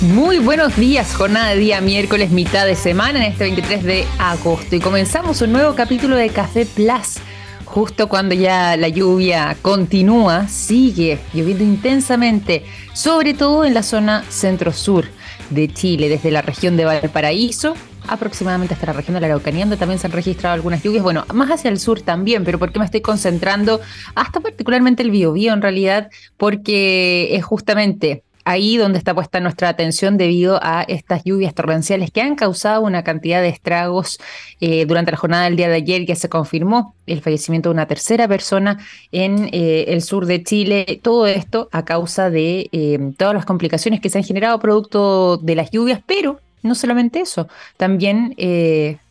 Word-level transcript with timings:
Muy 0.00 0.38
buenos 0.38 0.76
días, 0.76 1.14
jornada 1.14 1.50
de 1.50 1.58
día 1.58 1.82
miércoles, 1.82 2.30
mitad 2.30 2.64
de 2.64 2.74
semana 2.74 3.18
en 3.18 3.32
este 3.32 3.44
23 3.44 3.84
de 3.84 4.06
agosto 4.18 4.74
y 4.74 4.80
comenzamos 4.80 5.42
un 5.42 5.52
nuevo 5.52 5.74
capítulo 5.74 6.16
de 6.16 6.30
Café 6.30 6.64
Plus. 6.64 7.18
Justo 7.66 8.08
cuando 8.08 8.34
ya 8.34 8.78
la 8.78 8.88
lluvia 8.88 9.58
continúa, 9.60 10.48
sigue 10.48 11.18
lloviendo 11.34 11.64
intensamente, 11.64 12.64
sobre 12.94 13.34
todo 13.34 13.66
en 13.66 13.74
la 13.74 13.82
zona 13.82 14.24
centro-sur 14.30 15.04
de 15.50 15.68
Chile, 15.68 16.08
desde 16.08 16.30
la 16.30 16.40
región 16.40 16.78
de 16.78 16.86
Valparaíso 16.86 17.74
aproximadamente 18.08 18.72
hasta 18.72 18.86
la 18.86 18.94
región 18.94 19.14
de 19.14 19.20
la 19.20 19.26
Araucanía, 19.26 19.64
donde 19.64 19.76
también 19.76 19.98
se 19.98 20.06
han 20.06 20.12
registrado 20.12 20.54
algunas 20.54 20.82
lluvias. 20.82 21.02
Bueno, 21.02 21.26
más 21.34 21.50
hacia 21.50 21.70
el 21.70 21.78
sur 21.78 22.00
también, 22.00 22.44
pero 22.44 22.58
¿por 22.58 22.72
qué 22.72 22.78
me 22.78 22.86
estoy 22.86 23.02
concentrando 23.02 23.82
hasta 24.14 24.40
particularmente 24.40 25.02
el 25.02 25.10
Biobío 25.10 25.52
en 25.52 25.60
realidad? 25.60 26.08
Porque 26.38 27.36
es 27.36 27.44
justamente 27.44 28.24
ahí 28.50 28.76
donde 28.76 28.98
está 28.98 29.14
puesta 29.14 29.38
nuestra 29.38 29.68
atención 29.68 30.16
debido 30.16 30.58
a 30.60 30.82
estas 30.82 31.22
lluvias 31.22 31.54
torrenciales 31.54 32.10
que 32.10 32.20
han 32.20 32.34
causado 32.34 32.80
una 32.82 33.04
cantidad 33.04 33.40
de 33.40 33.48
estragos 33.48 34.18
eh, 34.60 34.86
durante 34.86 35.12
la 35.12 35.18
jornada 35.18 35.44
del 35.44 35.54
día 35.54 35.68
de 35.68 35.76
ayer 35.76 36.04
que 36.04 36.16
se 36.16 36.28
confirmó 36.28 36.94
el 37.06 37.20
fallecimiento 37.20 37.68
de 37.68 37.74
una 37.74 37.86
tercera 37.86 38.26
persona 38.26 38.78
en 39.12 39.48
eh, 39.52 39.84
el 39.88 40.02
sur 40.02 40.26
de 40.26 40.42
Chile. 40.42 40.98
Todo 41.00 41.28
esto 41.28 41.68
a 41.70 41.84
causa 41.84 42.28
de 42.28 42.68
eh, 42.72 42.98
todas 43.16 43.34
las 43.34 43.44
complicaciones 43.44 44.00
que 44.00 44.10
se 44.10 44.18
han 44.18 44.24
generado 44.24 44.58
producto 44.58 45.36
de 45.36 45.54
las 45.54 45.70
lluvias, 45.70 46.00
pero 46.04 46.40
no 46.62 46.74
solamente 46.74 47.20
eso, 47.20 47.48
también 47.78 48.34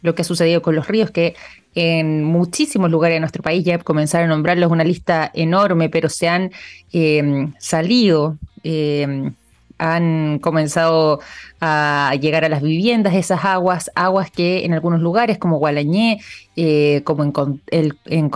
lo 0.03 0.13
que 0.13 0.21
ha 0.21 0.23
sucedido 0.23 0.61
con 0.61 0.75
los 0.75 0.87
ríos, 0.87 1.09
que 1.09 1.33
en 1.73 2.23
muchísimos 2.23 2.91
lugares 2.91 3.15
de 3.15 3.21
nuestro 3.21 3.41
país 3.41 3.63
ya 3.63 3.79
comenzaron 3.79 4.29
a 4.29 4.33
nombrarlos 4.35 4.69
una 4.69 4.83
lista 4.83 5.31
enorme, 5.33 5.89
pero 5.89 6.09
se 6.09 6.27
han 6.27 6.51
salido, 7.57 8.37
eh, 8.63 9.31
han 9.77 10.39
comenzado 10.39 11.21
a 11.61 12.13
llegar 12.19 12.43
a 12.43 12.49
las 12.49 12.61
viviendas 12.61 13.15
esas 13.15 13.45
aguas, 13.45 13.89
aguas 13.95 14.29
que 14.29 14.65
en 14.65 14.73
algunos 14.73 14.99
lugares 14.99 15.37
como 15.37 15.57
Gualañé, 15.57 16.19
como 17.05 17.23
en, 17.23 18.29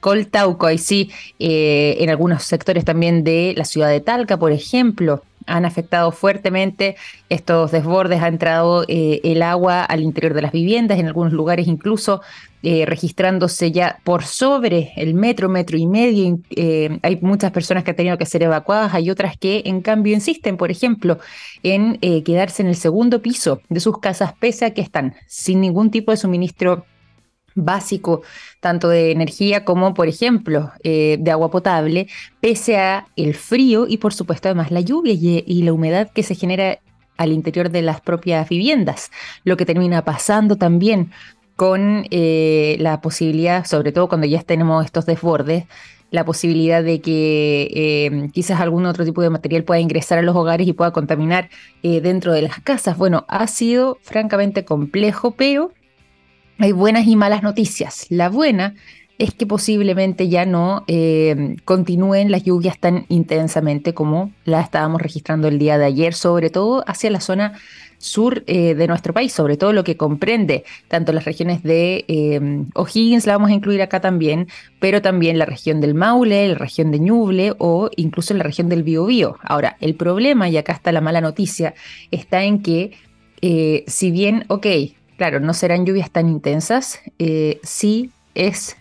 Coltauco, 0.00 0.66
ahí 0.66 0.78
sí, 0.78 1.10
en 1.38 2.08
algunos 2.08 2.44
sectores 2.44 2.86
también 2.86 3.24
de 3.24 3.52
la 3.56 3.66
ciudad 3.66 3.90
de 3.90 4.00
Talca, 4.00 4.38
por 4.38 4.52
ejemplo, 4.52 5.22
han 5.46 5.64
afectado 5.64 6.12
fuertemente 6.12 6.96
estos 7.28 7.72
desbordes, 7.72 8.22
ha 8.22 8.28
entrado 8.28 8.84
eh, 8.88 9.20
el 9.24 9.42
agua 9.42 9.84
al 9.84 10.02
interior 10.02 10.34
de 10.34 10.42
las 10.42 10.52
viviendas, 10.52 10.98
en 10.98 11.06
algunos 11.06 11.32
lugares 11.32 11.66
incluso 11.66 12.22
eh, 12.62 12.86
registrándose 12.86 13.72
ya 13.72 13.98
por 14.04 14.24
sobre 14.24 14.92
el 14.96 15.14
metro, 15.14 15.48
metro 15.48 15.76
y 15.76 15.86
medio. 15.86 16.38
Eh, 16.50 16.98
hay 17.02 17.18
muchas 17.20 17.52
personas 17.52 17.84
que 17.84 17.90
han 17.90 17.96
tenido 17.96 18.18
que 18.18 18.26
ser 18.26 18.42
evacuadas, 18.42 18.94
hay 18.94 19.10
otras 19.10 19.36
que 19.36 19.62
en 19.66 19.82
cambio 19.82 20.14
insisten, 20.14 20.56
por 20.56 20.70
ejemplo, 20.70 21.18
en 21.62 21.98
quedarse 22.24 22.62
en 22.62 22.68
el 22.68 22.76
segundo 22.76 23.20
piso 23.20 23.60
de 23.68 23.80
sus 23.80 23.98
casas, 23.98 24.32
pese 24.38 24.64
a 24.64 24.74
que 24.74 24.80
están 24.80 25.14
sin 25.26 25.60
ningún 25.60 25.90
tipo 25.90 26.10
de 26.10 26.16
suministro 26.16 26.86
básico, 27.54 28.22
tanto 28.60 28.88
de 28.88 29.12
energía 29.12 29.64
como, 29.64 29.94
por 29.94 30.08
ejemplo, 30.08 30.72
eh, 30.82 31.16
de 31.20 31.30
agua 31.30 31.50
potable, 31.50 32.08
pese 32.40 32.76
a 32.76 33.06
el 33.16 33.34
frío 33.34 33.86
y, 33.88 33.98
por 33.98 34.12
supuesto, 34.12 34.48
además 34.48 34.70
la 34.70 34.80
lluvia 34.80 35.12
y, 35.14 35.62
la 35.62 35.72
humedad 35.72 36.10
que 36.12 36.22
se 36.22 36.34
genera 36.34 36.78
al 37.16 37.32
interior 37.32 37.70
de 37.70 37.82
las 37.82 38.00
propias 38.00 38.48
viviendas, 38.48 39.10
lo 39.44 39.56
que 39.56 39.64
termina 39.64 40.04
pasando 40.04 40.56
también 40.56 41.12
con 41.56 42.06
eh, 42.10 42.76
la 42.80 43.00
posibilidad, 43.00 43.64
sobre 43.64 43.92
todo 43.92 44.08
cuando 44.08 44.26
ya 44.26 44.42
tenemos 44.42 44.84
estos 44.84 45.06
desbordes, 45.06 45.64
la 46.10 46.24
posibilidad 46.24 46.82
de 46.82 47.00
que 47.00 47.70
eh, 47.72 48.30
quizás 48.32 48.60
algún 48.60 48.86
otro 48.86 49.04
tipo 49.04 49.22
de 49.22 49.30
material 49.30 49.64
pueda 49.64 49.80
ingresar 49.80 50.18
a 50.18 50.22
los 50.22 50.36
hogares 50.36 50.66
y 50.66 50.72
pueda 50.72 50.92
contaminar 50.92 51.50
dentro 51.82 52.32
de 52.32 52.42
las 52.42 52.60
casas. 52.60 52.96
Bueno, 52.98 53.24
ha 53.28 53.46
sido 53.46 53.98
francamente 54.02 54.64
complejo, 54.64 55.32
pero 55.32 55.72
hay 56.58 56.72
buenas 56.72 57.06
y 57.06 57.16
malas 57.16 57.42
noticias. 57.42 58.06
La 58.10 58.28
buena 58.28 58.74
es 59.18 59.32
que 59.32 59.46
posiblemente 59.46 60.28
ya 60.28 60.44
no 60.44 60.84
eh, 60.88 61.56
continúen 61.64 62.30
las 62.30 62.42
lluvias 62.42 62.78
tan 62.78 63.06
intensamente 63.08 63.94
como 63.94 64.32
la 64.44 64.60
estábamos 64.60 65.00
registrando 65.00 65.46
el 65.48 65.58
día 65.58 65.78
de 65.78 65.84
ayer, 65.84 66.14
sobre 66.14 66.50
todo 66.50 66.84
hacia 66.86 67.10
la 67.10 67.20
zona 67.20 67.52
sur 67.98 68.42
eh, 68.46 68.74
de 68.74 68.86
nuestro 68.88 69.14
país, 69.14 69.32
sobre 69.32 69.56
todo 69.56 69.72
lo 69.72 69.84
que 69.84 69.96
comprende 69.96 70.64
tanto 70.88 71.12
las 71.12 71.24
regiones 71.24 71.62
de 71.62 72.04
eh, 72.08 72.64
O'Higgins, 72.74 73.26
la 73.26 73.34
vamos 73.34 73.50
a 73.50 73.54
incluir 73.54 73.82
acá 73.82 74.00
también, 74.00 74.48
pero 74.80 75.00
también 75.00 75.38
la 75.38 75.46
región 75.46 75.80
del 75.80 75.94
Maule, 75.94 76.48
la 76.48 76.54
región 76.56 76.90
de 76.90 76.98
Ñuble 76.98 77.54
o 77.58 77.90
incluso 77.96 78.34
la 78.34 78.42
región 78.42 78.68
del 78.68 78.82
Biobío. 78.82 79.38
Ahora, 79.42 79.76
el 79.80 79.94
problema, 79.94 80.48
y 80.48 80.56
acá 80.56 80.72
está 80.72 80.90
la 80.90 81.00
mala 81.00 81.20
noticia, 81.20 81.74
está 82.10 82.42
en 82.44 82.62
que 82.62 82.92
si 83.86 84.10
bien, 84.10 84.46
ok, 84.48 84.66
Claro, 85.16 85.40
no 85.40 85.54
serán 85.54 85.86
lluvias 85.86 86.10
tan 86.10 86.28
intensas, 86.28 87.00
eh, 87.18 87.60
sí 87.62 88.10
es 88.34 88.76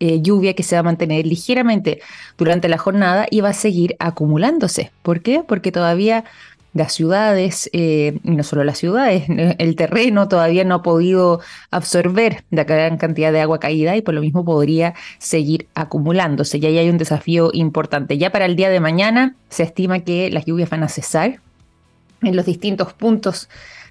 eh, 0.00 0.20
lluvia 0.20 0.54
que 0.54 0.64
se 0.64 0.74
va 0.74 0.80
a 0.80 0.82
mantener 0.82 1.26
ligeramente 1.26 2.00
durante 2.36 2.68
la 2.68 2.76
jornada 2.76 3.26
y 3.30 3.40
va 3.40 3.50
a 3.50 3.54
seguir 3.54 3.96
acumulándose. 3.98 4.90
¿Por 5.02 5.22
qué? 5.22 5.44
Porque 5.46 5.72
todavía 5.72 6.24
las 6.74 6.92
ciudades, 6.92 7.70
eh, 7.72 8.18
y 8.24 8.30
no 8.32 8.42
solo 8.42 8.64
las 8.64 8.78
ciudades, 8.78 9.24
el 9.28 9.76
terreno 9.76 10.28
todavía 10.28 10.64
no 10.64 10.76
ha 10.76 10.82
podido 10.82 11.40
absorber 11.70 12.44
la 12.50 12.64
gran 12.64 12.96
cantidad 12.96 13.32
de 13.32 13.40
agua 13.40 13.60
caída 13.60 13.96
y 13.96 14.02
por 14.02 14.14
lo 14.14 14.20
mismo 14.20 14.44
podría 14.44 14.94
seguir 15.18 15.68
acumulándose. 15.74 16.58
Y 16.58 16.66
ahí 16.66 16.78
hay 16.78 16.90
un 16.90 16.98
desafío 16.98 17.50
importante. 17.52 18.18
Ya 18.18 18.30
para 18.30 18.46
el 18.46 18.56
día 18.56 18.70
de 18.70 18.80
mañana 18.80 19.36
se 19.50 19.62
estima 19.62 20.00
que 20.00 20.30
las 20.30 20.46
lluvias 20.46 20.68
van 20.68 20.82
a 20.82 20.88
cesar 20.88 21.40
en 22.22 22.36
los 22.36 22.44
distintos 22.44 22.92
puntos 22.92 23.48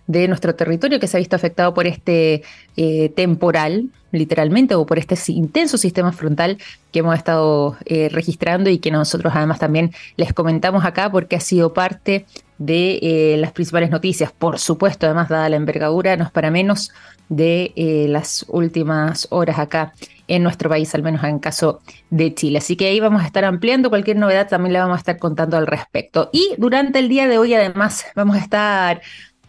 de 0.07 0.27
nuestro 0.27 0.55
territorio 0.55 0.99
que 0.99 1.07
se 1.07 1.17
ha 1.17 1.19
visto 1.19 1.35
afectado 1.35 1.73
por 1.73 1.87
este 1.87 2.43
eh, 2.75 3.09
temporal, 3.15 3.89
literalmente, 4.11 4.75
o 4.75 4.85
por 4.85 4.99
este 4.99 5.15
intenso 5.31 5.77
sistema 5.77 6.11
frontal 6.11 6.57
que 6.91 6.99
hemos 6.99 7.15
estado 7.15 7.77
eh, 7.85 8.09
registrando 8.11 8.69
y 8.69 8.79
que 8.79 8.91
nosotros 8.91 9.33
además 9.35 9.59
también 9.59 9.91
les 10.17 10.33
comentamos 10.33 10.83
acá 10.85 11.11
porque 11.11 11.35
ha 11.35 11.39
sido 11.39 11.73
parte 11.73 12.25
de 12.57 12.99
eh, 13.01 13.37
las 13.37 13.51
principales 13.51 13.89
noticias. 13.89 14.31
Por 14.31 14.59
supuesto, 14.59 15.05
además, 15.05 15.29
dada 15.29 15.49
la 15.49 15.55
envergadura, 15.55 16.17
no 16.17 16.25
es 16.25 16.31
para 16.31 16.51
menos 16.51 16.91
de 17.29 18.07
las 18.09 18.43
últimas 18.49 19.27
horas 19.29 19.57
acá 19.57 19.93
en 20.27 20.43
nuestro 20.43 20.69
país, 20.69 20.93
al 20.95 21.03
menos 21.03 21.23
en 21.23 21.39
caso 21.39 21.81
de 22.09 22.33
Chile. 22.33 22.57
Así 22.57 22.75
que 22.75 22.87
ahí 22.87 22.99
vamos 22.99 23.21
a 23.21 23.25
estar 23.25 23.45
ampliando 23.45 23.89
cualquier 23.89 24.17
novedad, 24.17 24.47
también 24.47 24.73
le 24.73 24.79
vamos 24.79 24.95
a 24.95 24.99
estar 24.99 25.17
contando 25.17 25.57
al 25.57 25.67
respecto. 25.67 26.29
Y 26.31 26.53
durante 26.57 26.99
el 26.99 27.09
día 27.09 27.27
de 27.27 27.37
hoy, 27.37 27.53
además, 27.53 28.05
vamos 28.15 28.37
a 28.37 28.39
estar 28.39 29.01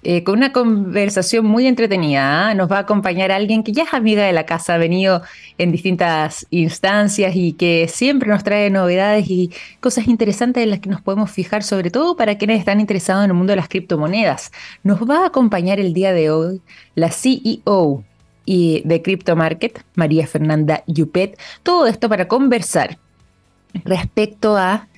eh, 0.05 0.25
con 0.25 0.39
una 0.39 0.53
conversación 0.53 1.47
muy 1.47 1.67
entretenida. 1.67 2.49
¿ah? 2.49 2.55
Nos 2.55 2.71
va 2.71 2.79
a 2.79 2.81
acompañar 2.81 3.31
alguien 3.31 3.63
que 3.63 3.73
ya 3.73 3.85
es 3.85 3.95
amiga 3.95 4.25
de 4.25 4.33
la 4.33 4.45
casa, 4.47 4.75
ha 4.75 4.79
venido 4.79 5.23
en 5.59 5.71
distintas 5.71 6.47
instancias 6.51 7.37
y 7.37 7.53
que 7.53 7.87
siempre 7.89 8.29
nos 8.29 8.43
trae 8.43 8.69
novedades 8.71 9.31
y 9.31 9.51
cosas 9.81 10.09
interesantes 10.09 10.65
en 10.65 10.71
las 10.71 10.81
que 10.81 10.91
nos 10.91 11.01
podemos 11.01 11.31
fijar, 11.31 11.63
sobre 11.63 11.91
todo 11.91 12.17
para 12.17 12.37
quienes 12.37 12.59
están 12.59 12.81
interesados 12.81 13.25
en 13.25 13.31
el 13.31 13.37
mundo 13.37 13.53
de 13.53 13.57
las 13.57 13.69
criptomonedas. 13.69 14.51
Nos 14.83 15.09
va 15.09 15.23
a 15.23 15.27
acompañar 15.27 15.79
el 15.79 15.93
día 15.93 16.13
de 16.13 16.31
hoy 16.31 16.61
la 16.95 17.11
CEO 17.11 18.05
de 18.47 19.03
Crypto 19.05 19.37
Market, 19.37 19.84
María 19.95 20.27
Fernanda 20.27 20.83
Yupet. 20.87 21.39
Todo 21.63 21.87
esto 21.87 22.09
para 22.09 22.27
conversar 22.27 22.99
respecto 23.84 24.57
a 24.57 24.89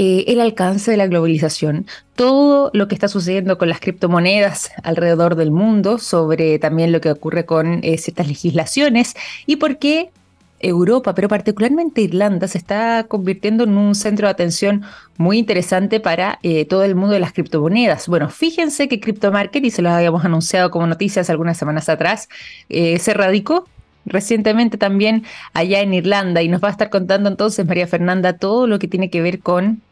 eh, 0.00 0.26
el 0.28 0.40
alcance 0.40 0.92
de 0.92 0.96
la 0.96 1.08
globalización, 1.08 1.84
todo 2.14 2.70
lo 2.72 2.86
que 2.86 2.94
está 2.94 3.08
sucediendo 3.08 3.58
con 3.58 3.68
las 3.68 3.80
criptomonedas 3.80 4.70
alrededor 4.84 5.34
del 5.34 5.50
mundo, 5.50 5.98
sobre 5.98 6.60
también 6.60 6.92
lo 6.92 7.00
que 7.00 7.10
ocurre 7.10 7.44
con 7.44 7.80
eh, 7.82 7.98
ciertas 7.98 8.28
legislaciones 8.28 9.16
y 9.44 9.56
por 9.56 9.78
qué 9.78 10.12
Europa, 10.60 11.16
pero 11.16 11.26
particularmente 11.26 12.00
Irlanda, 12.00 12.46
se 12.46 12.58
está 12.58 13.06
convirtiendo 13.08 13.64
en 13.64 13.76
un 13.76 13.96
centro 13.96 14.28
de 14.28 14.30
atención 14.30 14.84
muy 15.16 15.36
interesante 15.36 15.98
para 15.98 16.38
eh, 16.44 16.64
todo 16.64 16.84
el 16.84 16.94
mundo 16.94 17.14
de 17.14 17.20
las 17.20 17.32
criptomonedas. 17.32 18.06
Bueno, 18.06 18.28
fíjense 18.28 18.86
que 18.86 19.00
CryptoMarket, 19.00 19.64
y 19.64 19.72
se 19.72 19.82
lo 19.82 19.90
habíamos 19.90 20.24
anunciado 20.24 20.70
como 20.70 20.86
noticias 20.86 21.28
algunas 21.28 21.58
semanas 21.58 21.88
atrás, 21.88 22.28
se 22.68 23.14
radicó 23.14 23.66
recientemente 24.06 24.78
también 24.78 25.24
allá 25.54 25.80
en 25.80 25.92
Irlanda 25.92 26.40
y 26.40 26.48
nos 26.48 26.62
va 26.62 26.68
a 26.68 26.70
estar 26.70 26.88
contando 26.88 27.28
entonces 27.28 27.66
María 27.66 27.88
Fernanda 27.88 28.34
todo 28.34 28.68
lo 28.68 28.78
que 28.78 28.86
tiene 28.86 29.10
que 29.10 29.20
ver 29.20 29.40
con 29.40 29.82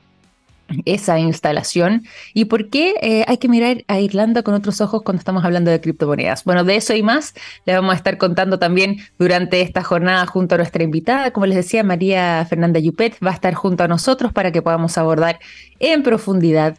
esa 0.84 1.18
instalación 1.18 2.04
y 2.34 2.46
por 2.46 2.68
qué 2.68 2.94
eh, 3.00 3.24
hay 3.28 3.38
que 3.38 3.48
mirar 3.48 3.84
a 3.88 4.00
Irlanda 4.00 4.42
con 4.42 4.54
otros 4.54 4.80
ojos 4.80 5.02
cuando 5.02 5.20
estamos 5.20 5.44
hablando 5.44 5.70
de 5.70 5.80
criptomonedas. 5.80 6.44
Bueno, 6.44 6.64
de 6.64 6.76
eso 6.76 6.94
y 6.94 7.02
más 7.02 7.34
le 7.64 7.74
vamos 7.74 7.92
a 7.92 7.96
estar 7.96 8.18
contando 8.18 8.58
también 8.58 8.98
durante 9.18 9.60
esta 9.60 9.82
jornada 9.82 10.26
junto 10.26 10.54
a 10.54 10.58
nuestra 10.58 10.82
invitada. 10.82 11.30
Como 11.30 11.46
les 11.46 11.56
decía, 11.56 11.84
María 11.84 12.44
Fernanda 12.48 12.80
Yupet 12.80 13.16
va 13.24 13.30
a 13.30 13.34
estar 13.34 13.54
junto 13.54 13.84
a 13.84 13.88
nosotros 13.88 14.32
para 14.32 14.52
que 14.52 14.62
podamos 14.62 14.98
abordar 14.98 15.38
en 15.78 16.02
profundidad 16.02 16.76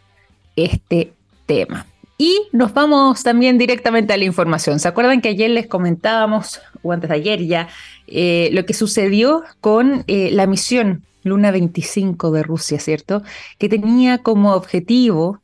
este 0.56 1.12
tema. 1.46 1.86
Y 2.20 2.48
nos 2.52 2.74
vamos 2.74 3.22
también 3.22 3.58
directamente 3.58 4.12
a 4.12 4.16
la 4.16 4.24
información. 4.24 4.80
¿Se 4.80 4.88
acuerdan 4.88 5.20
que 5.20 5.28
ayer 5.28 5.50
les 5.50 5.68
comentábamos, 5.68 6.60
o 6.82 6.92
antes 6.92 7.08
de 7.08 7.14
ayer 7.14 7.46
ya, 7.46 7.68
eh, 8.08 8.50
lo 8.52 8.66
que 8.66 8.74
sucedió 8.74 9.44
con 9.60 10.02
eh, 10.08 10.30
la 10.32 10.48
misión 10.48 11.04
Luna 11.22 11.50
25 11.50 12.30
de 12.30 12.42
Rusia, 12.42 12.78
¿cierto? 12.78 13.22
Que 13.58 13.68
tenía 13.68 14.18
como 14.18 14.54
objetivo 14.54 15.40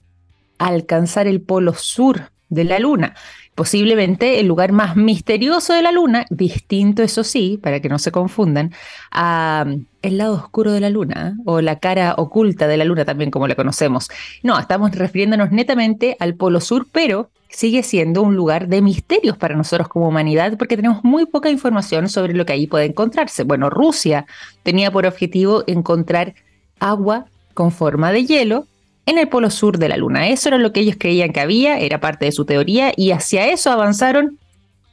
alcanzar 0.59 1.27
el 1.27 1.41
polo 1.41 1.75
sur 1.75 2.31
de 2.49 2.65
la 2.65 2.79
Luna 2.79 3.15
posiblemente 3.55 4.41
el 4.41 4.47
lugar 4.47 4.73
más 4.73 4.97
misterioso 4.97 5.73
de 5.73 5.83
la 5.83 5.93
Luna, 5.93 6.27
distinto 6.31 7.03
eso 7.03 7.25
sí, 7.25 7.59
para 7.63 7.81
que 7.81 7.89
no 7.89 7.99
se 7.99 8.13
confundan, 8.13 8.73
a 9.11 9.65
mm, 9.67 9.87
el 10.03 10.19
lado 10.19 10.35
oscuro 10.35 10.73
de 10.73 10.81
la 10.81 10.91
Luna 10.91 11.37
o 11.45 11.61
la 11.61 11.79
cara 11.79 12.15
oculta 12.17 12.67
de 12.67 12.77
la 12.77 12.85
Luna 12.85 13.05
también 13.05 13.31
como 13.31 13.47
le 13.47 13.57
conocemos. 13.57 14.09
No, 14.43 14.59
estamos 14.59 14.91
refiriéndonos 14.93 15.53
netamente 15.53 16.17
al 16.21 16.35
Polo 16.35 16.61
Sur, 16.61 16.87
pero 16.91 17.31
sigue 17.49 17.83
siendo 17.85 18.23
un 18.23 18.35
lugar 18.35 18.67
de 18.67 18.83
misterios 18.83 19.37
para 19.37 19.55
nosotros 19.55 19.89
como 19.89 20.09
humanidad 20.09 20.59
porque 20.59 20.77
tenemos 20.77 21.05
muy 21.05 21.25
poca 21.25 21.51
información 21.51 22.09
sobre 22.09 22.35
lo 22.35 22.45
que 22.45 22.53
ahí 22.53 22.67
puede 22.67 22.87
encontrarse. 22.87 23.45
Bueno, 23.45 23.71
Rusia 23.71 24.27
tenía 24.65 24.91
por 24.91 25.07
objetivo 25.07 25.63
encontrar 25.69 26.35
agua 26.81 27.27
con 27.55 27.71
forma 27.71 28.11
de 28.11 28.27
hielo 28.27 28.67
en 29.07 29.19
el 29.19 29.29
polo 29.29 29.51
sur 29.51 29.79
de 29.79 29.89
la 29.89 29.97
Luna. 29.97 30.29
Eso 30.29 30.49
era 30.49 30.59
lo 30.59 30.73
que 30.73 30.81
ellos 30.81 30.97
creían 30.99 31.33
que 31.33 31.41
había, 31.41 31.79
era 31.79 32.01
parte 32.01 32.27
de 32.27 32.33
su 32.33 32.45
teoría, 32.45 32.93
y 32.97 33.13
hacia 33.13 33.47
eso 33.49 33.71
avanzaron 33.71 34.39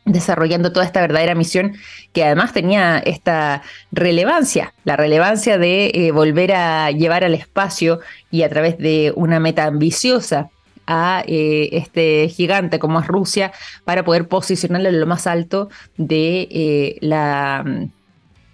desarrollando 0.05 0.71
toda 0.71 0.85
esta 0.85 1.01
verdadera 1.01 1.35
misión 1.35 1.75
que 2.11 2.23
además 2.23 2.53
tenía 2.53 2.97
esta 2.99 3.61
relevancia, 3.91 4.73
la 4.83 4.95
relevancia 4.97 5.57
de 5.57 5.91
eh, 5.93 6.11
volver 6.11 6.53
a 6.53 6.91
llevar 6.91 7.23
al 7.23 7.35
espacio 7.35 7.99
y 8.31 8.41
a 8.43 8.49
través 8.49 8.77
de 8.77 9.13
una 9.15 9.39
meta 9.39 9.65
ambiciosa 9.65 10.49
a 10.87 11.23
eh, 11.27 11.69
este 11.73 12.27
gigante 12.29 12.79
como 12.79 12.99
es 12.99 13.07
Rusia 13.07 13.51
para 13.85 14.03
poder 14.03 14.27
posicionarlo 14.27 14.89
en 14.89 14.99
lo 14.99 15.05
más 15.05 15.27
alto 15.27 15.69
de 15.97 16.47
eh, 16.51 16.97
la, 17.01 17.63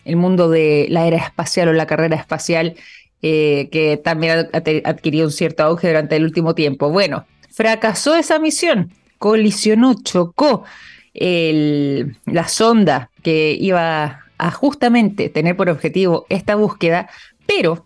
el 0.04 0.16
mundo 0.18 0.50
de 0.50 0.88
la 0.90 1.08
era 1.08 1.18
espacial 1.18 1.70
o 1.70 1.74
la 1.74 1.88
carrera 1.88 2.18
espacial 2.18 2.76
eh, 3.22 3.70
que 3.72 3.98
también 3.98 4.50
ha 4.54 4.90
adquirido 4.90 5.26
un 5.26 5.32
cierto 5.32 5.64
auge 5.64 5.88
durante 5.88 6.16
el 6.16 6.24
último 6.24 6.56
tiempo. 6.56 6.90
Bueno, 6.90 7.26
fracasó 7.50 8.16
esa 8.16 8.40
misión, 8.40 8.92
colisionó, 9.18 9.96
chocó 10.04 10.64
la 11.20 12.48
sonda 12.48 13.10
que 13.24 13.58
iba 13.60 14.20
a 14.38 14.52
justamente 14.52 15.30
tener 15.30 15.58
por 15.58 15.68
objetivo 15.70 16.28
esta 16.30 16.54
búsqueda, 16.54 17.10
pero 17.48 17.86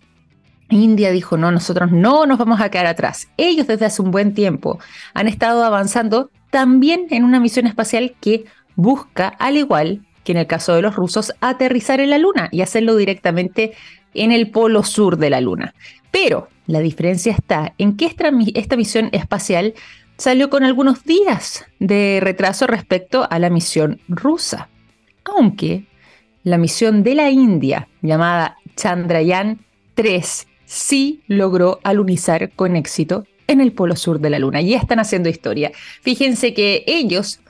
India 0.69 1.11
dijo, 1.11 1.37
no, 1.37 1.51
nosotros 1.51 1.91
no 1.91 2.25
nos 2.25 2.37
vamos 2.37 2.61
a 2.61 2.69
quedar 2.69 2.87
atrás. 2.87 3.29
Ellos 3.37 3.67
desde 3.67 3.85
hace 3.85 4.01
un 4.01 4.11
buen 4.11 4.33
tiempo 4.33 4.79
han 5.13 5.27
estado 5.27 5.63
avanzando 5.63 6.29
también 6.49 7.07
en 7.09 7.23
una 7.23 7.39
misión 7.39 7.67
espacial 7.67 8.15
que 8.19 8.45
busca, 8.75 9.27
al 9.27 9.57
igual 9.57 10.01
que 10.23 10.33
en 10.33 10.37
el 10.37 10.47
caso 10.47 10.75
de 10.75 10.81
los 10.81 10.95
rusos, 10.95 11.33
aterrizar 11.41 11.99
en 11.99 12.11
la 12.11 12.17
Luna 12.17 12.49
y 12.51 12.61
hacerlo 12.61 12.95
directamente 12.95 13.73
en 14.13 14.31
el 14.31 14.49
polo 14.49 14.83
sur 14.83 15.17
de 15.17 15.29
la 15.29 15.41
Luna. 15.41 15.73
Pero 16.11 16.49
la 16.67 16.79
diferencia 16.79 17.31
está 17.31 17.73
en 17.77 17.97
que 17.97 18.05
esta, 18.05 18.31
misión 18.77 19.09
espacial 19.11 19.73
salió 20.17 20.49
con 20.49 20.63
algunos 20.63 21.03
días 21.03 21.65
de 21.79 22.19
retraso 22.21 22.67
respecto 22.67 23.27
a 23.29 23.39
la 23.39 23.49
misión 23.49 23.99
rusa. 24.07 24.69
Aunque 25.23 25.85
la 26.43 26.57
misión 26.57 27.03
de 27.03 27.15
la 27.15 27.29
India, 27.29 27.87
llamada 28.01 28.57
Chandrayaan 28.75 29.59
3, 29.95 30.47
sí 30.65 31.21
logró 31.27 31.79
alunizar 31.83 32.51
con 32.51 32.75
éxito 32.75 33.25
en 33.47 33.61
el 33.61 33.73
polo 33.73 33.95
sur 33.95 34.19
de 34.19 34.29
la 34.29 34.39
Luna. 34.39 34.61
Y 34.61 34.73
están 34.73 34.99
haciendo 34.99 35.29
historia. 35.29 35.71
Fíjense 36.01 36.53
que 36.53 36.83
ellos, 36.87 37.41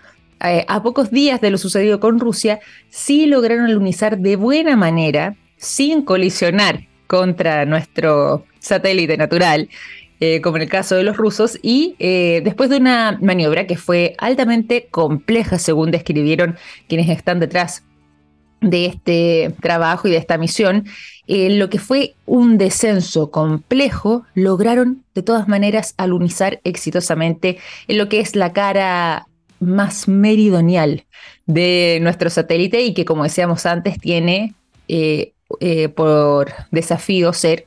eh, 0.43 0.65
a 0.67 0.81
pocos 0.81 1.11
días 1.11 1.41
de 1.41 1.51
lo 1.51 1.57
sucedido 1.57 1.99
con 1.99 2.19
Rusia, 2.19 2.59
sí 2.89 3.27
lograron 3.27 3.65
alunizar 3.65 4.17
de 4.17 4.35
buena 4.35 4.75
manera 4.75 5.35
sin 5.61 6.01
colisionar 6.01 6.87
contra 7.05 7.65
nuestro 7.65 8.45
satélite 8.59 9.15
natural, 9.15 9.69
eh, 10.19 10.41
como 10.41 10.57
en 10.57 10.63
el 10.63 10.69
caso 10.69 10.95
de 10.95 11.03
los 11.03 11.17
rusos, 11.17 11.59
y 11.61 11.95
eh, 11.99 12.41
después 12.43 12.69
de 12.69 12.77
una 12.77 13.17
maniobra 13.21 13.67
que 13.67 13.77
fue 13.77 14.15
altamente 14.17 14.87
compleja, 14.89 15.59
según 15.59 15.91
describieron 15.91 16.57
quienes 16.87 17.09
están 17.09 17.39
detrás 17.39 17.83
de 18.59 18.85
este 18.87 19.55
trabajo 19.61 20.07
y 20.07 20.11
de 20.11 20.17
esta 20.17 20.37
misión, 20.37 20.85
eh, 21.27 21.49
lo 21.51 21.69
que 21.69 21.79
fue 21.79 22.15
un 22.25 22.57
descenso 22.57 23.29
complejo, 23.29 24.23
lograron 24.33 25.03
de 25.13 25.23
todas 25.23 25.47
maneras 25.47 25.93
alunizar 25.97 26.59
exitosamente 26.63 27.57
en 27.87 27.97
lo 27.97 28.09
que 28.09 28.19
es 28.19 28.35
la 28.35 28.51
cara 28.51 29.27
más 29.59 30.07
meridional 30.07 31.05
de 31.45 31.99
nuestro 32.01 32.29
satélite 32.31 32.81
y 32.81 32.93
que, 32.93 33.05
como 33.05 33.23
decíamos 33.23 33.65
antes, 33.67 33.99
tiene 33.99 34.55
eh, 35.59 35.89
por 35.89 36.51
desafío 36.71 37.33
ser 37.33 37.65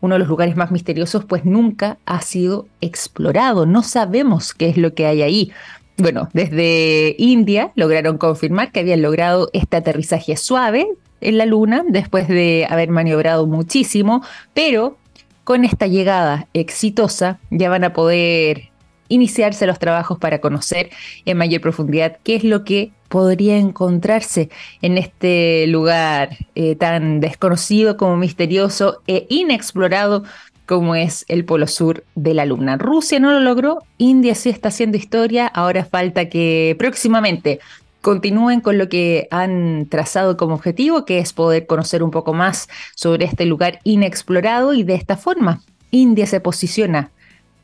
uno 0.00 0.16
de 0.16 0.18
los 0.18 0.28
lugares 0.28 0.56
más 0.56 0.72
misteriosos, 0.72 1.24
pues 1.24 1.44
nunca 1.44 1.98
ha 2.06 2.20
sido 2.22 2.66
explorado. 2.80 3.66
No 3.66 3.82
sabemos 3.82 4.52
qué 4.52 4.68
es 4.68 4.76
lo 4.76 4.94
que 4.94 5.06
hay 5.06 5.22
ahí. 5.22 5.52
Bueno, 5.96 6.28
desde 6.32 7.14
India 7.18 7.70
lograron 7.76 8.18
confirmar 8.18 8.72
que 8.72 8.80
habían 8.80 9.02
logrado 9.02 9.48
este 9.52 9.76
aterrizaje 9.76 10.36
suave 10.36 10.88
en 11.20 11.38
la 11.38 11.46
Luna 11.46 11.84
después 11.88 12.26
de 12.26 12.66
haber 12.68 12.90
maniobrado 12.90 13.46
muchísimo, 13.46 14.22
pero 14.54 14.96
con 15.44 15.64
esta 15.64 15.86
llegada 15.86 16.48
exitosa 16.52 17.38
ya 17.50 17.68
van 17.68 17.84
a 17.84 17.92
poder 17.92 18.71
iniciarse 19.12 19.66
los 19.66 19.78
trabajos 19.78 20.18
para 20.18 20.40
conocer 20.40 20.90
en 21.24 21.36
mayor 21.36 21.60
profundidad 21.60 22.18
qué 22.22 22.36
es 22.36 22.44
lo 22.44 22.64
que 22.64 22.92
podría 23.08 23.58
encontrarse 23.58 24.48
en 24.80 24.96
este 24.96 25.66
lugar 25.66 26.30
eh, 26.54 26.76
tan 26.76 27.20
desconocido 27.20 27.96
como 27.98 28.16
misterioso 28.16 29.02
e 29.06 29.26
inexplorado 29.28 30.24
como 30.64 30.94
es 30.94 31.26
el 31.28 31.44
polo 31.44 31.66
sur 31.66 32.04
de 32.14 32.32
la 32.32 32.46
Luna. 32.46 32.78
Rusia 32.78 33.20
no 33.20 33.32
lo 33.32 33.40
logró, 33.40 33.80
India 33.98 34.34
sí 34.34 34.48
está 34.48 34.68
haciendo 34.68 34.96
historia, 34.96 35.46
ahora 35.46 35.84
falta 35.84 36.30
que 36.30 36.74
próximamente 36.78 37.60
continúen 38.00 38.60
con 38.62 38.78
lo 38.78 38.88
que 38.88 39.28
han 39.30 39.86
trazado 39.90 40.38
como 40.38 40.54
objetivo, 40.54 41.04
que 41.04 41.18
es 41.18 41.34
poder 41.34 41.66
conocer 41.66 42.02
un 42.02 42.10
poco 42.10 42.32
más 42.32 42.68
sobre 42.94 43.26
este 43.26 43.44
lugar 43.44 43.80
inexplorado 43.84 44.72
y 44.72 44.82
de 44.84 44.94
esta 44.94 45.18
forma 45.18 45.60
India 45.90 46.26
se 46.26 46.40
posiciona 46.40 47.10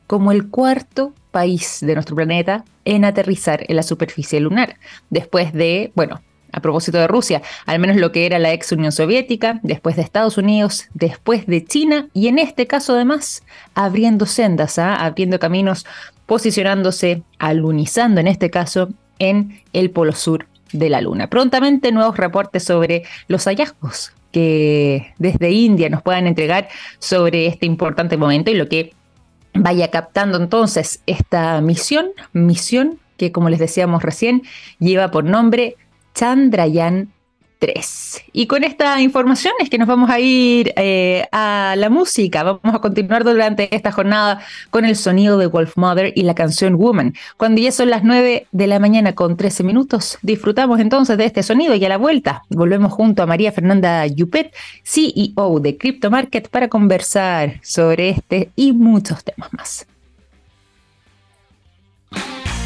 como 0.07 0.33
el 0.33 0.49
cuarto 0.49 1.13
país 1.39 1.79
de 1.81 1.95
nuestro 1.95 2.17
planeta 2.17 2.65
en 2.85 3.05
aterrizar 3.05 3.65
en 3.69 3.77
la 3.77 3.85
superficie 3.85 4.41
lunar, 4.41 4.75
después 5.09 5.53
de, 5.53 5.93
bueno, 5.95 6.21
a 6.51 6.59
propósito 6.61 6.99
de 6.99 7.07
Rusia, 7.07 7.43
al 7.65 7.79
menos 7.79 7.97
lo 7.97 8.11
que 8.11 8.27
era 8.27 8.41
la 8.41 8.53
ex 8.53 8.73
Unión 8.73 8.91
Soviética, 8.91 9.61
después 9.63 9.95
de 9.95 10.03
Estados 10.03 10.37
Unidos, 10.37 10.89
después 10.95 11.47
de 11.47 11.65
China 11.65 12.09
y 12.13 12.27
en 12.27 12.41
este 12.41 12.67
caso 12.67 12.95
además 12.95 13.45
abriendo 13.77 14.27
sendas, 14.27 14.81
¿ah? 14.81 14.97
abriendo 14.97 15.39
caminos, 15.39 15.87
posicionándose, 16.27 17.23
alunizando 17.39 18.21
en 18.21 18.27
este 18.27 18.51
caso 18.51 18.89
en 19.21 19.63
el 19.73 19.93
polo 19.93 20.15
sur 20.15 20.49
de 20.73 20.89
la 20.89 21.01
Luna. 21.01 21.31
Prontamente 21.31 21.93
nuevos 21.93 22.17
reportes 22.17 22.65
sobre 22.65 23.05
los 23.29 23.45
hallazgos 23.45 24.13
que 24.33 25.15
desde 25.19 25.53
India 25.53 25.89
nos 25.89 26.03
puedan 26.03 26.27
entregar 26.27 26.69
sobre 26.99 27.47
este 27.47 27.65
importante 27.67 28.17
momento 28.17 28.51
y 28.51 28.55
lo 28.55 28.69
que 28.69 28.98
vaya 29.55 29.91
captando 29.91 30.39
entonces 30.39 31.03
esta 31.07 31.61
misión, 31.61 32.11
misión 32.33 32.99
que 33.17 33.33
como 33.33 33.51
les 33.51 33.59
decíamos 33.59 34.03
recién, 34.03 34.43
lleva 34.79 35.11
por 35.11 35.25
nombre 35.25 35.77
Chandrayaan 36.15 37.13
3. 37.59 38.25
Y 38.33 38.47
con 38.47 38.65
esta 38.65 39.01
información 39.01 39.53
es 39.61 39.69
que 39.69 39.79
nos 39.79 39.89
vamos 39.89 40.11
a 40.11 40.21
ir 40.21 40.73
eh, 40.77 41.27
a 41.33 41.75
la 41.77 41.91
música. 41.91 42.43
Vamos 42.43 42.75
a 42.75 42.79
continuar 42.79 43.25
durante 43.25 43.75
esta 43.75 43.91
jornada 43.93 44.41
con 44.71 44.85
el 44.85 44.97
sonido 44.97 45.39
de 45.39 45.47
Wolf 45.47 45.77
Mother 45.77 46.13
y 46.15 46.23
la 46.23 46.35
canción 46.35 46.77
Woman. 46.77 47.15
Cuando 47.37 47.61
ya 47.61 47.73
son 47.73 47.91
las 47.91 48.05
9 48.05 48.47
de 48.51 48.67
la 48.67 48.79
mañana 48.79 49.15
con 49.15 49.37
13 49.37 49.65
minutos, 49.65 50.19
disfrutamos 50.23 50.79
entonces 50.81 51.19
de 51.19 51.25
este 51.25 51.43
sonido 51.43 51.75
y 51.75 51.85
a 51.85 51.89
la 51.89 51.99
vuelta 51.99 52.43
volvemos 52.49 52.93
junto 52.93 53.23
a 53.23 53.27
María 53.27 53.53
Fernanda 53.53 54.07
Yupet, 54.07 54.55
CEO 54.85 55.61
de 55.61 55.77
Crypto 55.77 56.11
Market, 56.11 56.49
para 56.49 56.69
conversar 56.69 57.61
sobre 57.63 58.11
este 58.11 58.51
y 58.55 58.73
muchos 58.73 59.25
temas 59.25 59.53
más. 59.53 59.88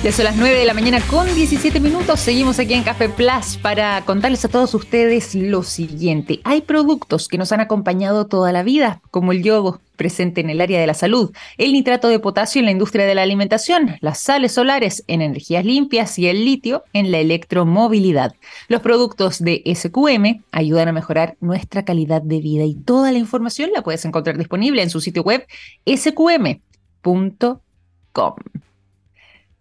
Ya 0.02 0.10
son 0.10 0.24
las 0.24 0.34
9 0.36 0.58
de 0.58 0.64
la 0.64 0.74
mañana 0.74 1.00
con 1.02 1.32
17 1.32 1.78
minutos. 1.78 2.18
Seguimos 2.18 2.58
aquí 2.58 2.74
en 2.74 2.82
Café 2.82 3.08
Plus 3.08 3.56
para 3.62 4.04
contarles 4.04 4.44
a 4.44 4.48
todos 4.48 4.74
ustedes 4.74 5.36
lo 5.36 5.62
siguiente. 5.62 6.40
Hay 6.42 6.62
productos 6.62 7.28
que 7.28 7.38
nos 7.38 7.52
han 7.52 7.60
acompañado 7.60 8.26
toda 8.26 8.50
la 8.50 8.64
vida, 8.64 9.00
como 9.12 9.30
el 9.30 9.44
yodo 9.44 9.80
presente 9.94 10.40
en 10.40 10.50
el 10.50 10.60
área 10.60 10.80
de 10.80 10.88
la 10.88 10.94
salud, 10.94 11.30
el 11.56 11.72
nitrato 11.72 12.08
de 12.08 12.18
potasio 12.18 12.58
en 12.58 12.64
la 12.64 12.72
industria 12.72 13.06
de 13.06 13.14
la 13.14 13.22
alimentación, 13.22 13.94
las 14.00 14.18
sales 14.18 14.50
solares 14.50 15.04
en 15.06 15.22
energías 15.22 15.64
limpias 15.64 16.18
y 16.18 16.26
el 16.26 16.44
litio 16.44 16.82
en 16.92 17.12
la 17.12 17.18
electromovilidad. 17.18 18.34
Los 18.66 18.80
productos 18.80 19.38
de 19.38 19.62
SQM 19.72 20.42
ayudan 20.50 20.88
a 20.88 20.92
mejorar 20.92 21.36
nuestra 21.40 21.84
calidad 21.84 22.22
de 22.22 22.40
vida 22.40 22.64
y 22.64 22.74
toda 22.74 23.12
la 23.12 23.18
información 23.18 23.70
la 23.72 23.82
puedes 23.82 24.04
encontrar 24.04 24.36
disponible 24.36 24.82
en 24.82 24.90
su 24.90 25.00
sitio 25.00 25.22
web 25.22 25.46
sqm.com. 25.86 27.52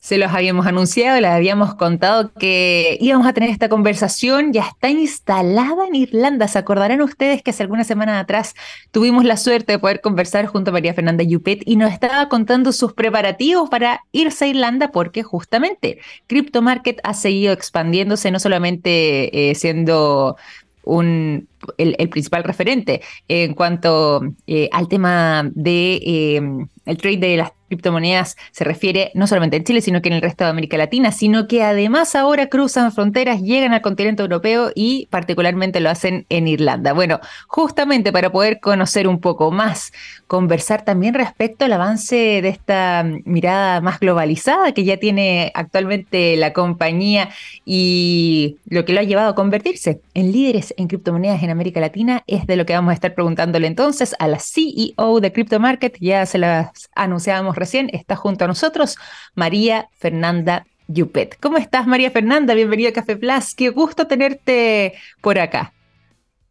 Se 0.01 0.17
los 0.17 0.31
habíamos 0.31 0.65
anunciado, 0.65 1.21
les 1.21 1.29
habíamos 1.29 1.75
contado 1.75 2.33
que 2.33 2.97
íbamos 2.99 3.27
a 3.27 3.33
tener 3.33 3.51
esta 3.51 3.69
conversación. 3.69 4.51
Ya 4.51 4.63
está 4.63 4.89
instalada 4.89 5.85
en 5.85 5.93
Irlanda. 5.93 6.47
Se 6.47 6.57
acordarán 6.57 7.03
ustedes 7.03 7.43
que 7.43 7.51
hace 7.51 7.61
algunas 7.61 7.85
semanas 7.85 8.19
atrás 8.19 8.55
tuvimos 8.89 9.25
la 9.25 9.37
suerte 9.37 9.73
de 9.73 9.79
poder 9.79 10.01
conversar 10.01 10.47
junto 10.47 10.71
a 10.71 10.73
María 10.73 10.95
Fernanda 10.95 11.23
Yupet 11.23 11.61
y 11.67 11.75
nos 11.75 11.93
estaba 11.93 12.29
contando 12.29 12.71
sus 12.71 12.93
preparativos 12.93 13.69
para 13.69 14.01
irse 14.11 14.45
a 14.45 14.47
Irlanda 14.47 14.91
porque 14.91 15.21
justamente 15.21 15.99
Crypto 16.25 16.63
Market 16.63 16.99
ha 17.03 17.13
seguido 17.13 17.53
expandiéndose, 17.53 18.31
no 18.31 18.39
solamente 18.39 19.51
eh, 19.51 19.53
siendo 19.53 20.35
un, 20.83 21.47
el, 21.77 22.09
principal 22.09 22.43
referente 22.43 23.01
en 23.27 23.53
cuanto 23.53 24.23
eh, 24.47 24.67
al 24.71 24.87
tema 24.87 25.47
de 25.53 26.01
eh, 26.03 26.41
el 26.85 26.97
trade 26.97 27.17
de 27.17 27.37
las 27.37 27.51
criptomonedas 27.71 28.35
se 28.51 28.65
refiere 28.65 29.11
no 29.15 29.27
solamente 29.27 29.55
en 29.55 29.63
Chile, 29.63 29.81
sino 29.81 30.01
que 30.01 30.09
en 30.09 30.15
el 30.15 30.21
resto 30.21 30.43
de 30.43 30.49
América 30.49 30.77
Latina, 30.77 31.13
sino 31.13 31.47
que 31.47 31.63
además 31.63 32.15
ahora 32.15 32.47
cruzan 32.47 32.91
fronteras, 32.91 33.41
llegan 33.41 33.73
al 33.73 33.81
continente 33.81 34.21
europeo 34.21 34.71
y 34.75 35.07
particularmente 35.09 35.79
lo 35.79 35.89
hacen 35.89 36.25
en 36.27 36.49
Irlanda. 36.49 36.91
Bueno, 36.91 37.21
justamente 37.47 38.11
para 38.11 38.29
poder 38.29 38.59
conocer 38.59 39.07
un 39.07 39.21
poco 39.21 39.51
más, 39.51 39.93
conversar 40.27 40.83
también 40.83 41.13
respecto 41.13 41.63
al 41.63 41.73
avance 41.73 42.41
de 42.41 42.49
esta 42.49 43.05
mirada 43.23 43.79
más 43.79 43.99
globalizada 43.99 44.73
que 44.73 44.83
ya 44.83 44.97
tiene 44.97 45.51
actualmente 45.55 46.35
la 46.35 46.51
compañía 46.51 47.29
y 47.65 48.57
lo 48.67 48.83
que 48.83 48.91
lo 48.91 48.99
ha 48.99 49.03
llevado 49.03 49.29
a 49.29 49.35
convertirse 49.35 50.01
en 50.13 50.31
líderes 50.33 50.73
en 50.77 50.87
criptomonedas 50.87 51.41
en 51.41 51.49
América 51.49 51.79
Latina, 51.79 52.23
es 52.27 52.47
de 52.47 52.57
lo 52.57 52.65
que 52.65 52.73
vamos 52.73 52.91
a 52.91 52.95
estar 52.95 53.13
preguntándole 53.13 53.67
entonces 53.67 54.13
a 54.19 54.27
la 54.27 54.39
CEO 54.39 55.21
de 55.21 55.31
Crypto 55.31 55.59
Market, 55.59 55.95
ya 55.99 56.25
se 56.25 56.37
las 56.37 56.89
anunciábamos 56.95 57.55
recién, 57.61 57.89
está 57.93 58.15
junto 58.15 58.43
a 58.43 58.47
nosotros 58.47 58.97
María 59.35 59.87
Fernanda 59.97 60.65
Yupet. 60.87 61.37
¿Cómo 61.39 61.57
estás, 61.57 61.87
María 61.87 62.11
Fernanda? 62.11 62.53
Bienvenida 62.53 62.89
a 62.89 62.93
Café 62.93 63.15
Plus. 63.15 63.55
Qué 63.55 63.69
gusto 63.69 64.07
tenerte 64.07 64.93
por 65.21 65.39
acá. 65.39 65.73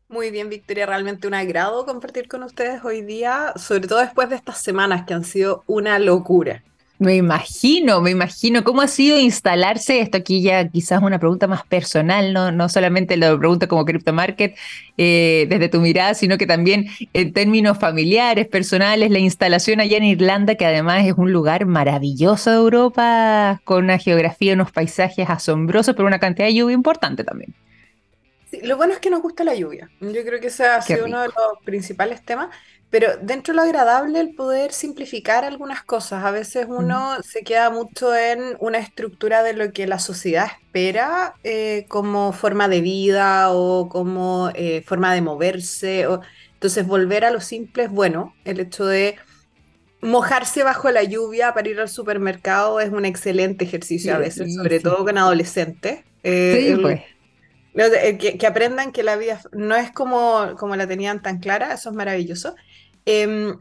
Muy 0.09 0.31
bien, 0.31 0.49
Victoria, 0.49 0.87
realmente 0.87 1.29
un 1.29 1.35
agrado 1.35 1.87
compartir 1.87 2.27
con 2.27 2.43
ustedes 2.43 2.85
hoy 2.85 3.03
día, 3.03 3.53
sobre 3.57 3.87
todo 3.87 4.01
después 4.01 4.29
de 4.29 4.37
estas 4.37 4.59
semanas 4.61 5.05
que 5.07 5.15
han 5.15 5.25
sido 5.25 5.63
una 5.67 5.99
locura. 5.99 6.65
Me 7.01 7.17
imagino, 7.17 8.03
me 8.03 8.11
imagino. 8.11 8.63
Cómo 8.63 8.83
ha 8.83 8.87
sido 8.87 9.19
instalarse, 9.19 10.01
esto 10.01 10.19
aquí 10.19 10.43
ya 10.43 10.69
quizás 10.69 11.03
una 11.03 11.19
pregunta 11.19 11.47
más 11.47 11.65
personal, 11.65 12.35
no, 12.35 12.53
no 12.53 12.69
solamente 12.69 13.17
lo 13.17 13.39
pregunto 13.39 13.69
como 13.69 13.87
Crypto 13.87 14.13
Market 14.13 14.55
eh, 14.99 15.47
desde 15.49 15.71
tu 15.71 15.81
mirada, 15.81 16.13
sino 16.13 16.37
que 16.37 16.47
también 16.47 16.89
en 17.15 17.33
términos 17.33 17.79
familiares, 17.79 18.49
personales, 18.49 19.11
la 19.11 19.19
instalación 19.19 19.81
allá 19.81 19.97
en 19.97 20.05
Irlanda, 20.05 20.57
que 20.57 20.67
además 20.67 21.07
es 21.07 21.15
un 21.17 21.33
lugar 21.33 21.65
maravilloso 21.65 22.51
de 22.51 22.57
Europa, 22.57 23.63
con 23.65 23.85
una 23.85 23.97
geografía, 23.97 24.53
unos 24.53 24.71
paisajes 24.71 25.31
asombrosos, 25.31 25.95
pero 25.97 26.07
una 26.07 26.19
cantidad 26.19 26.49
de 26.49 26.55
lluvia 26.55 26.75
importante 26.75 27.25
también. 27.25 27.55
Sí, 28.51 28.61
lo 28.63 28.77
bueno 28.77 28.93
es 28.93 28.99
que 28.99 29.11
nos 29.11 29.23
gusta 29.23 29.45
la 29.45 29.55
lluvia. 29.55 29.91
Yo 30.01 30.25
creo 30.25 30.41
que 30.41 30.49
ese 30.49 30.67
ha 30.67 30.83
sido 30.83 31.07
uno 31.07 31.23
de 31.23 31.29
los 31.29 31.65
principales 31.65 32.25
temas. 32.25 32.49
Pero 32.91 33.17
dentro 33.23 33.55
de 33.55 33.57
lo 33.57 33.63
agradable 33.63 34.19
el 34.19 34.35
poder 34.35 34.73
simplificar 34.73 35.45
algunas 35.45 35.85
cosas. 35.85 36.25
A 36.25 36.33
veces 36.33 36.67
uno 36.69 37.23
se 37.23 37.45
queda 37.45 37.71
mucho 37.71 38.15
en 38.17 38.57
una 38.59 38.79
estructura 38.79 39.45
de 39.45 39.53
lo 39.53 39.73
que 39.73 39.87
la 39.87 40.01
sociedad 40.01 40.47
espera 40.47 41.35
eh, 41.45 41.87
como 41.89 42.33
forma 42.33 42.67
de 42.67 42.81
vida 42.81 43.53
o 43.53 43.89
como 43.89 44.51
eh, 44.55 44.83
forma 44.83 45.15
de 45.15 45.21
moverse. 45.21 46.09
O... 46.09 46.21
Entonces 46.55 46.85
volver 46.85 47.25
a 47.25 47.31
lo 47.31 47.41
simple 47.41 47.85
es 47.85 47.91
bueno. 47.91 48.35
El 48.45 48.59
hecho 48.59 48.85
de 48.87 49.17
mojarse 50.03 50.65
bajo 50.65 50.91
la 50.91 51.05
lluvia 51.05 51.55
para 51.55 51.69
ir 51.69 51.79
al 51.79 51.89
supermercado 51.89 52.81
es 52.81 52.91
un 52.91 53.05
excelente 53.05 53.65
ejercicio 53.65 54.17
a 54.17 54.19
veces, 54.19 54.57
sobre 54.57 54.81
todo 54.81 55.05
con 55.05 55.17
adolescentes. 55.17 56.01
Eh, 56.25 56.75
sí, 56.75 56.83
pues. 56.83 57.03
Que, 57.75 58.47
aprendan 58.47 58.93
que 58.93 59.03
la 59.03 59.17
vida 59.17 59.41
no 59.53 59.77
es 59.77 59.93
como, 59.93 60.57
como 60.59 60.75
la 60.77 60.87
tenían 60.87 61.23
tan 61.23 61.39
clara, 61.39 61.73
eso 61.73 61.91
es 61.91 61.97
maravilloso. 61.97 62.55
Em, 63.07 63.57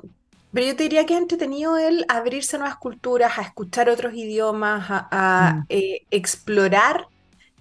pero 0.51 0.65
yo 0.65 0.75
te 0.75 0.83
diría 0.83 1.05
que 1.05 1.13
es 1.13 1.19
entretenido 1.19 1.77
el 1.77 2.05
abrirse 2.07 2.55
a 2.55 2.59
nuevas 2.59 2.77
culturas, 2.77 3.37
a 3.37 3.43
escuchar 3.43 3.87
otros 3.89 4.13
idiomas, 4.15 4.85
a, 4.89 5.53
mm. 5.57 5.65
eh, 5.69 6.01
explorar 6.09 7.07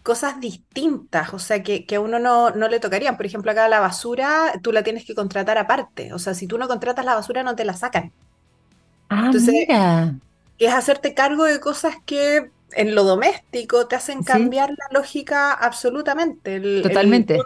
cosas 0.02 0.40
distintas, 0.40 1.34
o 1.34 1.38
sea, 1.38 1.62
que, 1.62 1.84
a 1.94 2.00
uno 2.00 2.18
no, 2.18 2.50
no, 2.50 2.68
le 2.68 2.80
tocarían. 2.80 3.18
Por 3.18 3.26
ejemplo, 3.26 3.50
acá 3.52 3.68
la 3.68 3.80
basura 3.80 4.54
tú 4.62 4.72
la 4.72 4.82
tienes 4.82 5.04
que 5.04 5.14
contratar 5.14 5.58
aparte, 5.58 6.14
o 6.14 6.18
sea, 6.18 6.32
si 6.32 6.46
tú 6.46 6.56
no 6.56 6.66
contratas 6.66 7.04
la 7.04 7.14
basura 7.14 7.42
no 7.42 7.54
te 7.56 7.66
la 7.66 7.74
sacan. 7.74 8.10
Ah, 9.10 9.24
Entonces, 9.26 9.52
mira. 9.52 10.14
es 10.58 10.72
hacerte 10.72 11.12
cargo 11.12 11.44
de 11.44 11.60
cosas 11.60 11.96
que 12.06 12.50
en 12.72 12.94
lo 12.94 13.04
doméstico 13.04 13.86
te 13.86 13.96
hacen 13.96 14.22
cambiar 14.22 14.70
la 14.70 14.86
lógica 14.90 15.52
absolutamente. 15.52 16.82
Totalmente 16.82 17.38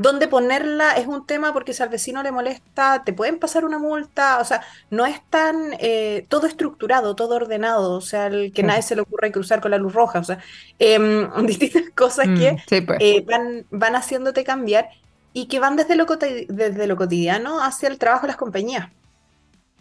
dónde 0.00 0.28
ponerla 0.28 0.92
es 0.92 1.06
un 1.06 1.26
tema 1.26 1.52
porque 1.52 1.74
si 1.74 1.82
al 1.82 1.90
vecino 1.90 2.22
le 2.22 2.32
molesta, 2.32 3.02
te 3.04 3.12
pueden 3.12 3.38
pasar 3.38 3.66
una 3.66 3.78
multa, 3.78 4.38
o 4.38 4.44
sea, 4.46 4.62
no 4.88 5.04
es 5.04 5.20
tan 5.28 5.74
eh, 5.78 6.24
todo 6.28 6.46
estructurado, 6.46 7.14
todo 7.14 7.36
ordenado, 7.36 7.92
o 7.92 8.00
sea, 8.00 8.28
el 8.28 8.50
que 8.52 8.62
nadie 8.62 8.80
se 8.80 8.94
le 8.94 9.02
ocurre 9.02 9.30
cruzar 9.30 9.60
con 9.60 9.72
la 9.72 9.76
luz 9.76 9.92
roja, 9.92 10.20
o 10.20 10.24
sea, 10.24 10.38
em, 10.78 11.28
distintas 11.46 11.82
cosas 11.94 12.28
mm, 12.28 12.34
que 12.34 12.82
pues. 12.82 12.98
eh, 13.00 13.22
van, 13.26 13.66
van 13.70 13.94
haciéndote 13.94 14.42
cambiar 14.42 14.88
y 15.34 15.48
que 15.48 15.60
van 15.60 15.76
desde 15.76 15.96
lo, 15.96 16.06
desde 16.06 16.86
lo 16.86 16.96
cotidiano 16.96 17.62
hacia 17.62 17.90
el 17.90 17.98
trabajo 17.98 18.22
de 18.22 18.28
las 18.28 18.36
compañías. 18.38 18.88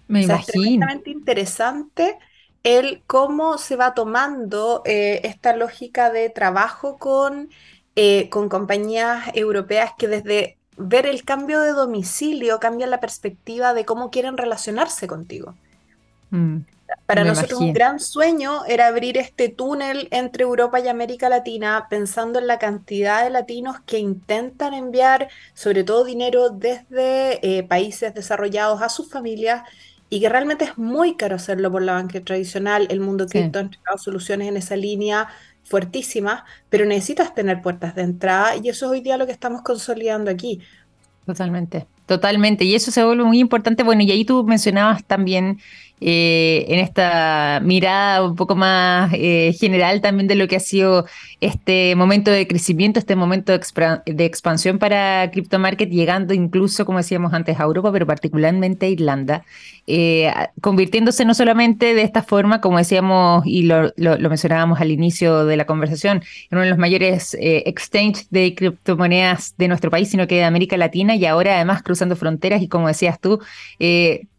Me 0.09 0.23
imagino. 0.23 0.85
Es 0.89 1.07
interesante 1.07 2.17
el 2.63 3.03
cómo 3.07 3.57
se 3.57 3.75
va 3.75 3.93
tomando 3.93 4.81
eh, 4.85 5.21
esta 5.23 5.55
lógica 5.55 6.11
de 6.11 6.29
trabajo 6.29 6.97
con 6.99 7.49
eh, 7.95 8.29
con 8.29 8.49
compañías 8.49 9.25
europeas 9.33 9.91
que 9.97 10.07
desde 10.07 10.57
ver 10.77 11.05
el 11.05 11.25
cambio 11.25 11.59
de 11.61 11.71
domicilio 11.73 12.59
cambian 12.59 12.91
la 12.91 13.01
perspectiva 13.01 13.73
de 13.73 13.85
cómo 13.85 14.09
quieren 14.09 14.37
relacionarse 14.37 15.07
contigo. 15.07 15.57
Mm, 16.29 16.59
Para 17.05 17.25
nosotros 17.25 17.59
un 17.59 17.73
gran 17.73 17.99
sueño 17.99 18.65
era 18.65 18.87
abrir 18.87 19.17
este 19.17 19.49
túnel 19.49 20.07
entre 20.11 20.43
Europa 20.43 20.79
y 20.79 20.87
América 20.87 21.27
Latina, 21.29 21.87
pensando 21.89 22.39
en 22.39 22.47
la 22.47 22.59
cantidad 22.59 23.23
de 23.23 23.31
latinos 23.31 23.77
que 23.85 23.99
intentan 23.99 24.73
enviar, 24.73 25.29
sobre 25.53 25.83
todo 25.83 26.03
dinero 26.05 26.49
desde 26.51 27.57
eh, 27.59 27.63
países 27.63 28.13
desarrollados 28.13 28.81
a 28.81 28.89
sus 28.89 29.09
familias 29.09 29.63
y 30.09 30.19
que 30.19 30.29
realmente 30.29 30.65
es 30.65 30.77
muy 30.77 31.15
caro 31.15 31.35
hacerlo 31.35 31.71
por 31.71 31.81
la 31.81 31.93
banca 31.93 32.19
tradicional. 32.21 32.87
El 32.89 32.99
mundo 32.99 33.27
cripto 33.27 33.59
ha 33.59 33.61
entregado 33.61 33.97
soluciones 33.97 34.47
en 34.47 34.57
esa 34.57 34.75
línea 34.75 35.27
fuertísimas, 35.63 36.43
pero 36.69 36.85
necesitas 36.85 37.35
tener 37.35 37.61
puertas 37.61 37.95
de 37.95 38.01
entrada 38.01 38.55
y 38.55 38.69
eso 38.69 38.87
es 38.87 38.91
hoy 38.91 39.01
día 39.01 39.17
lo 39.17 39.27
que 39.27 39.31
estamos 39.31 39.61
consolidando 39.61 40.31
aquí. 40.31 40.61
Totalmente, 41.25 41.85
totalmente. 42.07 42.65
Y 42.65 42.73
eso 42.73 42.89
se 42.89 43.03
vuelve 43.03 43.23
muy 43.23 43.39
importante. 43.39 43.83
Bueno, 43.83 44.01
y 44.01 44.11
ahí 44.11 44.25
tú 44.25 44.43
mencionabas 44.43 45.03
también 45.05 45.59
eh, 46.01 46.65
en 46.69 46.79
esta 46.79 47.59
mirada 47.61 48.23
un 48.23 48.35
poco 48.35 48.55
más 48.55 49.11
eh, 49.13 49.53
general 49.59 49.99
también 49.99 50.27
de 50.27 50.35
lo 50.35 50.47
que 50.47 50.55
ha 50.55 50.59
sido 50.61 51.05
este 51.41 51.93
momento 51.95 52.31
de 52.31 52.47
crecimiento, 52.47 52.99
este 52.99 53.17
momento 53.17 53.51
de, 53.51 54.25
expansión 54.25 54.79
para 54.79 55.29
Crypto 55.31 55.59
Market, 55.59 55.89
llegando 55.89 56.33
incluso, 56.33 56.85
como 56.85 56.99
decíamos 56.99 57.33
antes, 57.33 57.59
a 57.59 57.63
Europa, 57.63 57.91
pero 57.91 58.05
particularmente 58.05 58.85
a 58.85 58.89
Irlanda, 58.89 59.43
eh, 59.87 60.31
convirtiéndose 60.61 61.25
no 61.25 61.33
solamente 61.33 61.93
de 61.93 62.03
esta 62.03 62.23
forma, 62.23 62.61
como 62.61 62.77
decíamos 62.77 63.43
y 63.45 63.63
lo, 63.63 63.91
mencionábamos 63.97 64.79
al 64.79 64.91
inicio 64.91 65.45
de 65.45 65.57
la 65.57 65.65
conversación, 65.65 66.23
en 66.49 66.57
uno 66.57 66.61
de 66.61 66.69
los 66.69 66.77
mayores 66.77 67.35
exchange 67.39 68.27
de 68.29 68.55
criptomonedas 68.55 69.55
de 69.57 69.67
nuestro 69.67 69.91
país, 69.91 70.09
sino 70.09 70.27
que 70.27 70.35
de 70.35 70.43
América 70.43 70.77
Latina 70.77 71.15
y 71.15 71.25
ahora 71.25 71.55
además 71.55 71.83
cruzando 71.83 72.15
fronteras 72.15 72.61
y 72.61 72.67
como 72.69 72.87
decías 72.87 73.19
tú, 73.19 73.39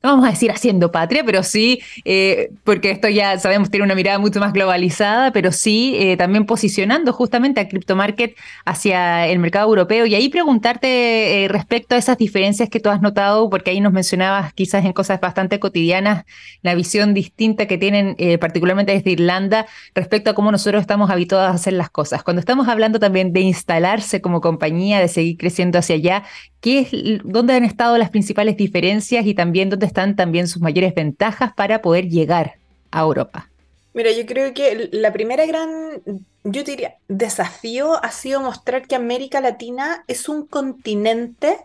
no 0.02 0.10
vamos 0.10 0.26
a 0.26 0.30
decir 0.30 0.50
haciendo 0.50 0.90
patria, 0.90 1.24
pero 1.24 1.42
sí, 1.42 1.80
eh, 2.06 2.50
porque 2.64 2.90
esto 2.90 3.08
ya 3.08 3.38
sabemos 3.38 3.70
tiene 3.70 3.84
una 3.84 3.94
mirada 3.94 4.18
mucho 4.18 4.40
más 4.40 4.54
globalizada, 4.54 5.30
pero 5.30 5.52
sí 5.52 5.94
eh, 5.98 6.16
también 6.16 6.46
posicionando 6.46 7.12
justamente 7.12 7.60
a 7.60 7.68
Crypto 7.68 7.96
Market 7.96 8.34
hacia 8.64 9.26
el 9.26 9.38
mercado 9.40 9.68
europeo. 9.68 10.06
Y 10.06 10.14
ahí 10.14 10.30
preguntarte 10.30 11.44
eh, 11.44 11.48
respecto 11.48 11.94
a 11.94 11.98
esas 11.98 12.16
diferencias 12.16 12.70
que 12.70 12.80
tú 12.80 12.88
has 12.88 13.02
notado, 13.02 13.50
porque 13.50 13.72
ahí 13.72 13.80
nos 13.80 13.92
mencionabas 13.92 14.54
quizás 14.54 14.86
en 14.86 14.94
cosas 14.94 15.20
bastante 15.20 15.60
cotidianas 15.60 16.24
la 16.62 16.74
visión 16.74 17.12
distinta 17.12 17.66
que 17.66 17.76
tienen 17.76 18.16
particularmente 18.38 18.92
desde 18.92 19.10
Irlanda 19.10 19.66
respecto 19.94 20.30
a 20.30 20.34
cómo 20.34 20.52
nosotros 20.52 20.80
estamos 20.80 21.10
habituados 21.10 21.50
a 21.50 21.54
hacer 21.54 21.74
las 21.74 21.90
cosas. 21.90 22.22
Cuando 22.22 22.40
estamos 22.40 22.68
hablando 22.68 22.98
también 22.98 23.32
de 23.32 23.40
instalarse 23.40 24.20
como 24.20 24.40
compañía, 24.40 25.00
de 25.00 25.08
seguir 25.08 25.36
creciendo 25.36 25.78
hacia 25.78 25.96
allá, 25.96 26.22
¿qué 26.60 26.80
es, 26.80 26.90
¿dónde 27.24 27.54
han 27.54 27.64
estado 27.64 27.98
las 27.98 28.10
principales 28.10 28.56
diferencias 28.56 29.26
y 29.26 29.34
también 29.34 29.70
dónde 29.70 29.86
están 29.90 30.16
también 30.16 30.48
sus 30.48 30.62
mayores 30.62 30.94
ventajas 30.94 31.52
para 31.52 31.82
poder 31.82 32.08
llegar 32.08 32.54
a 32.90 33.00
Europa? 33.00 33.50
Mira, 33.92 34.12
yo 34.12 34.24
creo 34.24 34.54
que 34.54 34.88
la 34.92 35.12
primera 35.12 35.44
gran, 35.46 36.02
yo 36.44 36.62
diría, 36.62 36.94
desafío 37.08 38.02
ha 38.02 38.10
sido 38.12 38.40
mostrar 38.40 38.86
que 38.86 38.94
América 38.94 39.40
Latina 39.40 40.04
es 40.06 40.28
un 40.28 40.46
continente 40.46 41.58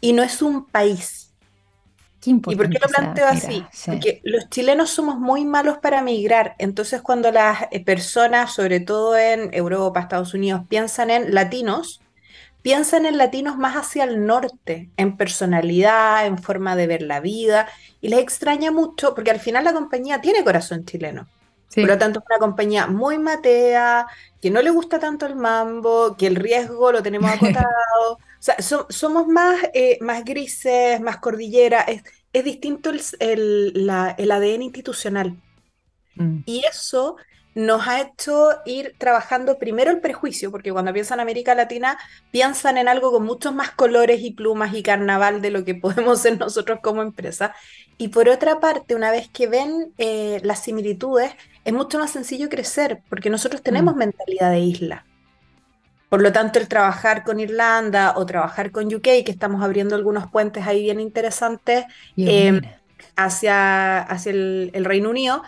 y 0.00 0.12
no 0.12 0.22
es 0.22 0.40
un 0.40 0.66
país. 0.66 1.28
¿Y 2.24 2.34
por 2.56 2.68
qué 2.68 2.78
lo 2.80 2.88
planteo 2.88 3.26
así? 3.26 3.64
Porque 3.86 4.20
los 4.24 4.48
chilenos 4.50 4.90
somos 4.90 5.18
muy 5.18 5.44
malos 5.44 5.78
para 5.78 6.02
migrar. 6.02 6.56
Entonces, 6.58 7.00
cuando 7.00 7.30
las 7.30 7.66
eh, 7.70 7.82
personas, 7.84 8.52
sobre 8.52 8.80
todo 8.80 9.16
en 9.16 9.54
Europa, 9.54 10.00
Estados 10.00 10.34
Unidos, 10.34 10.62
piensan 10.68 11.10
en 11.10 11.34
latinos, 11.34 12.00
piensan 12.68 13.06
en 13.06 13.16
latinos 13.16 13.56
más 13.56 13.76
hacia 13.76 14.04
el 14.04 14.26
norte, 14.26 14.90
en 14.98 15.16
personalidad, 15.16 16.26
en 16.26 16.36
forma 16.36 16.76
de 16.76 16.86
ver 16.86 17.00
la 17.00 17.18
vida. 17.18 17.66
Y 18.02 18.08
les 18.08 18.20
extraña 18.20 18.70
mucho, 18.70 19.14
porque 19.14 19.30
al 19.30 19.40
final 19.40 19.64
la 19.64 19.72
compañía 19.72 20.20
tiene 20.20 20.44
corazón 20.44 20.84
chileno. 20.84 21.26
Por 21.74 21.86
lo 21.86 21.96
tanto, 21.96 22.18
es 22.18 22.26
una 22.28 22.38
compañía 22.38 22.86
muy 22.86 23.18
matea, 23.18 24.06
que 24.42 24.50
no 24.50 24.60
le 24.60 24.68
gusta 24.68 24.98
tanto 24.98 25.24
el 25.24 25.34
mambo, 25.34 26.14
que 26.18 26.26
el 26.26 26.36
riesgo 26.36 26.92
lo 26.92 27.02
tenemos 27.02 27.30
acotado. 27.32 28.12
o 28.12 28.18
sea, 28.38 28.56
somos 28.60 29.26
más, 29.28 29.56
eh, 29.72 29.96
más 30.02 30.22
grises, 30.22 31.00
más 31.00 31.16
cordillera. 31.16 31.80
Es, 31.80 32.02
es 32.34 32.44
distinto 32.44 32.90
el, 32.90 33.00
el, 33.20 33.90
el, 34.18 34.30
ADN 34.30 34.60
institucional. 34.60 35.40
Mm. 36.16 36.40
Y 36.44 36.66
eso 36.66 37.16
nos 37.58 37.88
ha 37.88 38.00
hecho 38.00 38.50
ir 38.66 38.94
trabajando 38.98 39.58
primero 39.58 39.90
el 39.90 40.00
prejuicio, 40.00 40.52
porque 40.52 40.70
cuando 40.70 40.92
piensan 40.92 41.18
en 41.18 41.22
América 41.22 41.56
Latina, 41.56 41.98
piensan 42.30 42.78
en 42.78 42.86
algo 42.86 43.10
con 43.10 43.24
muchos 43.24 43.52
más 43.52 43.72
colores 43.72 44.20
y 44.22 44.30
plumas 44.30 44.72
y 44.74 44.82
carnaval 44.84 45.42
de 45.42 45.50
lo 45.50 45.64
que 45.64 45.74
podemos 45.74 46.20
ser 46.20 46.38
nosotros 46.38 46.78
como 46.80 47.02
empresa. 47.02 47.52
Y 47.96 48.08
por 48.08 48.28
otra 48.28 48.60
parte, 48.60 48.94
una 48.94 49.10
vez 49.10 49.28
que 49.28 49.48
ven 49.48 49.92
eh, 49.98 50.40
las 50.44 50.62
similitudes, 50.62 51.32
es 51.64 51.72
mucho 51.72 51.98
más 51.98 52.12
sencillo 52.12 52.48
crecer, 52.48 53.02
porque 53.08 53.28
nosotros 53.28 53.60
tenemos 53.60 53.96
mm. 53.96 53.98
mentalidad 53.98 54.52
de 54.52 54.60
isla. 54.60 55.04
Por 56.08 56.22
lo 56.22 56.30
tanto, 56.30 56.60
el 56.60 56.68
trabajar 56.68 57.24
con 57.24 57.40
Irlanda 57.40 58.14
o 58.16 58.24
trabajar 58.24 58.70
con 58.70 58.86
UK, 58.86 59.02
que 59.02 59.32
estamos 59.32 59.64
abriendo 59.64 59.96
algunos 59.96 60.30
puentes 60.30 60.64
ahí 60.64 60.84
bien 60.84 61.00
interesantes 61.00 61.86
em, 62.16 62.60
hacia, 63.16 63.98
hacia 63.98 64.30
el, 64.30 64.84
Reino 64.84 65.10
Unido, 65.10 65.42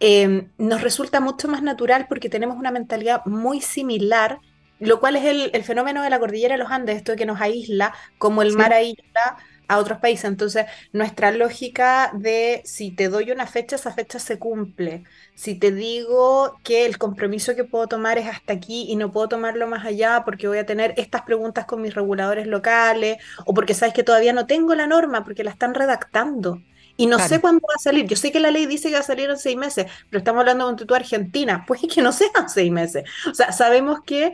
em, 0.00 0.48
nos 0.58 0.82
resulta 0.82 1.20
mucho 1.20 1.48
más 1.48 1.62
natural 1.62 2.06
porque 2.08 2.28
tenemos 2.28 2.56
una 2.56 2.70
mentalidad 2.70 3.24
muy 3.26 3.60
similar, 3.60 4.40
lo 4.78 5.00
cual 5.00 5.16
es 5.16 5.24
el, 5.24 5.64
fenómeno 5.64 6.02
de 6.02 6.10
la 6.10 6.18
cordillera 6.18 6.54
de 6.54 6.62
los 6.62 6.70
Andes, 6.70 6.96
esto 6.96 7.12
de 7.12 7.18
que 7.18 7.26
nos 7.26 7.40
aísla, 7.40 7.94
como 8.18 8.42
el 8.42 8.52
mar 8.52 8.72
aísla 8.72 9.38
a 9.68 9.78
otros 9.78 9.98
países. 9.98 10.26
Entonces, 10.26 10.66
nuestra 10.92 11.30
lógica 11.32 12.10
de 12.14 12.62
si 12.64 12.90
te 12.90 13.08
doy 13.08 13.30
una 13.30 13.46
fecha, 13.46 13.76
esa 13.76 13.92
fecha 13.92 14.18
se 14.18 14.38
cumple. 14.38 15.04
Si 15.34 15.54
te 15.54 15.72
digo 15.72 16.58
que 16.62 16.86
el 16.86 16.98
compromiso 16.98 17.54
que 17.54 17.64
puedo 17.64 17.86
tomar 17.86 18.18
es 18.18 18.26
hasta 18.26 18.52
aquí 18.52 18.86
y 18.88 18.96
no 18.96 19.12
puedo 19.12 19.28
tomarlo 19.28 19.66
más 19.66 19.84
allá 19.84 20.22
porque 20.24 20.48
voy 20.48 20.58
a 20.58 20.66
tener 20.66 20.94
estas 20.96 21.22
preguntas 21.22 21.66
con 21.66 21.82
mis 21.82 21.94
reguladores 21.94 22.46
locales 22.46 23.18
o 23.44 23.54
porque 23.54 23.74
sabes 23.74 23.94
que 23.94 24.04
todavía 24.04 24.32
no 24.32 24.46
tengo 24.46 24.74
la 24.74 24.86
norma 24.86 25.24
porque 25.24 25.44
la 25.44 25.50
están 25.50 25.74
redactando. 25.74 26.60
Y 26.96 27.06
no 27.06 27.18
sé 27.18 27.40
cuándo 27.40 27.60
va 27.68 27.74
a 27.76 27.82
salir. 27.82 28.06
Yo 28.06 28.16
sé 28.16 28.32
que 28.32 28.40
la 28.40 28.50
ley 28.50 28.66
dice 28.66 28.88
que 28.88 28.94
va 28.94 29.00
a 29.00 29.04
salir 29.04 29.28
en 29.28 29.36
seis 29.36 29.56
meses, 29.56 29.86
pero 30.08 30.18
estamos 30.18 30.40
hablando 30.40 30.72
de 30.72 30.84
tu 30.84 30.94
Argentina. 30.94 31.64
Pues 31.66 31.82
es 31.82 31.94
que 31.94 32.02
no 32.02 32.12
sean 32.12 32.48
seis 32.48 32.70
meses. 32.70 33.04
O 33.30 33.34
sea, 33.34 33.52
sabemos 33.52 34.00
que 34.04 34.32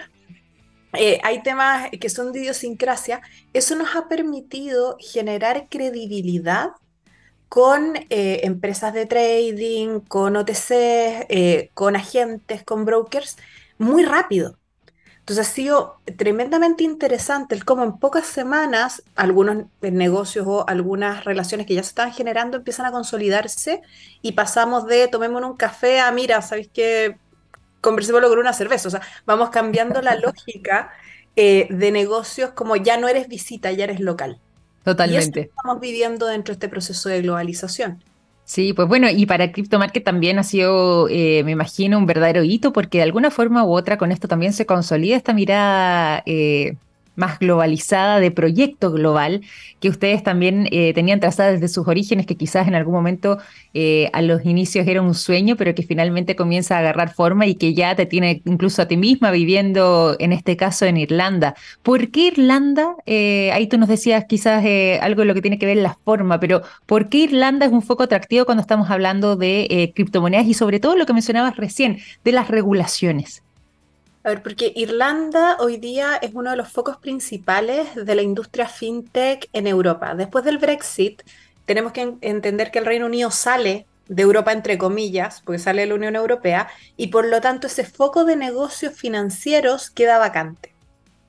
eh, 0.94 1.20
hay 1.24 1.42
temas 1.42 1.90
que 1.98 2.08
son 2.10 2.32
de 2.32 2.40
idiosincrasia, 2.40 3.22
eso 3.54 3.74
nos 3.76 3.96
ha 3.96 4.08
permitido 4.08 4.96
generar 5.00 5.68
credibilidad 5.70 6.72
con 7.48 7.96
eh, 8.10 8.40
empresas 8.44 8.92
de 8.94 9.06
trading, 9.06 10.00
con 10.00 10.36
OTC, 10.36 10.70
eh, 11.28 11.70
con 11.74 11.96
agentes, 11.96 12.62
con 12.64 12.84
brokers, 12.84 13.36
muy 13.78 14.04
rápido. 14.04 14.58
Entonces 15.22 15.48
ha 15.48 15.50
sido 15.50 15.98
tremendamente 16.16 16.82
interesante 16.82 17.54
el 17.54 17.64
cómo 17.64 17.84
en 17.84 17.96
pocas 17.96 18.26
semanas 18.26 19.04
algunos 19.14 19.66
negocios 19.80 20.44
o 20.48 20.68
algunas 20.68 21.24
relaciones 21.24 21.66
que 21.66 21.74
ya 21.74 21.82
se 21.82 21.90
estaban 21.90 22.12
generando 22.12 22.56
empiezan 22.56 22.86
a 22.86 22.90
consolidarse 22.90 23.82
y 24.20 24.32
pasamos 24.32 24.86
de 24.86 25.06
tomémonos 25.06 25.52
un 25.52 25.56
café 25.56 26.00
a 26.00 26.10
mira, 26.10 26.42
¿sabéis 26.42 26.70
qué? 26.72 27.16
conversémoslo 27.82 28.30
con 28.30 28.38
una 28.38 28.54
cerveza. 28.54 28.88
O 28.88 28.90
sea, 28.90 29.02
vamos 29.26 29.50
cambiando 29.50 30.00
la 30.00 30.14
lógica 30.16 30.90
eh, 31.36 31.66
de 31.68 31.92
negocios 31.92 32.50
como 32.52 32.76
ya 32.76 32.96
no 32.96 33.08
eres 33.08 33.28
visita, 33.28 33.70
ya 33.72 33.84
eres 33.84 34.00
local. 34.00 34.40
Totalmente. 34.84 35.40
Y 35.40 35.42
estamos 35.44 35.80
viviendo 35.80 36.26
dentro 36.26 36.52
de 36.52 36.54
este 36.54 36.68
proceso 36.68 37.10
de 37.10 37.20
globalización. 37.20 38.02
Sí, 38.44 38.72
pues 38.74 38.88
bueno, 38.88 39.08
y 39.08 39.24
para 39.26 39.52
CryptoMarket 39.52 40.04
también 40.04 40.38
ha 40.38 40.42
sido, 40.42 41.08
eh, 41.08 41.42
me 41.44 41.52
imagino, 41.52 41.96
un 41.96 42.06
verdadero 42.06 42.42
hito, 42.42 42.72
porque 42.72 42.98
de 42.98 43.04
alguna 43.04 43.30
forma 43.30 43.64
u 43.64 43.72
otra 43.72 43.96
con 43.98 44.10
esto 44.12 44.28
también 44.28 44.52
se 44.52 44.66
consolida 44.66 45.16
esta 45.16 45.32
mirada 45.32 46.22
eh, 46.26 46.76
más 47.16 47.38
globalizada, 47.38 48.20
de 48.20 48.30
proyecto 48.30 48.90
global, 48.90 49.42
que 49.80 49.88
ustedes 49.88 50.22
también 50.22 50.68
eh, 50.70 50.92
tenían 50.94 51.20
trazada 51.20 51.52
desde 51.52 51.68
sus 51.68 51.86
orígenes, 51.86 52.26
que 52.26 52.36
quizás 52.36 52.68
en 52.68 52.74
algún 52.74 52.94
momento 52.94 53.38
eh, 53.74 54.10
a 54.12 54.22
los 54.22 54.44
inicios 54.44 54.86
era 54.86 55.02
un 55.02 55.14
sueño, 55.14 55.56
pero 55.56 55.74
que 55.74 55.82
finalmente 55.82 56.36
comienza 56.36 56.76
a 56.76 56.78
agarrar 56.80 57.12
forma 57.12 57.46
y 57.46 57.54
que 57.54 57.74
ya 57.74 57.94
te 57.94 58.06
tiene 58.06 58.42
incluso 58.44 58.82
a 58.82 58.88
ti 58.88 58.96
misma 58.96 59.30
viviendo, 59.30 60.16
en 60.18 60.32
este 60.32 60.56
caso, 60.56 60.86
en 60.86 60.96
Irlanda. 60.96 61.54
¿Por 61.82 62.10
qué 62.10 62.28
Irlanda? 62.28 62.96
Eh, 63.06 63.50
ahí 63.52 63.66
tú 63.66 63.78
nos 63.78 63.88
decías 63.88 64.24
quizás 64.28 64.64
algo 65.00 65.22
de 65.22 65.26
lo 65.26 65.34
que 65.34 65.42
tiene 65.42 65.58
que 65.58 65.66
ver 65.66 65.76
la 65.78 65.96
forma, 66.04 66.40
pero 66.40 66.62
¿por 66.86 67.08
qué 67.08 67.18
Irlanda 67.18 67.66
es 67.66 67.72
un 67.72 67.82
foco 67.82 68.04
atractivo 68.04 68.44
cuando 68.44 68.62
estamos 68.62 68.90
hablando 68.90 69.36
de 69.36 69.92
criptomonedas 69.94 70.46
y 70.46 70.54
sobre 70.54 70.80
todo 70.80 70.96
lo 70.96 71.06
que 71.06 71.12
mencionabas 71.12 71.56
recién, 71.56 71.98
de 72.24 72.32
las 72.32 72.48
regulaciones? 72.48 73.42
A 74.24 74.28
ver, 74.28 74.42
porque 74.42 74.72
Irlanda 74.76 75.56
hoy 75.58 75.78
día 75.78 76.16
es 76.22 76.30
uno 76.32 76.50
de 76.50 76.56
los 76.56 76.70
focos 76.70 76.96
principales 76.96 77.88
de 77.96 78.14
la 78.14 78.22
industria 78.22 78.68
fintech 78.68 79.48
en 79.52 79.66
Europa. 79.66 80.14
Después 80.14 80.44
del 80.44 80.58
Brexit, 80.58 81.22
tenemos 81.64 81.92
que 81.92 82.14
entender 82.20 82.70
que 82.70 82.78
el 82.78 82.86
Reino 82.86 83.06
Unido 83.06 83.32
sale 83.32 83.86
de 84.06 84.22
Europa, 84.22 84.52
entre 84.52 84.78
comillas, 84.78 85.42
porque 85.44 85.58
sale 85.58 85.82
de 85.82 85.88
la 85.88 85.94
Unión 85.94 86.14
Europea, 86.14 86.68
y 86.96 87.08
por 87.08 87.26
lo 87.26 87.40
tanto 87.40 87.66
ese 87.66 87.84
foco 87.84 88.24
de 88.24 88.36
negocios 88.36 88.94
financieros 88.94 89.90
queda 89.90 90.18
vacante. 90.18 90.72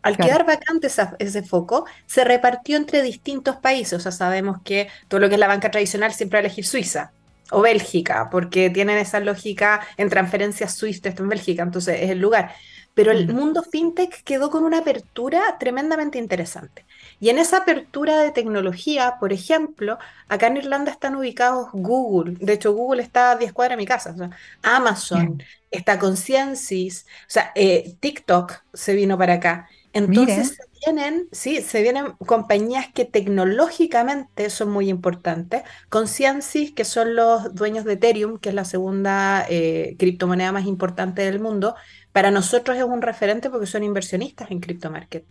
Al 0.04 0.18
quedar 0.18 0.46
vacante 0.46 0.90
ese 1.20 1.44
foco, 1.44 1.86
se 2.06 2.26
repartió 2.26 2.78
entre 2.78 3.02
distintos 3.02 3.56
países. 3.56 3.94
O 3.94 4.00
sea, 4.02 4.12
sabemos 4.12 4.58
que 4.64 4.90
todo 5.08 5.22
lo 5.22 5.30
que 5.30 5.36
es 5.36 5.40
la 5.40 5.48
banca 5.48 5.72
tradicional 5.72 6.14
siempre 6.14 6.38
va 6.38 6.40
a 6.42 6.46
elegir 6.46 6.66
Suiza 6.66 7.14
o 7.52 7.62
Bélgica, 7.62 8.28
porque 8.30 8.70
tienen 8.70 8.98
esa 8.98 9.20
lógica 9.20 9.82
en 9.98 10.10
transferencias 10.10 10.76
Swift, 10.76 11.06
en 11.06 11.30
Bélgica, 11.30 11.64
entonces 11.64 12.02
es 12.02 12.10
el 12.10 12.20
lugar 12.20 12.54
pero 12.94 13.12
el 13.12 13.34
mundo 13.34 13.64
fintech 13.64 14.24
quedó 14.24 14.52
con 14.52 14.64
una 14.64 14.80
apertura 14.80 15.58
tremendamente 15.60 16.18
interesante. 16.18 16.86
Y 17.20 17.30
en 17.30 17.40
esa 17.40 17.58
apertura 17.58 18.20
de 18.20 18.32
tecnología, 18.32 19.16
por 19.20 19.34
ejemplo, 19.34 19.98
acá 20.28 20.48
en 20.48 20.58
Irlanda 20.58 20.92
están 20.92 21.16
ubicados 21.16 21.70
Google, 21.74 22.36
de 22.40 22.54
hecho 22.54 22.74
Google 22.74 23.02
está 23.02 23.32
a 23.32 23.36
10 23.38 23.54
cuadras 23.54 23.78
de 23.78 23.82
mi 23.82 23.88
casa, 23.88 24.16
Amazon, 24.62 25.42
está 25.72 25.98
Consciences, 25.98 27.06
o 27.22 27.30
sea, 27.30 27.52
eh, 27.56 27.96
TikTok 28.00 28.64
se 28.74 28.94
vino 28.94 29.18
para 29.18 29.36
acá. 29.36 29.70
Entonces 29.92 30.58
vienen, 30.86 31.28
sí, 31.32 31.62
se 31.62 31.82
vienen 31.82 32.14
compañías 32.26 32.88
que 32.94 33.06
tecnológicamente 33.06 34.50
son 34.50 34.70
muy 34.70 34.90
importantes. 34.90 35.64
Consciences, 35.90 36.72
que 36.72 36.86
son 36.86 37.16
los 37.16 37.54
dueños 37.56 37.86
de 37.86 37.94
Ethereum, 37.94 38.38
que 38.38 38.50
es 38.50 38.56
la 38.56 38.66
segunda 38.66 39.46
eh, 39.50 39.96
criptomoneda 40.00 40.52
más 40.52 40.66
importante 40.66 41.22
del 41.24 41.40
mundo, 41.40 41.76
para 42.12 42.32
nosotros 42.32 42.78
es 42.78 42.84
un 42.84 43.02
referente 43.02 43.50
porque 43.50 43.68
son 43.68 43.84
inversionistas 43.84 44.52
en 44.52 44.60
CryptoMarket. 44.60 45.26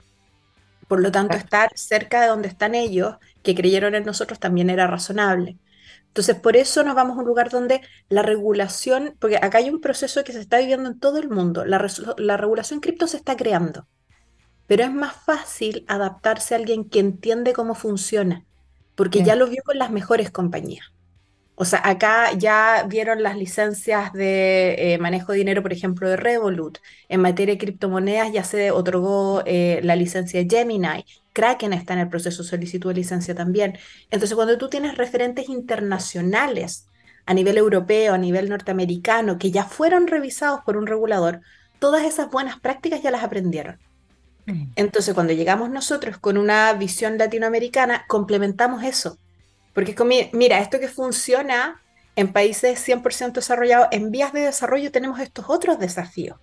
Por 0.89 1.01
lo 1.01 1.11
tanto, 1.11 1.37
estar 1.37 1.71
cerca 1.75 2.21
de 2.21 2.29
donde 2.29 2.49
están 2.49 2.75
ellos, 2.75 3.17
que 3.43 3.55
creyeron 3.55 3.95
en 3.95 4.05
nosotros, 4.05 4.39
también 4.39 4.69
era 4.71 4.87
razonable. 4.87 5.59
Entonces, 6.09 6.37
por 6.37 6.57
eso 6.57 6.85
nos 6.85 6.95
vamos 6.95 7.17
a 7.17 7.21
un 7.21 7.27
lugar 7.27 7.49
donde 7.49 7.81
la 8.11 8.21
regulación, 8.23 9.17
porque 9.19 9.37
acá 9.37 9.59
hay 9.59 9.71
un 9.71 9.81
proceso 9.81 10.23
que 10.25 10.33
se 10.33 10.41
está 10.41 10.59
viviendo 10.59 10.91
en 10.91 10.99
todo 10.99 11.19
el 11.19 11.31
mundo, 11.31 11.65
la, 11.65 11.79
regulación 12.37 12.81
cripto 12.81 13.07
se 13.07 13.17
está 13.17 13.35
creando, 13.35 13.89
pero 14.67 14.85
es 14.85 14.93
más 14.93 15.15
fácil 15.15 15.85
adaptarse 15.89 16.55
a 16.55 16.59
alguien 16.59 16.89
que 16.89 17.01
entiende 17.01 17.53
cómo 17.53 17.75
funciona, 17.75 18.45
porque 18.95 19.23
ya 19.23 19.37
lo 19.37 19.47
vio 19.49 19.63
con 19.65 19.79
las 19.79 19.91
mejores 19.91 20.31
compañías. 20.31 20.93
O 21.55 21.65
sea, 21.65 21.81
acá 21.85 22.33
ya 22.33 22.85
vieron 22.89 23.23
las 23.23 23.37
licencias 23.37 24.13
de 24.13 24.95
eh, 24.95 24.99
manejo 24.99 25.33
de 25.33 25.39
dinero, 25.39 25.63
por 25.63 25.73
ejemplo, 25.73 26.09
de 26.09 26.17
Revolut. 26.17 26.79
En 27.09 27.21
materia 27.21 27.55
de 27.55 27.59
criptomonedas 27.59 28.33
ya 28.33 28.43
se 28.43 28.71
otorgó 28.71 29.43
eh, 29.47 29.81
la 29.85 29.95
licencia 29.95 30.45
Gemini. 30.49 31.05
Kraken 31.33 31.73
está 31.73 31.93
en 31.93 32.01
el 32.01 32.09
proceso 32.09 32.43
de 32.43 32.49
solicitud 32.49 32.91
de 32.91 32.97
licencia 32.97 33.35
también. 33.35 33.79
Entonces, 34.11 34.35
cuando 34.35 34.59
tú 34.59 34.69
tienes 34.71 34.97
referentes 34.97 35.49
internacionales 35.49 36.89
a 37.27 37.35
nivel 37.35 37.59
europeo, 37.59 38.15
a 38.15 38.19
nivel 38.19 38.49
norteamericano, 38.49 39.39
que 39.39 39.51
ya 39.51 39.65
fueron 39.65 40.07
revisados 40.07 40.61
por 40.65 40.77
un 40.77 40.87
regulador, 40.87 41.43
todas 41.79 42.05
esas 42.05 42.31
buenas 42.31 42.59
prácticas 42.61 43.03
ya 43.03 43.11
las 43.11 43.25
aprendieron. 43.25 43.79
Entonces, 44.75 45.15
cuando 45.15 45.33
llegamos 45.33 45.71
nosotros 45.71 46.19
con 46.19 46.37
una 46.37 46.73
visión 46.73 47.17
latinoamericana, 47.17 48.05
complementamos 48.09 48.83
eso 48.83 49.19
porque 49.73 49.95
mira, 50.33 50.61
esto 50.61 50.79
que 50.81 50.89
funciona 50.89 51.81
en 52.15 52.33
países 52.33 52.87
100% 52.87 53.33
desarrollados, 53.33 53.89
en 53.91 54.11
vías 54.11 54.33
de 54.33 54.41
desarrollo 54.41 54.93
tenemos 54.93 55.19
estos 55.19 55.47
otros 55.49 55.79
desafíos 55.79 56.39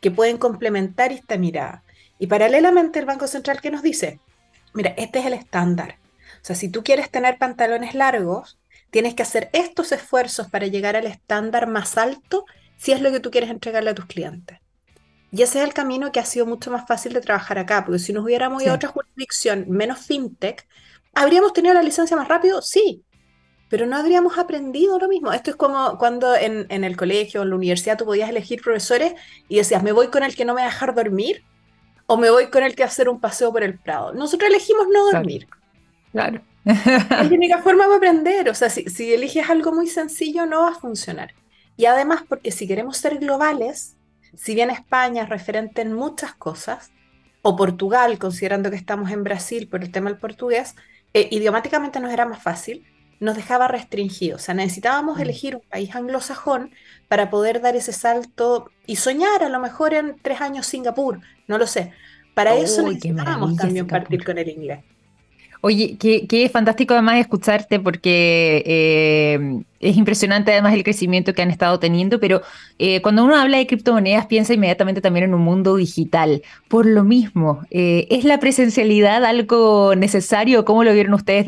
que 0.00 0.10
pueden 0.10 0.36
complementar 0.36 1.12
esta 1.12 1.38
mirada. 1.38 1.82
Y 2.18 2.26
paralelamente 2.26 2.98
el 2.98 3.06
Banco 3.06 3.26
Central 3.26 3.60
que 3.60 3.70
nos 3.70 3.82
dice, 3.82 4.20
mira, 4.74 4.92
este 4.98 5.20
es 5.20 5.26
el 5.26 5.32
estándar. 5.32 5.96
O 6.42 6.44
sea, 6.44 6.56
si 6.56 6.68
tú 6.68 6.84
quieres 6.84 7.10
tener 7.10 7.38
pantalones 7.38 7.94
largos, 7.94 8.58
tienes 8.90 9.14
que 9.14 9.22
hacer 9.22 9.48
estos 9.54 9.92
esfuerzos 9.92 10.50
para 10.50 10.66
llegar 10.66 10.94
al 10.94 11.06
estándar 11.06 11.66
más 11.66 11.96
alto 11.96 12.44
si 12.76 12.92
es 12.92 13.00
lo 13.00 13.10
que 13.10 13.20
tú 13.20 13.30
quieres 13.30 13.48
entregarle 13.48 13.90
a 13.90 13.94
tus 13.94 14.04
clientes. 14.04 14.58
Y 15.34 15.42
ese 15.42 15.58
es 15.58 15.64
el 15.64 15.74
camino 15.74 16.12
que 16.12 16.20
ha 16.20 16.24
sido 16.24 16.46
mucho 16.46 16.70
más 16.70 16.86
fácil 16.86 17.12
de 17.12 17.20
trabajar 17.20 17.58
acá, 17.58 17.84
porque 17.84 17.98
si 17.98 18.12
nos 18.12 18.24
hubiéramos 18.24 18.62
ido 18.62 18.70
a 18.70 18.76
otra 18.76 18.90
jurisdicción 18.90 19.66
menos 19.68 19.98
fintech, 19.98 20.64
¿habríamos 21.12 21.52
tenido 21.52 21.74
la 21.74 21.82
licencia 21.82 22.16
más 22.16 22.28
rápido? 22.28 22.62
Sí, 22.62 23.02
pero 23.68 23.84
no 23.84 23.96
habríamos 23.96 24.38
aprendido 24.38 24.96
lo 24.96 25.08
mismo. 25.08 25.32
Esto 25.32 25.50
es 25.50 25.56
como 25.56 25.98
cuando 25.98 26.36
en, 26.36 26.66
en 26.68 26.84
el 26.84 26.96
colegio, 26.96 27.42
en 27.42 27.50
la 27.50 27.56
universidad, 27.56 27.98
tú 27.98 28.04
podías 28.04 28.30
elegir 28.30 28.62
profesores 28.62 29.14
y 29.48 29.56
decías, 29.56 29.82
me 29.82 29.90
voy 29.90 30.06
con 30.06 30.22
el 30.22 30.36
que 30.36 30.44
no 30.44 30.54
me 30.54 30.60
va 30.60 30.68
a 30.68 30.70
dejar 30.70 30.94
dormir 30.94 31.42
o 32.06 32.16
me 32.16 32.30
voy 32.30 32.46
con 32.48 32.62
el 32.62 32.76
que 32.76 32.84
hacer 32.84 33.08
un 33.08 33.18
paseo 33.18 33.50
por 33.50 33.64
el 33.64 33.76
Prado. 33.76 34.14
Nosotros 34.14 34.48
elegimos 34.48 34.86
no 34.92 35.10
dormir. 35.10 35.48
Claro. 36.12 36.42
es 36.64 37.10
la 37.10 37.28
única 37.32 37.58
forma 37.58 37.88
de 37.88 37.96
aprender. 37.96 38.48
O 38.50 38.54
sea, 38.54 38.70
si, 38.70 38.84
si 38.84 39.12
eliges 39.12 39.50
algo 39.50 39.72
muy 39.72 39.88
sencillo, 39.88 40.46
no 40.46 40.60
va 40.60 40.68
a 40.68 40.74
funcionar. 40.74 41.34
Y 41.76 41.86
además, 41.86 42.22
porque 42.28 42.52
si 42.52 42.68
queremos 42.68 42.98
ser 42.98 43.18
globales, 43.18 43.96
si 44.36 44.54
bien 44.54 44.70
España 44.70 45.24
es 45.24 45.28
referente 45.28 45.82
en 45.82 45.92
muchas 45.92 46.34
cosas, 46.34 46.92
o 47.46 47.56
Portugal, 47.56 48.18
considerando 48.18 48.70
que 48.70 48.76
estamos 48.76 49.10
en 49.10 49.22
Brasil 49.22 49.68
por 49.68 49.82
el 49.82 49.92
tema 49.92 50.08
del 50.08 50.18
portugués, 50.18 50.74
eh, 51.12 51.28
idiomáticamente 51.30 52.00
nos 52.00 52.10
era 52.10 52.24
más 52.24 52.42
fácil, 52.42 52.86
nos 53.20 53.36
dejaba 53.36 53.68
restringidos. 53.68 54.40
O 54.40 54.44
sea, 54.44 54.54
necesitábamos 54.54 55.18
mm. 55.18 55.20
elegir 55.20 55.56
un 55.56 55.62
país 55.68 55.94
anglosajón 55.94 56.70
para 57.06 57.28
poder 57.28 57.60
dar 57.60 57.76
ese 57.76 57.92
salto 57.92 58.70
y 58.86 58.96
soñar 58.96 59.44
a 59.44 59.50
lo 59.50 59.60
mejor 59.60 59.92
en 59.92 60.16
tres 60.22 60.40
años 60.40 60.66
Singapur, 60.66 61.20
no 61.46 61.58
lo 61.58 61.66
sé. 61.66 61.92
Para 62.32 62.54
eso 62.54 62.82
necesitábamos 62.82 63.56
también 63.56 63.86
partir 63.86 64.24
con 64.24 64.38
el 64.38 64.48
inglés. 64.48 64.80
Oye, 65.60 65.96
qué, 65.98 66.50
fantástico 66.52 66.94
además 66.94 67.20
escucharte 67.20 67.78
porque 67.78 68.62
eh, 68.66 69.62
es 69.84 69.96
impresionante 69.96 70.52
además 70.52 70.74
el 70.74 70.82
crecimiento 70.82 71.32
que 71.32 71.42
han 71.42 71.50
estado 71.50 71.78
teniendo, 71.78 72.20
pero 72.20 72.42
eh, 72.78 73.00
cuando 73.02 73.24
uno 73.24 73.36
habla 73.36 73.58
de 73.58 73.66
criptomonedas 73.66 74.26
piensa 74.26 74.54
inmediatamente 74.54 75.00
también 75.00 75.26
en 75.26 75.34
un 75.34 75.42
mundo 75.42 75.76
digital. 75.76 76.42
Por 76.68 76.86
lo 76.86 77.04
mismo, 77.04 77.60
eh, 77.70 78.06
¿es 78.10 78.24
la 78.24 78.40
presencialidad 78.40 79.24
algo 79.24 79.94
necesario? 79.96 80.64
¿Cómo 80.64 80.84
lo 80.84 80.92
vieron 80.92 81.14
ustedes 81.14 81.46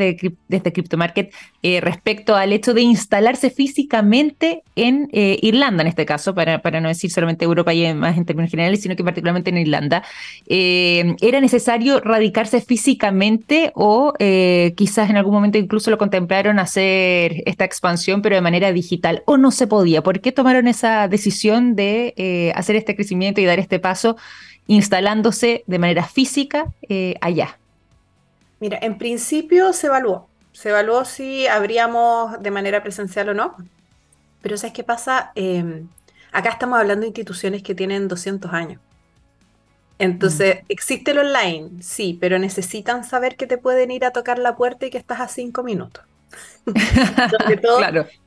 desde, 0.48 0.72
CryptoMarket 0.72 1.32
respecto 1.80 2.36
al 2.36 2.52
hecho 2.52 2.74
de 2.74 2.82
instalarse 2.82 3.50
físicamente 3.50 4.62
en 4.76 5.08
Irlanda, 5.12 5.82
en 5.82 5.88
este 5.88 6.06
caso, 6.06 6.32
para, 6.32 6.62
para, 6.62 6.80
no 6.80 6.88
decir 6.88 7.10
solamente 7.10 7.44
Europa 7.44 7.74
y 7.74 7.92
más 7.92 8.16
en 8.16 8.24
términos 8.24 8.52
generales, 8.52 8.82
sino 8.82 8.94
que 8.94 9.02
particularmente 9.02 9.50
en 9.50 9.58
Irlanda? 9.58 10.04
¿Era 10.46 11.40
necesario 11.40 12.00
radicarse 12.00 12.60
físicamente 12.60 13.72
o 13.74 14.12
eh, 14.18 14.74
quizás 14.76 15.10
en 15.10 15.16
algún 15.16 15.34
momento 15.34 15.58
incluso 15.58 15.90
lo 15.90 15.98
contemplaron 15.98 16.58
hacer 16.58 17.42
esta 17.46 17.64
expansión, 17.64 18.22
pero 18.26 18.34
de 18.34 18.42
manera 18.42 18.72
digital, 18.72 19.22
o 19.24 19.36
no 19.36 19.52
se 19.52 19.68
podía. 19.68 20.02
¿Por 20.02 20.20
qué 20.20 20.32
tomaron 20.32 20.66
esa 20.66 21.06
decisión 21.06 21.76
de 21.76 22.12
eh, 22.16 22.50
hacer 22.56 22.74
este 22.74 22.96
crecimiento 22.96 23.40
y 23.40 23.44
dar 23.44 23.60
este 23.60 23.78
paso 23.78 24.16
instalándose 24.66 25.62
de 25.68 25.78
manera 25.78 26.02
física 26.02 26.66
eh, 26.88 27.14
allá? 27.20 27.56
Mira, 28.58 28.80
en 28.82 28.98
principio 28.98 29.72
se 29.72 29.86
evaluó. 29.86 30.28
Se 30.50 30.70
evaluó 30.70 31.04
si 31.04 31.46
habríamos 31.46 32.42
de 32.42 32.50
manera 32.50 32.82
presencial 32.82 33.28
o 33.28 33.34
no. 33.34 33.54
Pero 34.42 34.56
¿sabes 34.56 34.72
qué 34.72 34.82
pasa? 34.82 35.30
Em, 35.36 35.86
acá 36.32 36.48
estamos 36.48 36.80
hablando 36.80 37.02
de 37.02 37.06
instituciones 37.06 37.62
que 37.62 37.76
tienen 37.76 38.08
200 38.08 38.52
años. 38.52 38.80
Entonces, 40.00 40.56
mm. 40.56 40.66
¿existe 40.68 41.12
el 41.12 41.18
online? 41.18 41.80
Sí, 41.80 42.18
pero 42.20 42.40
necesitan 42.40 43.04
saber 43.04 43.36
que 43.36 43.46
te 43.46 43.56
pueden 43.56 43.92
ir 43.92 44.04
a 44.04 44.10
tocar 44.10 44.40
la 44.40 44.56
puerta 44.56 44.84
y 44.84 44.90
que 44.90 44.98
estás 44.98 45.20
a 45.20 45.28
cinco 45.28 45.62
minutos. 45.62 46.02
Sobre 46.64 47.56
todo, 47.62 47.80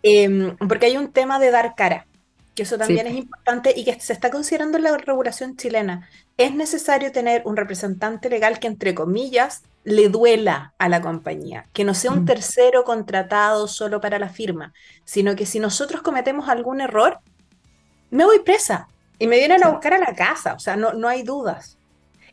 em, 0.04 0.56
porque 0.58 0.88
hay 0.88 0.98
un 0.98 1.12
tema 1.12 1.40
de 1.40 1.52
dar 1.52 1.76
cara, 1.76 2.06
que 2.56 2.64
eso 2.64 2.78
también 2.78 3.08
es 3.08 3.16
importante 3.16 3.74
y 3.76 3.86
que 3.86 4.00
se 4.00 4.14
está 4.14 4.30
considerando 4.30 4.78
en 4.78 4.84
la 4.84 4.98
regulación 4.98 5.56
chilena. 5.56 6.10
Es 6.38 6.54
necesario 6.54 7.12
tener 7.12 7.42
un 7.46 7.56
representante 7.56 8.30
legal 8.30 8.60
que, 8.60 8.68
entre 8.68 8.96
comillas, 8.96 9.64
le 9.84 10.10
duela 10.10 10.74
a 10.78 10.90
la 10.90 11.02
compañía, 11.02 11.66
que 11.74 11.84
no 11.84 11.94
sea 11.94 12.12
un 12.12 12.24
mm. 12.24 12.26
tercero 12.26 12.84
contratado 12.84 13.68
solo 13.68 14.02
para 14.02 14.20
la 14.20 14.30
firma, 14.30 14.74
sino 15.06 15.36
que 15.36 15.46
si 15.46 15.60
nosotros 15.60 16.02
cometemos 16.02 16.50
algún 16.50 16.82
error, 16.82 17.20
me 18.10 18.26
voy 18.26 18.40
presa, 18.40 18.88
y 19.20 19.28
me 19.28 19.38
vienen 19.38 19.64
a 19.64 19.70
buscar 19.70 19.94
a 19.94 20.00
la 20.00 20.16
casa, 20.16 20.54
o 20.54 20.60
sea, 20.60 20.78
no, 20.78 20.94
no 20.94 21.10
hay 21.10 21.24
dudas. 21.24 21.78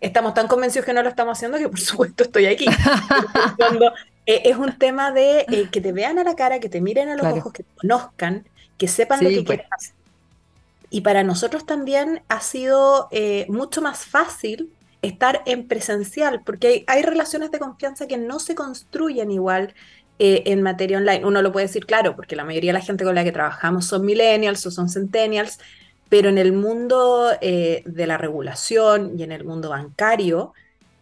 Estamos 0.01 0.35
tan 0.35 0.47
convencidos 0.47 0.87
que 0.87 0.93
no 0.93 1.03
lo 1.03 1.09
estamos 1.09 1.37
haciendo 1.37 1.59
que 1.59 1.69
por 1.69 1.81
supuesto 1.81 2.23
estoy 2.23 2.47
aquí. 2.47 2.67
Cuando, 3.57 3.93
eh, 4.27 4.43
es 4.45 4.57
un 4.57 4.77
tema 4.79 5.13
de 5.13 5.47
eh, 5.49 5.69
que 5.71 5.81
te 5.81 5.93
vean 5.93 6.19
a 6.19 6.25
la 6.25 6.37
cara, 6.37 6.61
que 6.61 6.69
te 6.69 6.81
miren 6.81 7.09
a 7.09 7.17
los 7.17 7.27
ojos, 7.27 7.53
que 7.53 7.63
te 7.63 7.75
conozcan, 7.81 8.45
que 8.77 8.89
sepan 8.89 9.23
lo 9.23 9.31
que 9.31 9.43
pues. 9.43 9.61
quieres. 9.61 9.95
Y 10.91 11.01
para 11.01 11.25
nosotros 11.25 11.67
también 11.67 12.23
ha 12.29 12.41
sido 12.41 13.09
eh, 13.11 13.47
mucho 13.49 13.83
más 13.83 14.05
fácil 14.05 14.73
estar 15.03 15.43
en 15.47 15.67
presencial, 15.67 16.43
porque 16.45 16.67
hay, 16.67 16.85
hay, 16.87 17.03
relaciones 17.03 17.51
de 17.51 17.59
confianza 17.59 18.07
que 18.07 18.17
no 18.17 18.39
se 18.39 18.55
construyen 18.55 19.31
igual 19.31 19.75
en 20.19 20.63
materia 20.63 20.97
online. 20.97 21.27
Uno 21.27 21.43
lo 21.43 21.53
puede 21.53 21.67
decir 21.67 21.85
claro, 21.85 22.17
porque 22.17 22.37
la 22.37 22.45
mayoría 22.45 22.71
de 22.71 22.79
la 22.79 22.85
gente 22.85 23.05
con 23.05 23.15
la 23.15 23.23
que 23.23 23.33
trabajamos 23.33 23.85
son 23.85 24.07
millennials 24.07 24.65
o 24.65 24.71
son 24.71 24.89
centennials, 24.89 25.59
pero 26.09 26.29
en 26.29 26.39
el 26.39 26.53
mundo 26.53 27.31
eh, 27.41 27.83
de 27.85 28.07
la 28.07 28.19
regulación 28.19 29.19
y 29.19 29.23
en 29.23 29.33
el 29.33 29.45
mundo 29.45 29.71
bancario, 29.71 30.53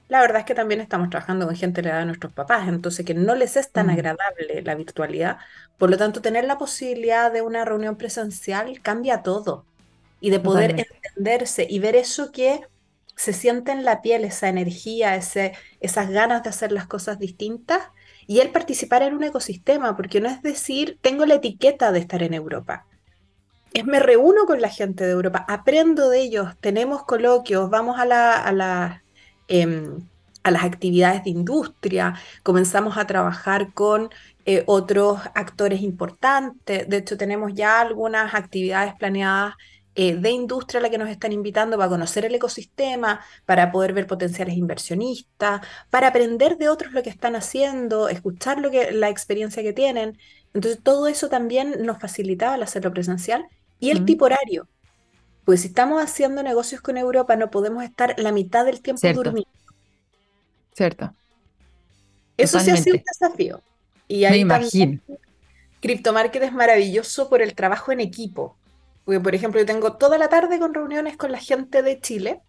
la 0.08 0.20
verdad 0.20 0.40
es 0.40 0.44
que 0.44 0.54
también 0.54 0.80
estamos 0.80 1.10
trabajando 1.10 1.46
con 1.46 1.56
gente 1.56 1.80
de 1.80 1.88
la 1.88 1.94
edad 1.94 2.00
de 2.00 2.06
nuestros 2.06 2.32
papás, 2.32 2.68
entonces 2.68 3.06
que 3.06 3.14
no 3.14 3.34
les 3.34 3.56
es 3.56 3.70
tan 3.70 3.86
mm. 3.86 3.90
agradable 3.90 4.62
la 4.62 4.74
virtualidad. 4.74 5.38
Por 5.78 5.90
lo 5.90 5.96
tanto, 5.96 6.20
tener 6.20 6.44
la 6.44 6.58
posibilidad 6.58 7.32
de 7.32 7.42
una 7.42 7.64
reunión 7.64 7.96
presencial 7.96 8.80
cambia 8.80 9.22
todo. 9.22 9.64
Y 10.20 10.30
de 10.30 10.40
poder 10.40 10.70
entenderse 10.70 11.66
y 11.68 11.80
ver 11.80 11.96
eso 11.96 12.32
que 12.32 12.62
se 13.14 13.34
siente 13.34 13.72
en 13.72 13.84
la 13.84 14.00
piel, 14.00 14.24
esa 14.24 14.48
energía, 14.48 15.16
ese, 15.16 15.52
esas 15.80 16.08
ganas 16.08 16.42
de 16.42 16.48
hacer 16.48 16.72
las 16.72 16.86
cosas 16.86 17.18
distintas. 17.18 17.80
Y 18.26 18.40
el 18.40 18.50
participar 18.50 19.02
en 19.02 19.14
un 19.14 19.24
ecosistema, 19.24 19.96
porque 19.96 20.22
no 20.22 20.30
es 20.30 20.40
decir, 20.40 20.98
tengo 21.02 21.26
la 21.26 21.34
etiqueta 21.34 21.92
de 21.92 21.98
estar 21.98 22.22
en 22.22 22.32
Europa 22.32 22.86
es 23.74 23.84
me 23.84 23.98
reúno 23.98 24.46
con 24.46 24.60
la 24.60 24.68
gente 24.68 25.04
de 25.04 25.10
Europa, 25.10 25.44
aprendo 25.48 26.08
de 26.08 26.20
ellos, 26.20 26.54
tenemos 26.60 27.02
coloquios, 27.02 27.68
vamos 27.68 27.98
a, 27.98 28.06
la, 28.06 29.02
em, 29.48 29.98
a, 30.42 30.50
las 30.50 30.64
actividades 30.64 31.24
de 31.24 31.30
industria, 31.30 32.14
comenzamos 32.42 32.96
a 32.98 33.06
trabajar 33.06 33.72
con 33.72 34.10
eh, 34.46 34.62
otros 34.66 35.20
actores 35.34 35.80
importantes, 35.82 36.88
de 36.88 36.96
hecho 36.98 37.16
tenemos 37.16 37.54
ya 37.54 37.80
algunas 37.80 38.34
actividades 38.34 38.94
planeadas 38.94 39.54
eh, 39.96 40.16
de 40.16 40.30
industria 40.30 40.80
a 40.80 40.82
la 40.82 40.90
que 40.90 40.98
nos 40.98 41.08
están 41.08 41.30
invitando 41.32 41.76
para 41.76 41.88
conocer 41.88 42.24
el 42.24 42.34
ecosistema, 42.34 43.20
para 43.46 43.70
poder 43.70 43.92
ver 43.92 44.06
potenciales 44.08 44.56
inversionistas, 44.56 45.60
para 45.88 46.08
aprender 46.08 46.58
de 46.58 46.68
otros 46.68 46.92
lo 46.92 47.02
que 47.02 47.10
están 47.10 47.36
haciendo, 47.36 48.08
escuchar 48.08 48.58
lo 48.60 48.70
que, 48.72 48.90
la 48.90 49.08
experiencia 49.08 49.62
que 49.62 49.72
tienen. 49.72 50.18
Entonces 50.52 50.82
todo 50.82 51.06
eso 51.06 51.28
también 51.28 51.76
nos 51.84 52.00
facilitaba 52.00 52.56
el 52.56 52.64
hacerlo 52.64 52.92
presencial 52.92 53.46
y 53.78 53.90
el 53.90 54.04
tipo 54.04 54.24
horario. 54.24 54.68
Pues 55.44 55.62
si 55.62 55.68
estamos 55.68 56.02
haciendo 56.02 56.42
negocios 56.42 56.80
con 56.80 56.96
Europa, 56.96 57.36
no 57.36 57.50
podemos 57.50 57.84
estar 57.84 58.14
la 58.18 58.32
mitad 58.32 58.64
del 58.64 58.80
tiempo 58.80 59.06
durmiendo. 59.12 59.50
Cierto. 60.72 61.12
Eso 62.36 62.58
sí 62.60 62.70
ha 62.70 62.76
sido 62.76 62.96
un 62.96 63.02
desafío. 63.06 63.60
Y 64.08 64.24
ahí 64.24 64.32
Me 64.32 64.38
imagino. 64.38 65.00
CryptoMarket 65.80 66.42
es 66.42 66.52
maravilloso 66.52 67.28
por 67.28 67.42
el 67.42 67.54
trabajo 67.54 67.92
en 67.92 68.00
equipo. 68.00 68.56
Porque, 69.04 69.20
por 69.20 69.34
ejemplo, 69.34 69.60
yo 69.60 69.66
tengo 69.66 69.96
toda 69.96 70.16
la 70.16 70.28
tarde 70.28 70.58
con 70.58 70.72
reuniones 70.72 71.16
con 71.16 71.30
la 71.30 71.38
gente 71.38 71.82
de 71.82 72.00
Chile, 72.00 72.40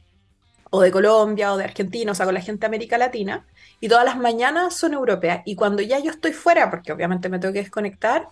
o 0.70 0.82
de 0.82 0.92
Colombia, 0.92 1.54
o 1.54 1.58
de 1.58 1.66
Argentina, 1.66 2.12
o 2.14 2.16
sea, 2.16 2.26
con 2.26 2.34
la 2.34 2.42
gente 2.42 2.62
de 2.62 2.68
América 2.68 2.98
Latina, 2.98 3.46
y 3.80 3.90
todas 3.90 4.06
las 4.06 4.18
mañanas 4.18 4.74
son 4.76 4.94
europeas. 4.94 5.42
Y 5.46 5.56
cuando 5.56 5.82
ya 5.82 6.00
yo 6.00 6.12
estoy 6.12 6.32
fuera, 6.32 6.70
porque 6.70 6.94
obviamente 6.94 7.30
me 7.30 7.40
tengo 7.40 7.54
que 7.54 7.60
desconectar, 7.60 8.28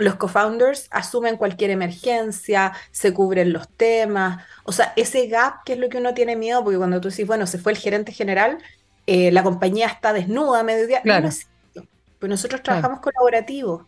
los 0.00 0.16
co-founders 0.16 0.88
asumen 0.90 1.36
cualquier 1.36 1.70
emergencia, 1.70 2.72
se 2.90 3.12
cubren 3.12 3.52
los 3.52 3.68
temas, 3.68 4.44
o 4.64 4.72
sea, 4.72 4.92
ese 4.96 5.26
gap 5.28 5.62
que 5.64 5.74
es 5.74 5.78
lo 5.78 5.88
que 5.88 5.98
uno 5.98 6.14
tiene 6.14 6.36
miedo, 6.36 6.64
porque 6.64 6.78
cuando 6.78 7.00
tú 7.00 7.08
dices, 7.08 7.26
bueno, 7.26 7.46
se 7.46 7.58
fue 7.58 7.72
el 7.72 7.78
gerente 7.78 8.12
general, 8.12 8.58
eh, 9.06 9.30
la 9.30 9.42
compañía 9.42 9.86
está 9.86 10.12
desnuda 10.12 10.60
a 10.60 10.62
mediodía, 10.62 11.02
claro. 11.02 11.28
no 11.28 11.82
pues 12.18 12.28
nosotros 12.28 12.62
trabajamos 12.62 13.00
colaborativos, 13.00 13.86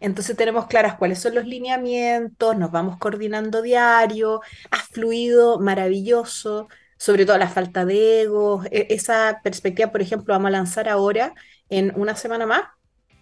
entonces 0.00 0.36
tenemos 0.36 0.66
claras 0.66 0.96
cuáles 0.96 1.18
son 1.18 1.34
los 1.34 1.44
lineamientos, 1.44 2.56
nos 2.56 2.70
vamos 2.70 2.98
coordinando 2.98 3.62
diario, 3.62 4.40
ha 4.70 4.78
fluido 4.78 5.58
maravilloso, 5.60 6.68
sobre 6.96 7.24
todo 7.26 7.38
la 7.38 7.48
falta 7.48 7.84
de 7.84 8.22
ego, 8.22 8.62
e-, 8.70 8.86
esa 8.90 9.40
perspectiva, 9.42 9.90
por 9.90 10.02
ejemplo, 10.02 10.34
vamos 10.34 10.48
a 10.48 10.52
lanzar 10.52 10.88
ahora 10.88 11.34
en 11.68 11.92
una 11.96 12.16
semana 12.16 12.46
más 12.46 12.62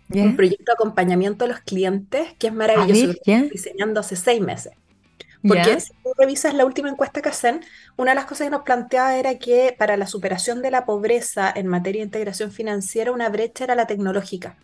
un 0.08 0.36
proyecto 0.36 0.64
de 0.66 0.72
acompañamiento 0.72 1.44
a 1.44 1.48
los 1.48 1.60
clientes 1.60 2.34
que 2.38 2.48
es 2.48 2.52
maravilloso, 2.52 3.14
diseñando 3.50 4.00
hace 4.00 4.16
seis 4.16 4.40
meses. 4.40 4.72
Porque 5.46 5.80
si 5.80 5.92
tú 6.02 6.12
revisas 6.18 6.54
la 6.54 6.64
última 6.64 6.88
encuesta 6.88 7.22
que 7.22 7.28
hacen, 7.28 7.60
una 7.96 8.12
de 8.12 8.16
las 8.16 8.24
cosas 8.24 8.46
que 8.46 8.50
nos 8.50 8.62
planteaba 8.62 9.16
era 9.16 9.38
que 9.38 9.74
para 9.78 9.96
la 9.96 10.06
superación 10.06 10.62
de 10.62 10.70
la 10.70 10.84
pobreza 10.84 11.52
en 11.54 11.66
materia 11.66 12.00
de 12.00 12.06
integración 12.06 12.50
financiera, 12.50 13.12
una 13.12 13.28
brecha 13.28 13.64
era 13.64 13.74
la 13.74 13.86
tecnológica. 13.86 14.56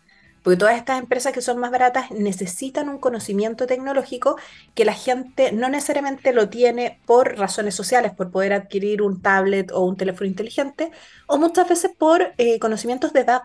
Porque 0.43 0.57
todas 0.57 0.77
estas 0.77 0.99
empresas 0.99 1.33
que 1.33 1.41
son 1.41 1.59
más 1.59 1.71
baratas 1.71 2.11
necesitan 2.11 2.89
un 2.89 2.99
conocimiento 2.99 3.67
tecnológico 3.67 4.37
que 4.75 4.85
la 4.85 4.93
gente 4.93 5.53
no 5.53 5.69
necesariamente 5.69 6.33
lo 6.33 6.49
tiene 6.49 6.99
por 7.07 7.39
razones 7.39 7.77
sociales, 7.77 8.13
por 8.13 8.33
poder 8.33 8.53
adquirir 8.53 9.03
un 9.03 9.23
tablet 9.23 9.71
o 9.71 9.85
un 9.85 9.97
teléfono 9.97 10.27
inteligente, 10.27 10.91
o 11.29 11.39
muchas 11.39 11.69
veces 11.69 11.93
por 11.97 12.33
eh, 12.39 12.59
conocimientos 12.59 13.13
de 13.13 13.21
edad. 13.21 13.43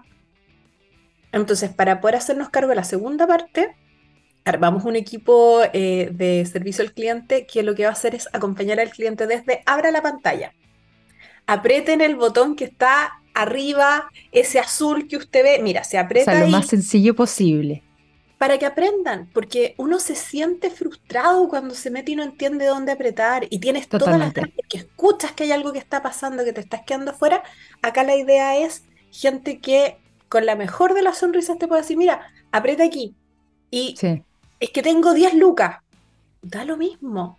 Entonces, 1.32 1.70
para 1.70 2.02
poder 2.02 2.16
hacernos 2.16 2.50
cargo 2.50 2.70
de 2.70 2.76
la 2.76 2.84
segunda 2.84 3.28
parte, 3.28 3.76
armamos 4.46 4.86
un 4.86 4.96
equipo 4.96 5.62
eh, 5.74 6.10
de 6.12 6.46
servicio 6.46 6.84
al 6.84 6.94
cliente 6.94 7.46
que 7.46 7.64
lo 7.64 7.76
que 7.76 7.84
va 7.84 7.90
a 7.90 7.94
hacer 7.94 8.16
es 8.16 8.28
acompañar 8.34 8.80
al 8.80 8.90
cliente 8.90 9.28
desde 9.28 9.62
abra 9.66 9.92
la 9.92 10.02
pantalla. 10.02 10.54
Aprieten 11.46 12.02
el 12.02 12.16
botón 12.16 12.56
que 12.56 12.66
está 12.66 13.22
arriba, 13.34 14.10
ese 14.32 14.60
azul 14.60 15.08
que 15.08 15.18
usted 15.18 15.44
ve, 15.44 15.60
mira, 15.62 15.84
se 15.84 15.98
aprieta. 15.98 16.32
O 16.32 16.36
sea, 16.36 16.44
lo 16.46 16.50
más 16.50 16.68
sencillo 16.68 17.16
posible. 17.16 17.84
Para 18.38 18.58
que 18.58 18.66
aprendan, 18.66 19.30
porque 19.34 19.74
uno 19.78 20.00
se 20.00 20.16
siente 20.16 20.70
frustrado 20.70 21.48
cuando 21.50 21.74
se 21.74 21.90
mete 21.90 22.12
y 22.12 22.16
no 22.16 22.24
entiende 22.24 22.66
dónde 22.66 22.92
apretar 22.92 23.48
y 23.50 23.60
tienes 23.60 23.88
todas 23.88 24.20
las 24.20 24.34
que 24.34 24.78
escuchas 24.78 25.32
que 25.32 25.44
hay 25.44 25.52
algo 25.52 25.74
que 25.74 25.80
está 25.80 26.04
pasando, 26.04 26.44
que 26.44 26.54
te 26.54 26.62
estás 26.62 26.82
quedando 26.86 27.12
afuera. 27.12 27.44
Acá 27.82 28.04
la 28.04 28.16
idea 28.16 28.58
es 28.58 28.84
gente 29.12 29.60
que 29.60 29.98
con 30.30 30.46
la 30.46 30.56
mejor 30.56 30.94
de 30.94 31.02
las 31.02 31.20
sonrisas 31.20 31.58
te 31.58 31.68
puede 31.68 31.82
decir, 31.82 31.98
mira, 31.98 32.32
aprieta 32.52 32.84
aquí. 32.84 33.16
Y 33.72 33.96
es 34.60 34.70
que 34.72 34.82
tengo 34.82 35.14
10 35.14 35.36
lucas. 35.36 35.78
Da 36.42 36.64
lo 36.66 36.78
mismo, 36.78 37.38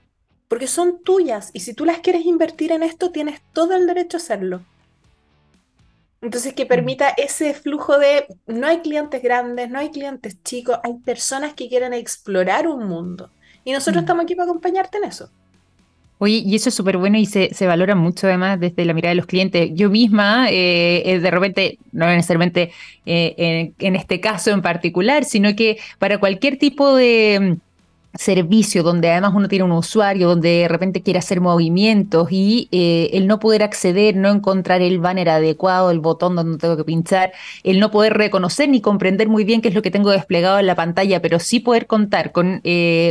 porque 0.49 0.67
son 0.67 1.03
tuyas 1.03 1.51
y 1.53 1.61
si 1.61 1.73
tú 1.73 1.85
las 1.85 2.01
quieres 2.01 2.27
invertir 2.27 2.73
en 2.73 2.83
esto, 2.83 3.11
tienes 3.11 3.41
todo 3.53 3.75
el 3.75 3.87
derecho 3.87 4.17
a 4.17 4.21
hacerlo. 4.21 4.63
Entonces, 6.21 6.53
que 6.55 6.65
mm. 6.65 6.69
permita 6.69 7.09
ese 7.11 7.55
flujo 7.55 7.99
de, 7.99 8.27
no 8.47 8.67
hay 8.67 8.81
clientes 8.81 9.23
grandes, 9.23 9.71
no 9.71 9.79
hay 9.79 9.91
clientes 9.91 10.43
chicos, 10.43 10.79
hay 10.83 10.95
personas 10.95 11.55
que 11.55 11.69
quieren 11.69 11.93
explorar 11.93 12.67
un 12.67 12.87
mundo. 12.89 13.31
Y 13.65 13.73
nosotros 13.73 14.03
mm. 14.03 14.05
estamos 14.05 14.23
aquí 14.25 14.35
para 14.35 14.51
acompañarte 14.51 14.99
en 14.99 15.05
eso. 15.05 15.31
Oye, 16.21 16.43
y 16.45 16.57
eso 16.57 16.69
es 16.69 16.75
súper 16.75 16.97
bueno 16.97 17.17
y 17.17 17.27
se, 17.27 17.55
se, 17.55 17.67
valora 17.69 17.95
mucho 17.95 18.27
además 18.27 18.59
desde 18.59 18.85
la 18.85 18.93
mirada 18.93 19.11
de 19.11 19.17
los 19.17 19.27
clientes. 19.27 19.71
Yo 19.75 19.89
misma, 19.89 20.51
eh, 20.51 21.03
eh, 21.05 21.21
de 21.21 21.31
repente, 21.31 21.79
no 21.93 22.07
necesariamente 22.07 22.73
eh, 23.07 23.73
en, 23.79 23.95
este 23.97 24.21
caso 24.21 24.51
en 24.51 24.61
particular, 24.61 25.25
sino 25.25 25.55
que 25.55 25.79
para 26.01 26.19
cualquier 26.19 26.59
tipo 26.59 26.97
de 26.97 27.59
servicio 28.15 28.83
donde 28.83 29.13
además 29.13 29.33
uno 29.37 29.47
tiene 29.47 29.65
un 29.65 29.71
usuario, 29.71 30.29
donde 30.29 30.49
de 30.49 30.69
repente 30.69 31.03
quiere 31.03 31.21
hacer 31.21 31.41
movimientos 31.41 32.29
y 32.33 32.69
eh, 32.73 33.11
el 33.13 33.29
no 33.29 33.39
poder 33.39 33.63
acceder, 33.63 34.17
no 34.17 34.29
encontrar 34.29 34.83
el 34.83 34.99
banner 34.99 35.29
adecuado, 35.29 35.93
el 35.93 36.01
botón 36.01 36.35
donde 36.35 36.59
tengo 36.59 36.77
que 36.77 36.85
pinchar, 36.85 37.31
el 37.63 37.79
no 37.79 37.93
poder 37.93 38.15
reconocer 38.15 38.69
ni 38.69 38.81
comprender 38.81 39.29
muy 39.29 39.45
bien 39.45 39.61
qué 39.61 39.69
es 39.69 39.75
lo 39.75 39.83
que 39.83 39.93
tengo 39.93 40.11
desplegado 40.11 40.59
en 40.59 40.67
la 40.67 40.75
pantalla, 40.75 41.23
pero 41.23 41.39
sí 41.39 41.61
poder 41.61 41.87
contar 41.87 42.33
con 42.33 42.61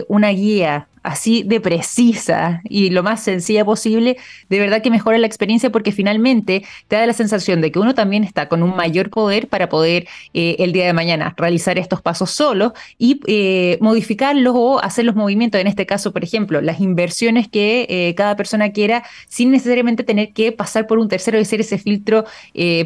una 0.10 0.30
guía 0.32 0.88
así 1.08 1.44
de 1.44 1.62
precisa 1.62 2.62
y 2.68 2.90
lo 2.90 3.02
más 3.02 3.24
sencilla 3.24 3.64
posible, 3.64 4.18
de 4.50 4.60
verdad 4.60 4.82
que 4.82 4.92
mejora 4.92 5.18
la 5.18 5.26
experiencia 5.26 5.70
porque 5.70 5.94
finalmente 5.94 6.66
te 6.90 6.98
da 6.98 7.06
la 7.06 7.14
sensación 7.14 7.62
de 7.62 7.72
que 7.72 7.80
uno 7.80 7.96
también 7.96 8.26
está 8.26 8.50
con 8.50 8.62
un 8.62 8.76
mayor 8.76 9.10
poder 9.10 9.48
para 9.48 9.70
poder 9.70 10.06
eh, 10.34 10.58
el 10.60 10.74
día 10.74 10.86
de 10.86 10.92
mañana 10.92 11.34
realizar 11.38 11.80
estos 11.80 12.02
pasos 12.02 12.32
solo 12.32 12.74
y 12.98 13.22
eh, 13.28 13.78
modificarlos 13.80 14.54
o 14.58 14.80
hacer 14.84 15.06
los 15.06 15.16
movimientos, 15.16 15.62
en 15.62 15.68
este 15.68 15.86
caso, 15.86 16.12
por 16.12 16.26
ejemplo, 16.26 16.60
las 16.60 16.82
inversiones 16.82 17.48
que 17.48 17.88
eh, 17.90 18.14
cada 18.16 18.36
persona 18.36 18.72
quiera 18.72 19.04
sin 19.30 19.52
necesariamente 19.52 20.04
tener 20.04 20.34
que 20.34 20.52
pasar 20.52 20.88
por 20.88 21.00
un 21.00 21.08
tercero 21.08 21.38
y 21.38 21.42
hacer 21.42 21.62
ese 21.62 21.78
filtro 21.78 22.26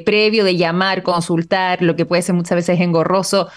previo 0.05 0.43
de 0.43 0.55
llamar, 0.57 1.01
consultar, 1.01 1.81
lo 1.81 1.95
que 1.95 2.05
puede 2.05 2.21
ser 2.21 2.35
muchas 2.35 2.55
veces 2.55 2.79
engorroso 2.79 3.47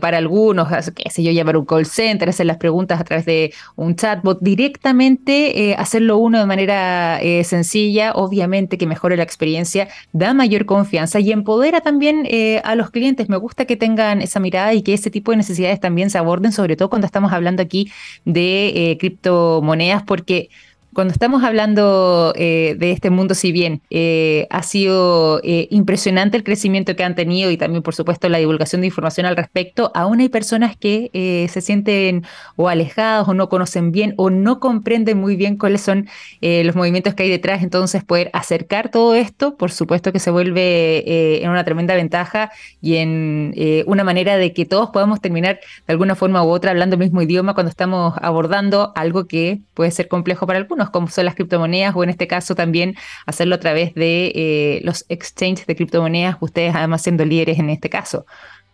para 0.00 0.18
algunos, 0.18 0.68
qué 0.94 1.08
sé 1.10 1.22
yo, 1.22 1.32
llamar 1.32 1.56
un 1.56 1.64
call 1.64 1.86
center, 1.86 2.28
hacer 2.28 2.46
las 2.46 2.58
preguntas 2.58 3.00
a 3.00 3.04
través 3.04 3.24
de 3.24 3.54
un 3.76 3.85
chatbot 3.94 4.38
directamente, 4.40 5.70
eh, 5.70 5.76
hacerlo 5.78 6.18
uno 6.18 6.40
de 6.40 6.46
manera 6.46 7.20
eh, 7.22 7.44
sencilla, 7.44 8.12
obviamente 8.14 8.78
que 8.78 8.86
mejore 8.86 9.16
la 9.16 9.22
experiencia, 9.22 9.88
da 10.12 10.34
mayor 10.34 10.66
confianza 10.66 11.20
y 11.20 11.30
empodera 11.30 11.80
también 11.80 12.26
eh, 12.28 12.60
a 12.64 12.74
los 12.74 12.90
clientes. 12.90 13.28
Me 13.28 13.36
gusta 13.36 13.66
que 13.66 13.76
tengan 13.76 14.22
esa 14.22 14.40
mirada 14.40 14.74
y 14.74 14.82
que 14.82 14.94
ese 14.94 15.10
tipo 15.10 15.30
de 15.30 15.36
necesidades 15.36 15.78
también 15.78 16.10
se 16.10 16.18
aborden, 16.18 16.52
sobre 16.52 16.76
todo 16.76 16.90
cuando 16.90 17.06
estamos 17.06 17.32
hablando 17.32 17.62
aquí 17.62 17.92
de 18.24 18.96
criptomonedas, 18.98 20.02
porque 20.02 20.48
cuando 20.96 21.12
estamos 21.12 21.44
hablando 21.44 22.32
eh, 22.36 22.74
de 22.78 22.90
este 22.90 23.10
mundo, 23.10 23.34
si 23.34 23.52
bien 23.52 23.82
eh, 23.90 24.46
ha 24.48 24.62
sido 24.62 25.42
eh, 25.44 25.68
impresionante 25.70 26.38
el 26.38 26.42
crecimiento 26.42 26.96
que 26.96 27.04
han 27.04 27.14
tenido 27.14 27.50
y 27.50 27.58
también, 27.58 27.82
por 27.82 27.94
supuesto, 27.94 28.30
la 28.30 28.38
divulgación 28.38 28.80
de 28.80 28.86
información 28.86 29.26
al 29.26 29.36
respecto, 29.36 29.92
aún 29.94 30.20
hay 30.20 30.30
personas 30.30 30.74
que 30.74 31.10
se 31.52 31.60
sienten 31.60 32.24
o 32.56 32.70
alejados 32.70 33.28
o 33.28 33.34
no 33.34 33.50
conocen 33.50 33.92
bien 33.92 34.14
o 34.16 34.30
no 34.30 34.58
comprenden 34.58 35.18
muy 35.18 35.36
bien 35.36 35.58
cuáles 35.58 35.82
son 35.82 36.08
los 36.40 36.74
movimientos 36.74 37.12
que 37.12 37.24
hay 37.24 37.28
detrás. 37.28 37.62
Entonces, 37.62 38.02
poder 38.02 38.30
acercar 38.32 38.90
todo 38.90 39.14
esto, 39.14 39.58
por 39.58 39.72
supuesto 39.72 40.12
que 40.12 40.18
se 40.18 40.30
vuelve 40.30 41.42
en 41.44 41.50
una 41.50 41.64
tremenda 41.64 41.94
ventaja 41.94 42.50
y 42.80 42.96
en 42.96 43.54
una 43.86 44.02
manera 44.02 44.38
de 44.38 44.54
que 44.54 44.64
todos 44.64 44.88
podamos 44.90 45.20
terminar 45.20 45.60
de 45.86 45.92
alguna 45.92 46.14
forma 46.14 46.42
u 46.42 46.48
otra 46.48 46.70
hablando 46.70 46.94
el 46.94 47.00
mismo 47.00 47.20
idioma 47.20 47.52
cuando 47.52 47.68
estamos 47.68 48.14
abordando 48.22 48.92
algo 48.94 49.26
que 49.26 49.60
puede 49.74 49.90
ser 49.90 50.08
complejo 50.08 50.46
para 50.46 50.58
algunos 50.58 50.85
como 50.90 51.08
son 51.08 51.24
las 51.24 51.34
criptomonedas 51.34 51.94
o 51.94 52.04
en 52.04 52.10
este 52.10 52.26
caso 52.26 52.54
también 52.54 52.96
hacerlo 53.26 53.54
a 53.56 53.60
través 53.60 53.94
de 53.94 54.32
eh, 54.34 54.80
los 54.84 55.04
exchanges 55.08 55.66
de 55.66 55.76
criptomonedas, 55.76 56.36
ustedes 56.40 56.74
además 56.74 57.02
siendo 57.02 57.24
líderes 57.24 57.58
en 57.58 57.70
este 57.70 57.90
caso. 57.90 58.26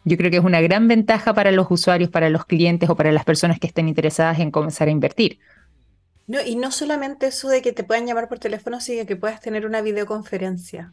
Yo 0.05 0.17
creo 0.17 0.31
que 0.31 0.39
es 0.39 0.45
una 0.45 0.61
gran 0.61 0.89
ventaja 0.89 1.33
para 1.33 1.53
los 1.53 1.67
usuarios, 1.71 2.11
para 2.11 2.29
los 2.29 2.45
clientes 2.45 2.91
o 2.91 2.97
para 2.97 3.13
las 3.13 3.25
personas 3.25 3.59
que 3.61 3.69
estén 3.69 3.89
interesadas 3.89 4.41
en 4.41 4.51
comenzar 4.51 4.89
a 4.89 4.91
invertir. 4.91 5.39
No, 6.27 6.41
y 6.45 6.57
no 6.57 6.71
solamente 6.71 7.27
eso 7.27 7.49
de 7.49 7.63
que 7.63 7.73
te 7.73 7.85
puedan 7.85 8.07
llamar 8.07 8.29
por 8.29 8.39
teléfono, 8.39 8.81
sino 8.81 9.07
que 9.07 9.17
puedas 9.17 9.41
tener 9.41 9.67
una 9.67 9.81
videoconferencia. 9.81 10.93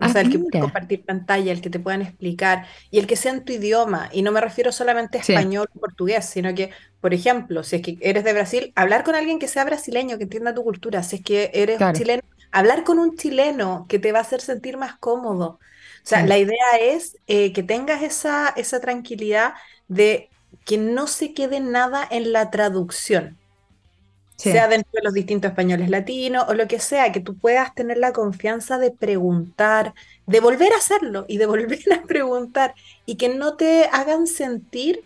O 0.00 0.08
sea, 0.08 0.22
el 0.22 0.30
que 0.30 0.38
puedas 0.38 0.62
compartir 0.62 1.04
pantalla, 1.04 1.52
el 1.52 1.60
que 1.60 1.68
te 1.68 1.78
puedan 1.78 2.00
explicar 2.02 2.66
y 2.90 2.98
el 2.98 3.06
que 3.06 3.16
sea 3.16 3.32
en 3.32 3.44
tu 3.44 3.52
idioma. 3.52 4.08
Y 4.12 4.22
no 4.22 4.32
me 4.32 4.40
refiero 4.40 4.72
solamente 4.72 5.18
a 5.18 5.20
español 5.20 5.68
o 5.74 5.78
portugués, 5.78 6.24
sino 6.24 6.54
que, 6.54 6.70
por 7.00 7.14
ejemplo, 7.14 7.62
si 7.62 7.76
es 7.76 7.82
que 7.82 7.98
eres 8.00 8.24
de 8.24 8.32
Brasil, 8.32 8.72
hablar 8.74 9.04
con 9.04 9.14
alguien 9.14 9.38
que 9.38 9.48
sea 9.48 9.64
brasileño, 9.64 10.18
que 10.18 10.24
entienda 10.24 10.54
tu 10.54 10.62
cultura. 10.62 11.02
Si 11.02 11.16
es 11.16 11.22
que 11.22 11.50
eres 11.54 11.80
chileno, 11.94 12.22
hablar 12.52 12.84
con 12.84 12.98
un 12.98 13.16
chileno 13.16 13.86
que 13.88 13.98
te 13.98 14.12
va 14.12 14.18
a 14.18 14.22
hacer 14.22 14.40
sentir 14.40 14.76
más 14.76 14.98
cómodo. 14.98 15.58
O 16.02 16.06
sea, 16.06 16.24
la 16.26 16.38
idea 16.38 16.78
es 16.80 17.16
eh, 17.26 17.52
que 17.52 17.62
tengas 17.62 18.02
esa, 18.02 18.48
esa 18.56 18.80
tranquilidad 18.80 19.54
de 19.88 20.28
que 20.64 20.78
no 20.78 21.06
se 21.06 21.34
quede 21.34 21.60
nada 21.60 22.06
en 22.10 22.32
la 22.32 22.50
traducción 22.50 23.38
sea 24.40 24.68
dentro 24.68 24.90
de 24.92 25.02
los 25.02 25.12
distintos 25.12 25.50
españoles 25.50 25.90
latinos 25.90 26.46
o 26.48 26.54
lo 26.54 26.66
que 26.66 26.80
sea, 26.80 27.12
que 27.12 27.20
tú 27.20 27.36
puedas 27.36 27.74
tener 27.74 27.98
la 27.98 28.12
confianza 28.12 28.78
de 28.78 28.90
preguntar, 28.90 29.94
de 30.26 30.40
volver 30.40 30.72
a 30.72 30.78
hacerlo 30.78 31.26
y 31.28 31.38
de 31.38 31.46
volver 31.54 31.92
a 31.92 32.02
preguntar 32.02 32.74
y 33.06 33.16
que 33.16 33.28
no 33.28 33.56
te 33.56 33.84
hagan 33.92 34.26
sentir 34.26 35.04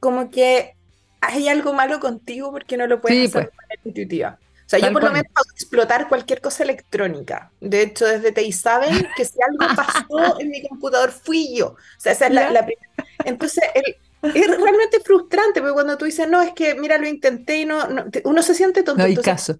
como 0.00 0.30
que 0.30 0.74
hay 1.20 1.48
algo 1.48 1.72
malo 1.72 2.00
contigo 2.00 2.50
porque 2.50 2.76
no 2.76 2.86
lo 2.86 3.00
puedes 3.00 3.28
hacer 3.28 3.32
pues. 3.32 3.46
de 3.46 3.56
manera 3.56 3.80
intuitiva. 3.84 4.38
O 4.40 4.70
sea, 4.70 4.78
yo 4.78 4.92
por 4.92 5.02
lo 5.02 5.10
menos 5.10 5.26
puedo 5.34 5.52
explotar 5.52 6.08
cualquier 6.08 6.40
cosa 6.40 6.62
electrónica. 6.62 7.50
De 7.60 7.82
hecho, 7.82 8.06
desde 8.06 8.30
TI 8.30 8.52
saben 8.52 9.04
que 9.16 9.24
si 9.24 9.38
algo 9.42 9.74
pasó 9.74 10.38
en 10.40 10.48
mi 10.48 10.66
computador 10.68 11.10
fui 11.10 11.56
yo. 11.56 11.70
O 11.70 11.76
sea, 11.98 12.12
esa 12.12 12.28
es 12.28 12.34
la, 12.34 12.52
la 12.52 12.64
primera. 12.64 12.86
Entonces, 13.24 13.64
el, 13.74 13.96
es 14.22 14.46
realmente 14.46 15.00
frustrante, 15.04 15.60
porque 15.60 15.72
cuando 15.72 15.96
tú 15.96 16.04
dices, 16.04 16.28
no, 16.28 16.42
es 16.42 16.52
que, 16.52 16.74
mira, 16.74 16.98
lo 16.98 17.08
intenté 17.08 17.62
y 17.62 17.64
no, 17.64 17.80
uno 18.24 18.42
se 18.42 18.54
siente 18.54 18.82
tonto. 18.82 19.02
No 19.02 19.08
hay 19.08 19.16
caso. 19.16 19.58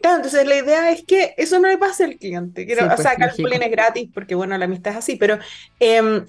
Claro, 0.00 0.16
entonces 0.16 0.46
la 0.46 0.56
idea 0.56 0.90
es 0.90 1.04
que 1.04 1.34
eso 1.36 1.58
no 1.58 1.68
le 1.68 1.76
pase 1.76 2.04
al 2.04 2.16
cliente. 2.16 2.64
Quiero, 2.64 2.86
o 2.86 2.96
sea, 2.96 3.16
pues, 3.16 3.34
calculen 3.34 3.62
es 3.62 3.70
gratis 3.70 4.08
porque, 4.14 4.34
bueno, 4.34 4.56
la 4.56 4.64
amistad 4.64 4.92
es 4.92 4.98
así, 5.00 5.16
pero 5.16 5.38
em, 5.78 6.24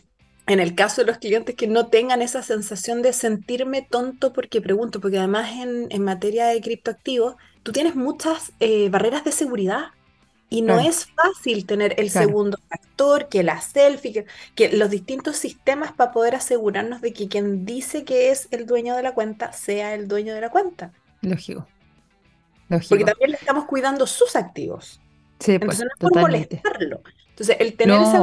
en 0.51 0.59
el 0.59 0.75
caso 0.75 1.01
de 1.01 1.07
los 1.07 1.17
clientes 1.17 1.55
que 1.55 1.67
no 1.67 1.87
tengan 1.87 2.21
esa 2.21 2.43
sensación 2.43 3.01
de 3.01 3.13
sentirme 3.13 3.87
tonto 3.89 4.33
porque 4.33 4.59
pregunto, 4.59 4.99
porque 4.99 5.17
además 5.17 5.49
en, 5.53 5.87
en 5.89 6.03
materia 6.03 6.47
de 6.47 6.59
criptoactivos, 6.59 7.35
tú 7.63 7.71
tienes 7.71 7.95
muchas 7.95 8.51
eh, 8.59 8.89
barreras 8.89 9.23
de 9.23 9.31
seguridad. 9.31 9.85
Y 10.49 10.63
no 10.63 10.81
es 10.81 11.07
fácil 11.15 11.65
tener 11.65 11.97
el 11.97 12.09
segundo 12.09 12.57
factor, 12.67 13.29
que 13.29 13.41
la 13.41 13.61
selfie, 13.61 14.25
que, 14.53 14.75
los 14.75 14.89
distintos 14.89 15.37
sistemas 15.37 15.93
para 15.93 16.11
poder 16.11 16.35
asegurarnos 16.35 16.99
de 16.99 17.13
que 17.13 17.29
quien 17.29 17.65
dice 17.65 18.03
que 18.03 18.31
es 18.31 18.49
el 18.51 18.65
dueño 18.65 18.97
de 18.97 19.03
la 19.03 19.13
cuenta 19.13 19.53
sea 19.53 19.95
el 19.95 20.09
dueño 20.09 20.35
de 20.35 20.41
la 20.41 20.49
cuenta. 20.49 20.91
Lógico. 21.21 21.65
Porque 22.67 23.05
también 23.05 23.31
le 23.31 23.37
estamos 23.37 23.63
cuidando 23.63 24.05
sus 24.05 24.35
activos. 24.35 24.99
Sí, 25.39 25.57
pues, 25.57 25.79
Entonces 25.79 25.85
no 25.85 25.91
es 25.93 25.99
por 25.99 26.19
molestarlo. 26.19 27.01
Entonces 27.29 27.55
el 27.61 27.77
tener 27.77 28.01
ese 28.01 28.19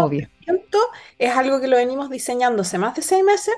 es 1.18 1.36
algo 1.36 1.60
que 1.60 1.68
lo 1.68 1.76
venimos 1.76 2.10
diseñando 2.10 2.62
hace 2.62 2.78
más 2.78 2.94
de 2.94 3.02
seis 3.02 3.24
meses 3.24 3.54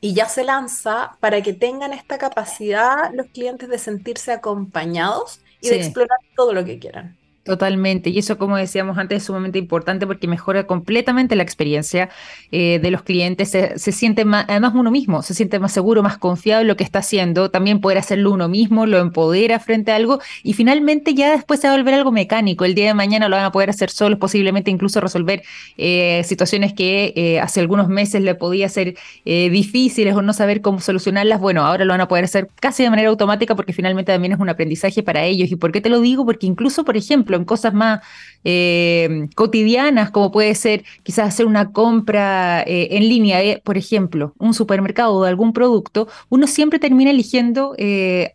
y 0.00 0.14
ya 0.14 0.28
se 0.28 0.44
lanza 0.44 1.16
para 1.20 1.42
que 1.42 1.52
tengan 1.52 1.92
esta 1.92 2.18
capacidad 2.18 3.12
los 3.14 3.28
clientes 3.28 3.68
de 3.68 3.78
sentirse 3.78 4.32
acompañados 4.32 5.40
y 5.60 5.68
de 5.68 5.76
explorar 5.76 6.18
todo 6.34 6.52
lo 6.52 6.64
que 6.64 6.78
quieran. 6.78 7.21
Totalmente, 7.44 8.08
y 8.10 8.18
eso 8.18 8.38
como 8.38 8.56
decíamos 8.56 8.98
antes 8.98 9.16
es 9.16 9.24
sumamente 9.24 9.58
importante 9.58 10.06
porque 10.06 10.28
mejora 10.28 10.64
completamente 10.64 11.34
la 11.34 11.42
experiencia 11.42 12.08
eh, 12.52 12.78
de 12.80 12.90
los 12.92 13.02
clientes, 13.02 13.50
se, 13.50 13.76
siente 13.76 14.24
más, 14.24 14.44
además 14.48 14.74
uno 14.76 14.92
mismo, 14.92 15.22
se 15.22 15.34
siente 15.34 15.58
más 15.58 15.72
seguro, 15.72 16.04
más 16.04 16.18
confiado 16.18 16.60
en 16.60 16.68
lo 16.68 16.76
que 16.76 16.84
está 16.84 17.00
haciendo, 17.00 17.50
también 17.50 17.80
poder 17.80 17.98
hacerlo 17.98 18.30
uno 18.30 18.48
mismo, 18.48 18.86
lo 18.86 18.98
empodera 18.98 19.58
frente 19.58 19.90
a 19.90 19.96
algo 19.96 20.20
y 20.44 20.52
finalmente 20.52 21.14
ya 21.14 21.32
después 21.32 21.58
se 21.58 21.66
va 21.66 21.74
a 21.74 21.76
volver 21.78 21.94
algo 21.94 22.12
mecánico, 22.12 22.64
el 22.64 22.76
día 22.76 22.86
de 22.86 22.94
mañana 22.94 23.28
lo 23.28 23.34
van 23.34 23.46
a 23.46 23.50
poder 23.50 23.70
hacer 23.70 23.90
solos, 23.90 24.20
posiblemente 24.20 24.70
incluso 24.70 25.00
resolver 25.00 25.42
eh, 25.78 26.22
situaciones 26.24 26.72
que 26.74 27.12
eh, 27.16 27.40
hace 27.40 27.58
algunos 27.58 27.88
meses 27.88 28.22
le 28.22 28.36
podía 28.36 28.68
ser 28.68 28.94
difíciles 29.24 30.14
o 30.14 30.22
no 30.22 30.32
saber 30.32 30.60
cómo 30.60 30.78
solucionarlas, 30.78 31.40
bueno, 31.40 31.64
ahora 31.64 31.84
lo 31.84 31.92
van 31.92 32.02
a 32.02 32.06
poder 32.06 32.24
hacer 32.24 32.48
casi 32.60 32.84
de 32.84 32.90
manera 32.90 33.08
automática 33.08 33.56
porque 33.56 33.72
finalmente 33.72 34.12
también 34.12 34.32
es 34.32 34.38
un 34.38 34.48
aprendizaje 34.48 35.02
para 35.02 35.24
ellos. 35.24 35.50
¿Y 35.50 35.56
por 35.56 35.72
qué 35.72 35.80
te 35.80 35.88
lo 35.88 36.00
digo? 36.00 36.24
Porque 36.24 36.46
incluso, 36.46 36.84
por 36.84 36.96
ejemplo, 36.96 37.31
en 37.36 37.44
cosas 37.44 37.74
más 37.74 38.00
eh, 38.44 39.28
cotidianas, 39.36 40.10
como 40.10 40.32
puede 40.32 40.54
ser 40.54 40.84
quizás 41.04 41.28
hacer 41.28 41.46
una 41.46 41.72
compra 41.72 42.62
eh, 42.62 42.88
en 42.92 43.08
línea, 43.08 43.42
eh, 43.42 43.60
por 43.62 43.78
ejemplo, 43.78 44.34
un 44.38 44.52
supermercado 44.52 45.22
de 45.22 45.28
algún 45.28 45.52
producto, 45.52 46.08
uno 46.28 46.46
siempre 46.46 46.78
termina 46.78 47.10
eligiendo 47.10 47.74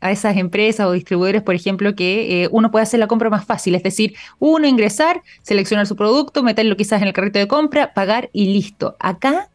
a 0.01 0.11
esas 0.11 0.37
empresas 0.37 0.87
o 0.87 0.91
distribuidores, 0.91 1.41
por 1.41 1.55
ejemplo, 1.55 1.95
que 1.95 2.47
uno 2.51 2.71
puede 2.71 2.83
hacer 2.83 2.99
la 2.99 3.07
compra 3.07 3.29
más 3.29 3.45
fácil, 3.45 3.75
es 3.75 3.83
decir, 3.83 4.13
uno 4.39 4.67
ingresar, 4.67 5.21
seleccionar 5.43 5.87
su 5.87 5.95
producto, 5.95 6.43
meterlo 6.43 6.75
quizás 6.77 7.01
en 7.01 7.07
el 7.07 7.13
carrito 7.13 7.39
de 7.39 7.47
compra, 7.47 7.93
pagar 7.93 8.29
y 8.33 8.53
listo. 8.53 8.95
Acá 8.99 9.49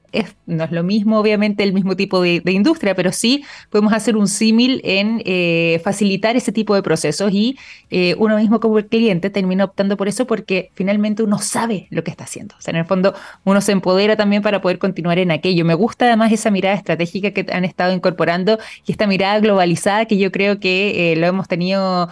no 0.46 0.64
es 0.64 0.72
lo 0.72 0.82
mismo, 0.82 1.18
obviamente, 1.18 1.62
el 1.62 1.72
mismo 1.72 1.96
tipo 1.96 2.20
de, 2.20 2.42
industria, 2.46 2.94
pero 2.94 3.12
sí 3.12 3.44
podemos 3.70 3.92
hacer 3.92 4.16
un 4.16 4.28
símil 4.28 4.80
en 4.84 5.22
eh, 5.24 5.80
facilitar 5.82 6.36
ese 6.36 6.52
tipo 6.52 6.74
de 6.74 6.82
procesos 6.82 7.32
y 7.32 7.56
eh, 7.90 8.14
uno 8.18 8.36
mismo 8.36 8.60
como 8.60 8.78
el 8.78 8.86
cliente 8.86 9.30
termina 9.30 9.64
optando 9.64 9.96
por 9.96 10.08
eso 10.08 10.26
porque 10.26 10.70
finalmente 10.74 11.22
uno 11.22 11.38
sabe 11.38 11.86
lo 11.90 12.04
que 12.04 12.10
está 12.10 12.24
haciendo. 12.24 12.54
O 12.58 12.60
sea, 12.60 12.72
en 12.72 12.78
el 12.78 12.84
fondo 12.84 13.14
uno 13.44 13.60
se 13.60 13.72
empodera 13.72 14.16
también 14.16 14.42
para 14.42 14.60
poder 14.60 14.78
continuar 14.78 15.18
en 15.18 15.30
aquello. 15.30 15.64
Me 15.64 15.74
gusta 15.74 16.06
además 16.06 16.32
esa 16.32 16.50
mirada 16.50 16.76
estratégica 16.76 17.30
que 17.30 17.46
han 17.52 17.64
estado 17.64 17.92
incorporando 17.92 18.58
y 18.86 18.92
esta 18.92 19.06
mirada 19.06 19.40
globalizada 19.40 20.04
que 20.04 20.18
yo 20.18 20.30
creo 20.30 20.60
que 20.60 21.12
eh, 21.12 21.16
lo 21.16 21.26
hemos 21.26 21.48
tenido 21.48 22.10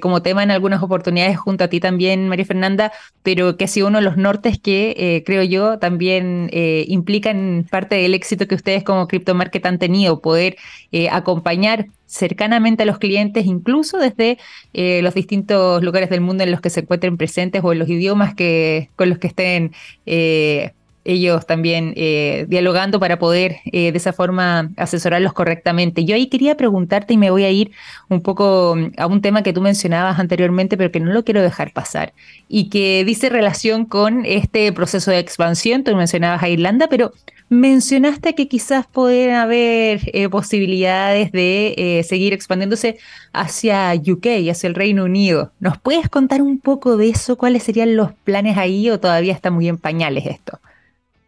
como 0.00 0.22
tema 0.22 0.42
en 0.42 0.50
algunas 0.50 0.82
oportunidades 0.82 1.38
junto 1.38 1.64
a 1.64 1.68
ti 1.68 1.80
también, 1.80 2.28
María 2.28 2.44
Fernanda, 2.44 2.92
pero 3.22 3.56
que 3.56 3.64
ha 3.64 3.68
sido 3.68 3.88
uno 3.88 3.98
de 3.98 4.04
los 4.04 4.16
nortes 4.16 4.58
que 4.58 5.22
creo 5.24 5.42
yo 5.42 5.78
también 5.78 6.50
implica 6.52 7.34
parte 7.70 7.96
del 7.96 8.14
éxito 8.14 8.46
que 8.46 8.54
ustedes 8.54 8.84
como 8.84 9.08
CryptoMarket 9.08 9.66
han 9.66 9.78
tenido, 9.78 10.20
poder 10.20 10.56
eh, 10.90 11.08
acompañar 11.10 11.86
cercanamente 12.06 12.82
a 12.82 12.86
los 12.86 12.98
clientes, 12.98 13.46
incluso 13.46 13.98
desde 13.98 14.38
eh, 14.74 15.00
los 15.02 15.14
distintos 15.14 15.82
lugares 15.82 16.10
del 16.10 16.20
mundo 16.20 16.44
en 16.44 16.50
los 16.50 16.60
que 16.60 16.70
se 16.70 16.80
encuentren 16.80 17.16
presentes 17.16 17.62
o 17.64 17.72
en 17.72 17.78
los 17.78 17.88
idiomas 17.88 18.34
que, 18.34 18.90
con 18.96 19.08
los 19.08 19.18
que 19.18 19.28
estén 19.28 19.72
eh, 20.04 20.72
ellos 21.04 21.46
también 21.46 21.94
eh, 21.96 22.46
dialogando 22.48 23.00
para 23.00 23.18
poder 23.18 23.56
eh, 23.66 23.90
de 23.92 23.98
esa 23.98 24.12
forma 24.12 24.70
asesorarlos 24.76 25.32
correctamente. 25.32 26.04
Yo 26.04 26.14
ahí 26.14 26.28
quería 26.28 26.56
preguntarte 26.56 27.14
y 27.14 27.16
me 27.16 27.30
voy 27.30 27.44
a 27.44 27.50
ir 27.50 27.72
un 28.08 28.22
poco 28.22 28.76
mm, 28.76 28.92
a 28.96 29.06
un 29.06 29.20
tema 29.20 29.42
que 29.42 29.52
tú 29.52 29.60
mencionabas 29.60 30.18
anteriormente, 30.18 30.76
pero 30.76 30.92
que 30.92 31.00
no 31.00 31.12
lo 31.12 31.24
quiero 31.24 31.42
dejar 31.42 31.72
pasar 31.72 32.12
y 32.48 32.68
que 32.68 33.04
dice 33.04 33.28
relación 33.30 33.84
con 33.84 34.24
este 34.24 34.72
proceso 34.72 35.10
de 35.10 35.18
expansión. 35.18 35.82
Tú 35.82 35.94
mencionabas 35.96 36.42
a 36.42 36.48
Irlanda, 36.48 36.88
pero 36.88 37.12
mencionaste 37.48 38.34
que 38.34 38.48
quizás 38.48 38.86
pueden 38.86 39.34
haber 39.34 40.00
eh, 40.12 40.28
posibilidades 40.28 41.32
de 41.32 42.04
seguir 42.08 42.32
expandiéndose 42.32 42.96
hacia 43.32 43.92
UK, 43.94 44.26
hacia 44.50 44.68
el 44.68 44.74
Reino 44.74 45.04
Unido. 45.04 45.52
¿Nos 45.60 45.78
puedes 45.78 46.08
contar 46.08 46.42
un 46.42 46.60
poco 46.60 46.96
de 46.96 47.10
eso? 47.10 47.36
¿Cuáles 47.36 47.64
serían 47.64 47.96
los 47.96 48.12
planes 48.12 48.56
ahí 48.56 48.88
o 48.88 49.00
todavía 49.00 49.34
está 49.34 49.50
muy 49.50 49.68
en 49.68 49.78
pañales 49.78 50.26
esto? 50.26 50.60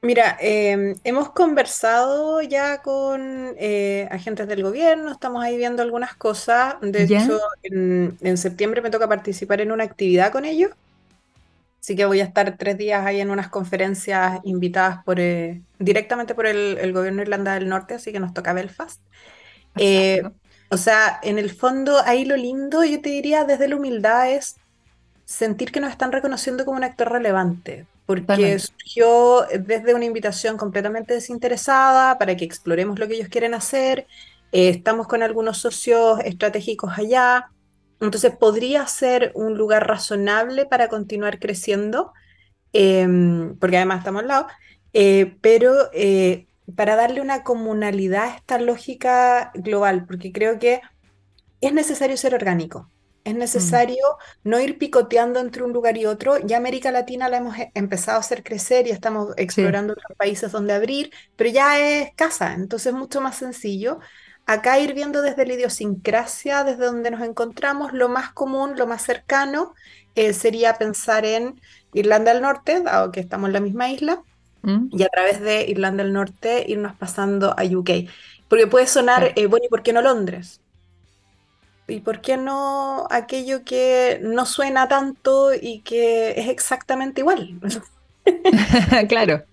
Mira, 0.04 0.36
em, 0.38 0.96
hemos 1.02 1.30
conversado 1.30 2.42
ya 2.42 2.82
con 2.82 3.54
eh, 3.56 4.06
agentes 4.10 4.46
del 4.46 4.62
gobierno, 4.62 5.10
estamos 5.10 5.42
ahí 5.42 5.56
viendo 5.56 5.82
algunas 5.82 6.14
cosas. 6.14 6.74
De 6.82 7.04
hecho, 7.04 7.40
en, 7.62 8.36
septiembre 8.36 8.82
me 8.82 8.90
toca 8.90 9.08
participar 9.08 9.62
en 9.62 9.72
una 9.72 9.84
actividad 9.84 10.30
con 10.30 10.44
ellos. 10.44 10.72
Así 11.80 11.96
que 11.96 12.04
voy 12.04 12.20
a 12.20 12.24
estar 12.24 12.58
tres 12.58 12.76
días 12.76 13.06
ahí 13.06 13.22
en 13.22 13.30
unas 13.30 13.48
conferencias 13.48 14.40
invitadas 14.44 15.02
por, 15.04 15.20
eh, 15.20 15.62
directamente 15.78 16.34
por 16.34 16.46
el, 16.48 16.92
gobierno 16.92 17.18
de 17.18 17.22
Irlanda 17.22 17.54
del 17.54 17.70
Norte, 17.70 17.94
así 17.94 18.12
que 18.12 18.20
nos 18.20 18.34
toca 18.34 18.52
Belfast. 18.52 19.00
Eh, 19.76 20.22
o 20.68 20.76
sea, 20.76 21.18
en 21.22 21.38
el 21.38 21.48
fondo, 21.48 21.98
ahí 22.04 22.26
lo 22.26 22.36
lindo, 22.36 22.84
yo 22.84 23.00
te 23.00 23.08
diría, 23.08 23.44
desde 23.44 23.68
la 23.68 23.76
humildad 23.76 24.30
es 24.30 24.56
sentir 25.24 25.72
que 25.72 25.80
nos 25.80 25.90
están 25.90 26.12
reconociendo 26.12 26.66
como 26.66 26.76
un 26.76 26.84
actor 26.84 27.10
relevante 27.10 27.86
porque 28.06 28.58
surgió 28.58 29.46
desde 29.58 29.94
una 29.94 30.04
invitación 30.04 30.56
completamente 30.56 31.14
desinteresada 31.14 32.18
para 32.18 32.36
que 32.36 32.44
exploremos 32.44 32.98
lo 32.98 33.08
que 33.08 33.14
ellos 33.14 33.28
quieren 33.28 33.54
hacer. 33.54 34.06
Eh, 34.52 34.68
estamos 34.68 35.08
con 35.08 35.22
algunos 35.22 35.58
socios 35.58 36.20
estratégicos 36.24 36.98
allá, 36.98 37.50
entonces 38.00 38.36
podría 38.36 38.86
ser 38.86 39.32
un 39.34 39.56
lugar 39.56 39.86
razonable 39.86 40.66
para 40.66 40.88
continuar 40.88 41.38
creciendo, 41.38 42.12
em, 42.72 43.56
porque 43.58 43.76
además 43.78 43.98
estamos 43.98 44.22
al 44.22 44.28
lado, 44.28 44.46
eh, 44.92 45.36
pero 45.40 45.74
eh, 45.92 46.46
para 46.76 46.96
darle 46.96 47.20
una 47.20 47.42
comunalidad 47.42 48.24
a 48.24 48.36
esta 48.36 48.58
lógica 48.58 49.50
global, 49.54 50.06
porque 50.06 50.32
creo 50.32 50.58
que 50.58 50.82
es 51.60 51.72
necesario 51.72 52.16
ser 52.16 52.34
orgánico. 52.34 52.90
Es 53.24 53.34
mm. 53.34 53.38
necesario 53.38 54.04
no 54.44 54.60
ir 54.60 54.78
picoteando 54.78 55.40
entre 55.40 55.62
un 55.62 55.72
lugar 55.72 55.96
y 55.96 56.06
otro. 56.06 56.38
Ya 56.38 56.58
América 56.58 56.90
Latina 56.92 57.28
la 57.28 57.38
hemos 57.38 57.58
e, 57.58 57.72
empezado 57.74 58.18
a 58.18 58.20
hacer 58.20 58.42
crecer 58.42 58.86
y 58.86 58.90
estamos 58.90 59.34
explorando 59.36 59.94
otros 59.94 60.16
países 60.16 60.52
donde 60.52 60.74
abrir, 60.74 61.10
pero 61.36 61.50
ya 61.50 61.80
es 61.80 62.12
casa, 62.14 62.54
entonces 62.54 62.92
es 62.92 62.98
mucho 62.98 63.20
más 63.20 63.36
sencillo. 63.36 63.98
Acá 64.46 64.78
ir 64.78 64.92
viendo 64.92 65.22
desde 65.22 65.46
la 65.46 65.54
idiosincrasia, 65.54 66.64
desde 66.64 66.84
donde 66.84 67.10
nos 67.10 67.22
encontramos, 67.22 67.94
lo 67.94 68.10
más 68.10 68.30
común, 68.32 68.74
lo 68.76 68.86
más 68.86 69.02
cercano, 69.02 69.74
eh, 70.14 70.34
sería 70.34 70.74
pensar 70.74 71.24
en 71.24 71.60
Irlanda 71.94 72.32
del 72.32 72.42
Norte, 72.42 72.80
dado 72.82 73.10
que 73.10 73.20
estamos 73.20 73.48
en 73.48 73.54
la 73.54 73.60
misma 73.60 73.88
isla, 73.88 74.22
mm. 74.62 74.88
y 74.90 75.02
a 75.02 75.08
través 75.08 75.40
de 75.40 75.64
Irlanda 75.68 76.04
del 76.04 76.12
Norte 76.12 76.64
irnos 76.68 76.94
pasando 76.94 77.54
a 77.58 77.64
UK. 77.64 78.10
Porque 78.48 78.66
puede 78.66 78.86
sonar, 78.86 79.32
eh, 79.34 79.46
bueno, 79.46 79.64
¿y 79.66 79.68
por 79.70 79.82
qué 79.82 79.94
no 79.94 80.02
Londres? 80.02 80.60
¿Y 81.86 82.00
por 82.00 82.20
qué 82.20 82.36
no 82.36 83.06
aquello 83.10 83.64
que 83.64 84.18
no 84.22 84.46
suena 84.46 84.88
tanto 84.88 85.52
y 85.54 85.80
que 85.80 86.30
es 86.40 86.48
exactamente 86.48 87.20
igual? 87.20 87.60
claro. 89.08 89.44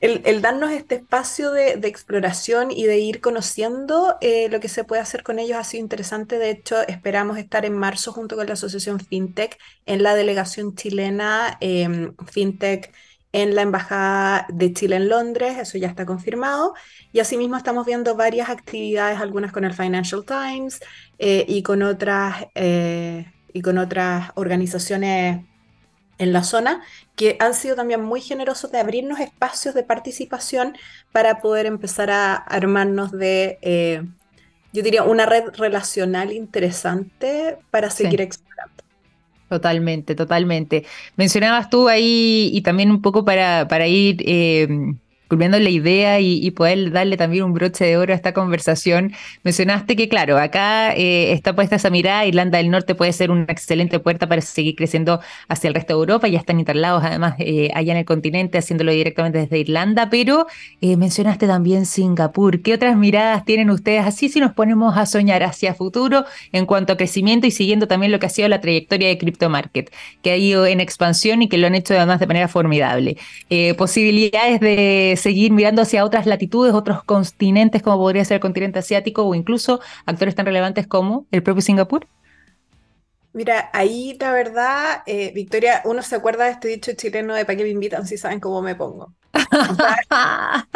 El, 0.00 0.40
darnos 0.40 0.70
este 0.70 0.94
espacio 0.94 1.50
de, 1.52 1.72
exploración 1.86 2.70
y 2.70 2.84
de 2.84 2.98
ir 2.98 3.20
conociendo 3.20 4.16
eh, 4.22 4.48
lo 4.48 4.58
que 4.58 4.68
se 4.68 4.82
puede 4.82 5.02
hacer 5.02 5.22
con 5.22 5.38
ellos 5.38 5.58
ha 5.58 5.64
sido 5.64 5.82
interesante. 5.82 6.38
De 6.38 6.48
hecho, 6.48 6.80
esperamos 6.88 7.36
estar 7.36 7.66
en 7.66 7.76
marzo 7.76 8.10
junto 8.10 8.34
con 8.34 8.46
la 8.46 8.54
Asociación 8.54 8.98
FinTech 8.98 9.58
en 9.84 10.02
la 10.02 10.14
delegación 10.14 10.74
chilena 10.74 11.58
em, 11.60 12.14
FinTech 12.32 12.94
en 13.32 13.54
la 13.54 13.62
Embajada 13.62 14.46
de 14.48 14.72
Chile 14.72 14.96
en 14.96 15.08
Londres, 15.08 15.58
eso 15.58 15.78
ya 15.78 15.88
está 15.88 16.04
confirmado. 16.04 16.74
Y 17.12 17.20
asimismo 17.20 17.56
estamos 17.56 17.86
viendo 17.86 18.16
varias 18.16 18.48
actividades, 18.48 19.20
algunas 19.20 19.52
con 19.52 19.64
el 19.64 19.74
Financial 19.74 20.24
Times 20.24 20.80
eh, 21.18 21.44
y, 21.48 21.62
con 21.62 21.82
otras, 21.82 22.46
eh, 22.54 23.30
y 23.52 23.62
con 23.62 23.78
otras 23.78 24.32
organizaciones 24.34 25.44
en 26.18 26.32
la 26.34 26.44
zona, 26.44 26.82
que 27.16 27.36
han 27.40 27.54
sido 27.54 27.76
también 27.76 28.02
muy 28.02 28.20
generosos 28.20 28.70
de 28.70 28.78
abrirnos 28.78 29.20
espacios 29.20 29.74
de 29.74 29.84
participación 29.84 30.76
para 31.12 31.40
poder 31.40 31.64
empezar 31.64 32.10
a 32.10 32.34
armarnos 32.34 33.10
de, 33.10 33.58
eh, 33.62 34.02
yo 34.72 34.82
diría, 34.82 35.02
una 35.02 35.24
red 35.24 35.44
relacional 35.56 36.32
interesante 36.32 37.58
para 37.70 37.88
seguir 37.88 38.20
explorando. 38.20 38.79
Totalmente, 39.50 40.14
totalmente. 40.14 40.86
Mencionabas 41.16 41.70
tú 41.70 41.88
ahí 41.88 42.50
y 42.54 42.62
también 42.62 42.88
un 42.92 43.02
poco 43.02 43.24
para, 43.24 43.66
para 43.66 43.88
ir 43.88 44.22
eh, 44.24 44.68
culminando 45.30 45.60
la 45.60 45.70
idea 45.70 46.18
y, 46.20 46.50
poder 46.50 46.90
darle 46.90 47.16
también 47.16 47.44
un 47.44 47.54
broche 47.54 47.84
de 47.84 47.96
oro 47.96 48.12
a 48.12 48.16
esta 48.16 48.34
conversación, 48.34 49.12
mencionaste 49.44 49.94
que, 49.94 50.08
claro, 50.08 50.36
acá 50.36 50.92
eh, 50.96 51.32
está 51.32 51.54
puesta 51.54 51.76
esa 51.76 51.88
mirada, 51.88 52.26
Irlanda 52.26 52.58
del 52.58 52.68
Norte 52.70 52.96
puede 52.96 53.12
ser 53.12 53.30
una 53.30 53.44
excelente 53.44 54.00
puerta 54.00 54.28
para 54.28 54.40
seguir 54.40 54.74
creciendo 54.74 55.20
hacia 55.48 55.68
el 55.68 55.74
resto 55.74 55.94
de 55.94 56.00
Europa, 56.00 56.26
ya 56.26 56.40
están 56.40 56.58
instalados 56.58 57.04
además 57.04 57.36
eh, 57.38 57.70
allá 57.74 57.92
en 57.92 57.98
el 57.98 58.04
continente, 58.04 58.58
haciéndolo 58.58 58.90
directamente 58.90 59.38
desde 59.38 59.60
Irlanda, 59.60 60.10
pero 60.10 60.48
eh, 60.80 60.96
mencionaste 60.96 61.46
también 61.46 61.86
Singapur. 61.86 62.60
¿Qué 62.62 62.74
otras 62.74 62.96
miradas 62.96 63.44
tienen 63.44 63.70
ustedes 63.70 64.04
así 64.04 64.28
si 64.28 64.40
nos 64.40 64.52
ponemos 64.52 64.98
a 64.98 65.06
soñar 65.06 65.44
hacia 65.44 65.74
futuro 65.74 66.24
en 66.50 66.66
cuanto 66.66 66.94
a 66.94 66.96
crecimiento 66.96 67.46
y 67.46 67.52
siguiendo 67.52 67.86
también 67.86 68.10
lo 68.10 68.18
que 68.18 68.26
ha 68.26 68.30
sido 68.30 68.48
la 68.48 68.60
trayectoria 68.60 69.06
de 69.06 69.16
Crypto 69.16 69.48
Market, 69.48 69.92
que 70.22 70.32
ha 70.32 70.36
ido 70.36 70.66
en 70.66 70.80
expansión 70.80 71.42
y 71.42 71.48
que 71.48 71.56
lo 71.56 71.68
han 71.68 71.76
hecho 71.76 71.94
además 71.94 72.18
de 72.18 72.26
manera 72.26 72.48
formidable? 72.48 73.16
posibilidades 73.76 74.60
de 74.60 75.14
seguir 75.20 75.52
mirando 75.52 75.82
hacia 75.82 76.04
otras 76.04 76.26
latitudes, 76.26 76.74
otros 76.74 77.04
continentes, 77.04 77.82
como 77.82 77.98
podría 77.98 78.24
ser 78.24 78.36
el 78.36 78.40
continente 78.40 78.80
asiático 78.80 79.24
o 79.24 79.34
incluso 79.34 79.80
actores 80.06 80.34
tan 80.34 80.46
relevantes 80.46 80.86
como 80.86 81.26
el 81.30 81.42
propio 81.42 81.62
Singapur? 81.62 82.06
Mira, 83.32 83.70
ahí 83.72 84.16
la 84.18 84.32
verdad, 84.32 85.02
eh, 85.06 85.30
Victoria, 85.32 85.82
uno 85.84 86.02
se 86.02 86.16
acuerda 86.16 86.46
de 86.46 86.50
este 86.50 86.68
dicho 86.68 86.92
chileno 86.94 87.34
de 87.34 87.44
¿para 87.44 87.56
qué 87.56 87.62
me 87.62 87.70
invitan 87.70 88.06
si 88.06 88.16
saben 88.16 88.40
cómo 88.40 88.60
me 88.62 88.74
pongo? 88.74 89.14
O 89.52 89.74
sea, 89.74 90.66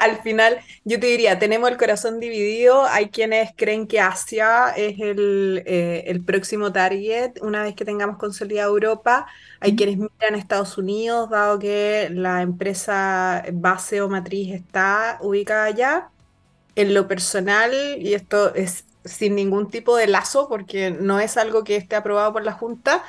al 0.00 0.22
final 0.22 0.58
yo 0.84 0.98
te 0.98 1.06
diría, 1.06 1.38
tenemos 1.38 1.70
el 1.70 1.76
corazón 1.76 2.20
dividido, 2.20 2.84
hay 2.84 3.10
quienes 3.10 3.50
creen 3.56 3.86
que 3.86 4.00
Asia 4.00 4.70
es 4.70 4.98
el, 5.00 5.62
eh, 5.66 6.04
el 6.06 6.24
próximo 6.24 6.72
target 6.72 7.40
una 7.42 7.62
vez 7.62 7.74
que 7.74 7.84
tengamos 7.84 8.18
consolidada 8.18 8.68
Europa, 8.68 9.26
hay 9.60 9.76
quienes 9.76 9.98
miran 9.98 10.34
a 10.34 10.38
Estados 10.38 10.78
Unidos, 10.78 11.30
dado 11.30 11.58
que 11.58 12.08
la 12.12 12.42
empresa 12.42 13.44
base 13.52 14.00
o 14.00 14.08
matriz 14.08 14.52
está 14.54 15.18
ubicada 15.20 15.64
allá. 15.64 16.08
En 16.74 16.94
lo 16.94 17.06
personal, 17.06 17.72
y 17.98 18.14
esto 18.14 18.54
es 18.54 18.86
sin 19.04 19.34
ningún 19.34 19.70
tipo 19.70 19.96
de 19.96 20.06
lazo, 20.06 20.48
porque 20.48 20.90
no 20.90 21.20
es 21.20 21.36
algo 21.36 21.64
que 21.64 21.76
esté 21.76 21.96
aprobado 21.96 22.32
por 22.32 22.44
la 22.44 22.52
Junta, 22.52 23.04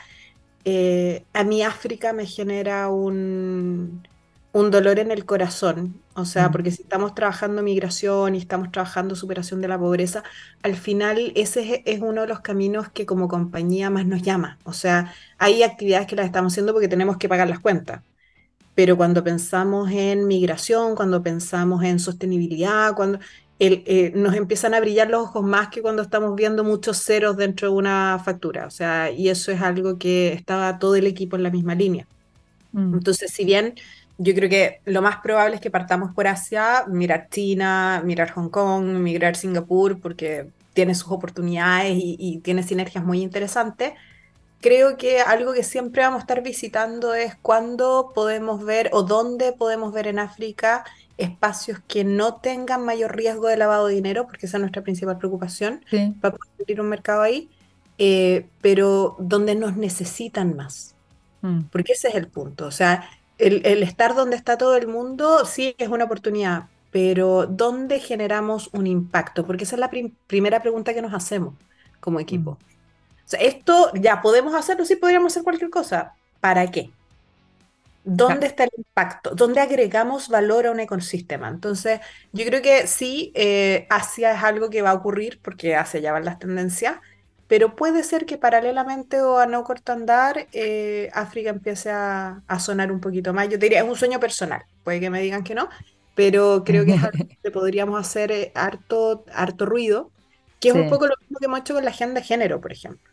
eh, 0.65 1.25
a 1.33 1.43
mí 1.43 1.63
África 1.63 2.13
me 2.13 2.25
genera 2.25 2.89
un 2.89 4.07
un 4.53 4.69
dolor 4.71 4.99
en 4.99 5.11
el 5.11 5.25
corazón. 5.25 5.95
O 6.13 6.25
sea, 6.25 6.47
mm. 6.47 6.51
porque 6.51 6.71
si 6.71 6.83
estamos 6.83 7.13
trabajando 7.15 7.61
migración 7.63 8.35
y 8.35 8.37
estamos 8.37 8.71
trabajando 8.71 9.15
superación 9.15 9.61
de 9.61 9.67
la 9.67 9.77
pobreza, 9.79 10.23
al 10.61 10.75
final 10.75 11.33
ese 11.35 11.81
es, 11.85 11.99
uno 12.01 12.21
de 12.21 12.27
los 12.27 12.39
caminos 12.39 12.87
que 12.89 13.05
como 13.05 13.27
compañía 13.27 13.89
más 13.89 14.05
nos 14.05 14.21
llama. 14.21 14.59
O 14.63 14.71
sea, 14.71 15.13
hay 15.39 15.63
actividades 15.63 16.07
que 16.07 16.15
las 16.15 16.27
estamos 16.27 16.53
haciendo 16.53 16.71
porque 16.71 16.87
tenemos 16.87 17.17
que 17.17 17.27
pagar 17.27 17.49
las 17.49 17.59
cuentas. 17.59 18.03
Pero 18.75 18.95
cuando 18.95 19.23
pensamos 19.23 19.91
en 19.91 20.27
migración, 20.27 20.95
cuando 20.95 21.21
pensamos 21.21 21.83
en 21.83 21.99
sostenibilidad, 21.99 22.95
cuando 22.95 23.19
eh, 23.59 24.11
nos 24.15 24.35
empiezan 24.35 24.73
a 24.73 24.79
brillar 24.79 25.09
los 25.09 25.23
ojos 25.23 25.43
más 25.43 25.69
que 25.69 25.81
cuando 25.81 26.01
estamos 26.01 26.35
viendo 26.35 26.63
muchos 26.63 27.03
ceros 27.03 27.37
dentro 27.37 27.69
de 27.69 27.75
una 27.75 28.19
factura. 28.23 28.67
O 28.67 28.71
sea, 28.71 29.09
y 29.11 29.29
eso 29.29 29.51
es 29.51 29.61
algo 29.61 29.97
que 29.97 30.33
estaba 30.33 30.77
todo 30.79 30.95
el 30.95 31.07
equipo 31.07 31.37
en 31.37 31.43
la 31.43 31.49
misma 31.49 31.73
línea. 31.75 32.07
Mm. 32.71 32.95
Entonces, 32.95 33.31
si 33.31 33.45
bien 33.45 33.75
yo 34.17 34.33
creo 34.35 34.49
que 34.49 34.79
lo 34.85 35.01
más 35.01 35.17
probable 35.17 35.55
es 35.55 35.61
que 35.61 35.71
partamos 35.71 36.13
por 36.13 36.27
Asia, 36.27 36.85
mirar 36.87 37.27
China, 37.29 38.01
mirar 38.05 38.31
Hong 38.31 38.49
Kong, 38.49 38.85
mirar 38.85 39.35
Singapur, 39.35 39.99
porque 39.99 40.49
tiene 40.73 40.95
sus 40.95 41.11
oportunidades 41.11 41.93
y, 41.95 42.39
tiene 42.43 42.63
sinergias 42.63 43.03
muy 43.03 43.21
interesantes. 43.21 43.93
Creo 44.61 44.97
que 44.97 45.19
algo 45.19 45.53
que 45.53 45.63
siempre 45.63 46.03
vamos 46.03 46.19
a 46.19 46.21
estar 46.21 46.41
visitando 46.41 47.13
es 47.13 47.35
cuándo 47.35 48.11
podemos 48.15 48.63
ver 48.63 48.89
o 48.93 49.03
dónde 49.03 49.51
podemos 49.51 49.93
ver 49.93 50.07
en 50.07 50.19
África 50.19 50.85
espacios 51.17 51.79
que 51.87 52.03
no 52.03 52.35
tengan 52.35 52.83
mayor 52.83 53.15
riesgo 53.15 53.47
de 53.47 53.57
lavado 53.57 53.87
de 53.87 53.95
dinero, 53.95 54.25
porque 54.25 54.45
esa 54.45 54.57
es 54.57 54.61
nuestra 54.61 54.81
principal 54.81 55.17
preocupación, 55.17 55.83
para 56.21 56.35
poder 56.35 56.51
abrir 56.59 56.81
un 56.81 56.89
mercado 56.89 57.21
ahí, 57.21 57.49
eh, 57.97 58.47
pero 58.61 59.15
donde 59.19 59.53
nos 59.53 59.75
necesitan 59.75 60.55
más. 60.55 60.95
Mm. 61.41 61.63
Porque 61.71 61.93
ese 61.93 62.07
es 62.07 62.15
el 62.15 62.27
punto. 62.27 62.65
O 62.65 62.71
sea, 62.71 63.07
el, 63.37 63.83
estar 63.83 64.15
donde 64.15 64.35
está 64.35 64.57
todo 64.57 64.75
el 64.75 64.87
mundo 64.87 65.45
sí 65.45 65.75
es 65.77 65.89
una 65.89 66.05
oportunidad, 66.05 66.67
pero 66.91 67.45
¿dónde 67.47 67.99
generamos 67.99 68.69
un 68.73 68.87
impacto? 68.87 69.45
Porque 69.45 69.63
esa 69.63 69.75
es 69.75 69.79
la 69.79 69.91
primera 70.27 70.61
pregunta 70.61 70.93
que 70.93 71.01
nos 71.01 71.13
hacemos 71.13 71.55
como 71.99 72.19
equipo. 72.19 72.51
Mm. 72.51 72.73
O 73.25 73.27
sea, 73.27 73.39
esto 73.39 73.91
ya 73.95 74.21
podemos 74.21 74.53
hacerlo, 74.53 74.85
sí 74.85 74.95
podríamos 74.95 75.33
hacer 75.33 75.43
cualquier 75.43 75.69
cosa. 75.69 76.13
¿Para 76.39 76.69
qué? 76.69 76.91
¿Dónde 78.05 78.47
está 78.47 78.65
el 78.65 78.71
impacto? 78.75 79.33
¿Dónde 79.33 79.61
agregamos 79.61 80.27
valor 80.27 80.67
a 80.67 80.71
un 80.71 80.81
ecosistema? 80.81 81.47
Entonces, 81.47 82.01
yo 82.33 82.45
creo 82.45 82.61
que 82.61 82.85
sí, 82.85 83.31
eh, 83.33 83.87
Asia 83.89 84.33
es 84.33 84.43
algo 84.43 84.69
que 84.69 84.81
va 84.81 84.89
a 84.89 84.95
ocurrir 84.95 85.39
porque 85.41 85.75
hacia 85.75 85.99
allá 85.99 86.11
van 86.11 86.25
las 86.25 86.37
tendencias, 86.37 86.97
pero 87.47 87.75
puede 87.75 88.03
ser 88.03 88.25
que 88.25 88.37
paralelamente 88.37 89.21
o 89.21 89.37
a 89.37 89.45
no 89.45 89.63
corto 89.63 89.91
andar, 89.91 90.47
eh, 90.53 91.09
África 91.13 91.49
empiece 91.49 91.91
a, 91.91 92.41
sonar 92.59 92.91
un 92.91 93.01
poquito 93.01 93.33
más. 93.33 93.49
Yo 93.49 93.57
diría, 93.57 93.81
es 93.81 93.87
un 93.87 93.95
sueño 93.95 94.19
personal, 94.19 94.63
puede 94.83 94.99
que 94.99 95.09
me 95.09 95.21
digan 95.21 95.43
que 95.43 95.55
no, 95.55 95.69
pero 96.15 96.63
creo 96.65 96.85
que 96.85 96.93
es 96.93 97.03
algo 97.03 97.25
que 97.43 97.51
podríamos 97.51 97.99
hacer 97.99 98.31
eh, 98.31 98.51
harto, 98.55 99.25
harto 99.33 99.65
ruido, 99.65 100.11
que 100.59 100.69
es 100.69 100.75
un 100.75 100.89
poco 100.89 101.07
lo 101.07 101.15
mismo 101.19 101.39
que 101.39 101.45
hemos 101.45 101.59
hecho 101.59 101.73
con 101.73 101.83
la 101.83 101.91
agenda 101.91 102.21
de 102.21 102.25
género, 102.25 102.61
por 102.61 102.71
ejemplo, 102.71 103.11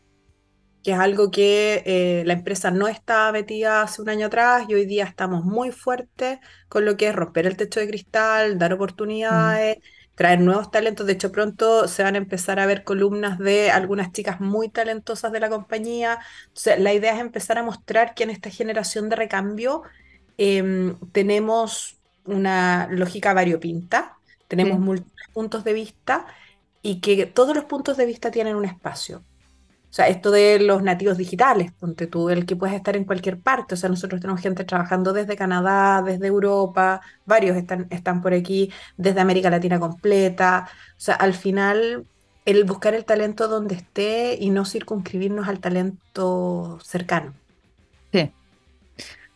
que 0.84 0.92
es 0.92 0.98
algo 0.98 1.32
que 1.32 1.82
eh, 1.84 2.22
la 2.24 2.34
empresa 2.34 2.70
no 2.70 2.86
estaba 2.86 3.32
metida 3.32 3.82
hace 3.82 4.00
un 4.00 4.08
año 4.08 4.26
atrás 4.26 4.66
y 4.68 4.74
hoy 4.74 4.86
día 4.86 5.04
estamos 5.04 5.44
muy 5.44 5.72
fuertes 5.72 6.38
con 6.68 6.84
lo 6.84 6.96
que 6.96 7.08
es 7.08 7.14
romper 7.16 7.46
el 7.46 7.56
techo 7.56 7.80
de 7.80 7.88
cristal, 7.88 8.58
dar 8.58 8.72
oportunidades 8.72 9.78
traer 10.20 10.38
nuevos 10.38 10.70
talentos. 10.70 11.06
De 11.06 11.14
hecho, 11.14 11.32
pronto 11.32 11.88
se 11.88 12.02
van 12.02 12.14
a 12.14 12.18
empezar 12.18 12.60
a 12.60 12.66
ver 12.66 12.84
columnas 12.84 13.38
de 13.38 13.70
algunas 13.70 14.12
chicas 14.12 14.38
muy 14.38 14.68
talentosas 14.68 15.32
de 15.32 15.40
la 15.40 15.48
compañía. 15.48 16.18
Entonces, 16.48 16.78
la 16.78 16.92
idea 16.92 17.14
es 17.14 17.20
empezar 17.22 17.56
a 17.56 17.62
mostrar 17.62 18.12
que 18.12 18.24
en 18.24 18.28
esta 18.28 18.50
generación 18.50 19.08
de 19.08 19.16
recambio 19.16 19.82
tenemos 21.12 21.96
una 22.26 22.86
lógica 22.90 23.32
variopinta, 23.32 24.18
tenemos 24.46 24.78
múltiples 24.78 25.28
puntos 25.32 25.64
de 25.64 25.72
vista 25.72 26.26
y 26.82 27.00
que 27.00 27.24
todos 27.24 27.56
los 27.56 27.64
puntos 27.64 27.96
de 27.96 28.04
vista 28.04 28.30
tienen 28.30 28.56
un 28.56 28.66
espacio. 28.66 29.24
O 29.90 29.92
sea, 29.92 30.08
esto 30.08 30.30
de 30.30 30.60
los 30.60 30.82
nativos 30.82 31.18
digitales, 31.18 31.72
ponte 31.72 32.06
tú, 32.06 32.30
el 32.30 32.46
que 32.46 32.54
puedes 32.56 32.76
estar 32.76 32.96
en 32.96 33.04
cualquier 33.04 33.40
parte. 33.40 33.74
O 33.74 33.76
sea, 33.76 33.88
nosotros 33.90 34.20
tenemos 34.20 34.40
gente 34.40 34.64
trabajando 34.64 35.12
desde 35.12 35.36
Canadá, 35.36 36.02
desde 36.02 36.28
Europa, 36.28 37.00
varios 37.24 37.56
están, 37.56 37.88
están 37.90 38.22
por 38.22 38.32
aquí, 38.32 38.72
desde 38.96 39.20
América 39.20 39.50
Latina 39.50 39.80
completa. 39.80 40.68
O 40.96 41.00
sea, 41.00 41.16
al 41.16 41.34
final, 41.34 42.06
el 42.44 42.64
buscar 42.64 42.94
el 42.94 43.04
talento 43.04 43.48
donde 43.48 43.74
esté 43.76 44.36
y 44.40 44.50
no 44.50 44.64
circunscribirnos 44.64 45.48
al 45.48 45.60
talento 45.60 46.78
cercano. 46.82 47.39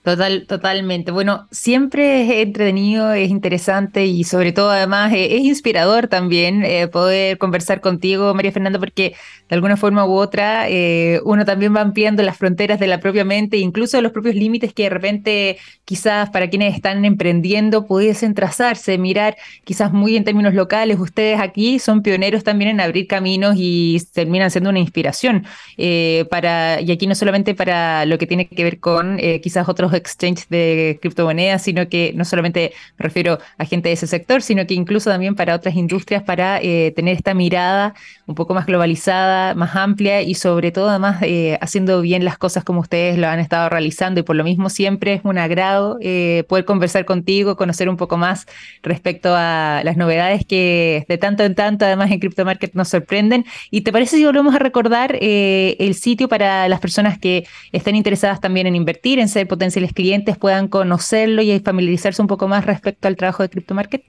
Total, 0.05 0.47
totalmente. 0.47 1.13
Bueno, 1.13 1.49
siempre 1.51 2.25
es 2.25 2.47
entretenido, 2.47 3.15
es 3.15 3.31
interesante 3.31 4.05
y 4.05 4.25
sobre 4.25 4.53
todo 4.53 4.69
además 4.71 5.15
es, 5.17 5.41
inspirador 5.41 6.09
también 6.09 6.63
eh, 6.63 6.89
poder 6.89 7.39
conversar 7.39 7.81
contigo, 7.81 8.35
María 8.35 8.53
Fernanda, 8.53 8.79
porque 8.79 9.15
de 9.49 9.55
alguna 9.55 9.79
forma 9.79 10.05
u 10.05 10.13
otra 10.13 10.69
eh, 10.69 11.23
uno 11.25 11.47
también 11.47 11.75
va 11.75 11.81
ampliando 11.81 12.23
las 12.23 12.37
fronteras 12.37 12.79
de 12.79 12.87
la 12.87 13.01
propia 13.01 13.25
mente, 13.25 13.57
incluso 13.57 13.99
los 14.03 14.13
propios 14.13 14.35
límites 14.35 14.75
que 14.75 14.83
de 14.83 14.91
repente 14.91 15.57
quizás 15.87 16.29
para 16.29 16.51
quienes 16.51 16.75
están 16.75 17.03
emprendiendo 17.07 17.87
pudiesen 17.87 18.35
trazarse, 18.35 18.99
mirar 18.99 19.37
quizás 19.65 19.91
muy 19.91 20.19
en 20.19 20.25
términos 20.25 20.53
locales. 20.53 21.01
Ustedes 21.01 21.41
aquí 21.41 21.79
son 21.79 22.03
pioneros 22.03 22.45
también 22.45 22.73
en 22.73 22.81
abrir 22.83 23.07
caminos 23.07 23.55
y 23.57 24.03
terminan 24.13 24.51
siendo 24.51 24.69
una 24.69 24.81
inspiración 24.81 25.47
eh, 25.79 26.27
para, 26.29 26.83
y 26.83 26.93
aquí 26.93 27.07
no 27.07 27.15
solamente 27.15 27.55
para 27.55 28.05
lo 28.05 28.19
que 28.19 28.27
tiene 28.27 28.49
que 28.49 28.65
ver 28.65 28.81
con 28.81 29.17
quizás 29.41 29.67
otros 29.67 29.94
exchange 29.97 30.47
de 30.49 30.99
criptomonedas, 31.01 31.63
sino 31.63 31.89
que 31.89 32.13
no 32.15 32.25
solamente 32.25 32.73
me 32.99 33.05
refiero 33.05 33.39
a 33.59 33.65
gente 33.65 33.89
de 33.89 33.95
ese 33.95 34.07
sector, 34.07 34.43
sino 34.43 34.67
que 34.67 34.75
incluso 34.75 35.11
también 35.11 35.35
para 35.35 35.55
otras 35.55 35.75
industrias 35.75 36.23
para 36.23 36.61
eh, 36.61 36.93
tener 36.95 37.17
esta 37.17 37.35
mirada 37.35 37.95
un 38.27 38.35
poco 38.35 38.55
más 38.55 38.67
globalizada, 38.67 39.55
más 39.55 39.77
amplia 39.77 40.23
y 40.23 40.35
sobre 40.35 40.73
todo 40.73 40.89
además 40.89 41.19
eh, 41.23 41.59
haciendo 41.61 42.01
bien 42.01 42.25
las 42.25 42.39
cosas 42.39 42.65
como 42.65 42.81
ustedes 42.81 43.19
lo 43.19 43.29
han 43.29 43.41
estado 43.41 43.69
realizando 43.69 44.21
y 44.21 44.23
por 44.23 44.37
lo 44.37 44.45
mismo 44.45 44.71
siempre 44.71 45.15
es 45.15 45.21
un 45.25 45.39
agrado 45.39 45.99
eh, 46.01 46.45
poder 46.49 46.65
conversar 46.65 47.05
contigo, 47.05 47.57
conocer 47.57 47.89
un 47.89 47.97
poco 47.97 48.17
más 48.17 48.47
respecto 48.83 49.35
a 49.35 49.83
las 49.85 49.97
novedades 49.97 50.47
que 50.47 51.05
de 51.09 51.19
tanto 51.19 51.45
en 51.45 51.55
tanto 51.55 51.85
además 51.85 52.11
en 52.11 52.21
Crypto 52.21 52.45
Market 52.45 52.75
nos 52.75 52.89
sorprenden. 52.89 53.45
¿Y 53.71 53.83
te 53.83 53.93
parece 53.93 54.17
si 54.17 54.25
volvemos 54.25 54.55
a 54.55 54.59
recordar 54.59 55.17
el 55.21 55.95
sitio 55.95 56.29
para 56.29 56.69
las 56.69 56.81
personas 56.81 57.19
que 57.19 57.47
estén 57.73 57.97
interesadas 57.97 58.41
también 58.41 58.67
en 58.67 58.77
invertir, 58.77 59.19
en 59.19 59.29
ser 59.29 59.47
potenciales 59.47 59.84
clientes 59.93 60.39
puedan 60.39 60.69
conocerlo 60.69 61.43
y 61.43 61.61
familiarizarse 61.61 62.23
un 62.23 62.29
poco 62.29 62.49
más 62.49 62.65
respecto 62.65 63.09
al 63.09 63.17
trabajo 63.17 63.43
de 63.43 63.51
CryptoMarket? 63.51 64.03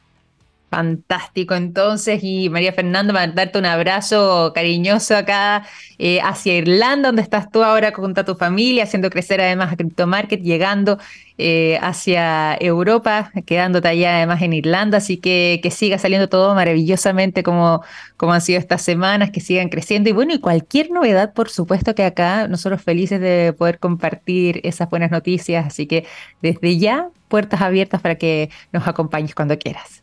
Fantástico, 0.72 1.54
entonces, 1.54 2.20
y 2.22 2.48
María 2.48 2.72
Fernanda, 2.72 3.26
darte 3.26 3.58
un 3.58 3.66
abrazo 3.66 4.52
cariñoso 4.54 5.14
acá 5.14 5.66
eh, 5.98 6.18
hacia 6.22 6.56
Irlanda, 6.56 7.08
donde 7.10 7.20
estás 7.20 7.50
tú 7.50 7.62
ahora 7.62 7.92
con 7.92 8.14
tu 8.14 8.34
familia, 8.36 8.84
haciendo 8.84 9.10
crecer 9.10 9.42
además 9.42 9.70
a 9.70 9.76
CryptoMarket, 9.76 10.40
llegando 10.40 10.98
eh, 11.36 11.78
hacia 11.82 12.56
Europa, 12.58 13.30
quedándote 13.44 13.86
allá 13.88 14.16
además 14.16 14.40
en 14.40 14.54
Irlanda, 14.54 14.96
así 14.96 15.18
que 15.18 15.60
que 15.62 15.70
siga 15.70 15.98
saliendo 15.98 16.30
todo 16.30 16.54
maravillosamente 16.54 17.42
como, 17.42 17.82
como 18.16 18.32
han 18.32 18.40
sido 18.40 18.58
estas 18.58 18.80
semanas, 18.80 19.30
que 19.30 19.40
sigan 19.40 19.68
creciendo, 19.68 20.08
y 20.08 20.12
bueno, 20.12 20.32
y 20.32 20.40
cualquier 20.40 20.90
novedad, 20.90 21.34
por 21.34 21.50
supuesto 21.50 21.94
que 21.94 22.04
acá 22.04 22.48
nosotros 22.48 22.80
felices 22.80 23.20
de 23.20 23.52
poder 23.52 23.78
compartir 23.78 24.62
esas 24.64 24.88
buenas 24.88 25.10
noticias, 25.10 25.66
así 25.66 25.86
que 25.86 26.06
desde 26.40 26.78
ya, 26.78 27.10
puertas 27.28 27.60
abiertas 27.60 28.00
para 28.00 28.14
que 28.14 28.48
nos 28.72 28.88
acompañes 28.88 29.34
cuando 29.34 29.58
quieras. 29.58 30.01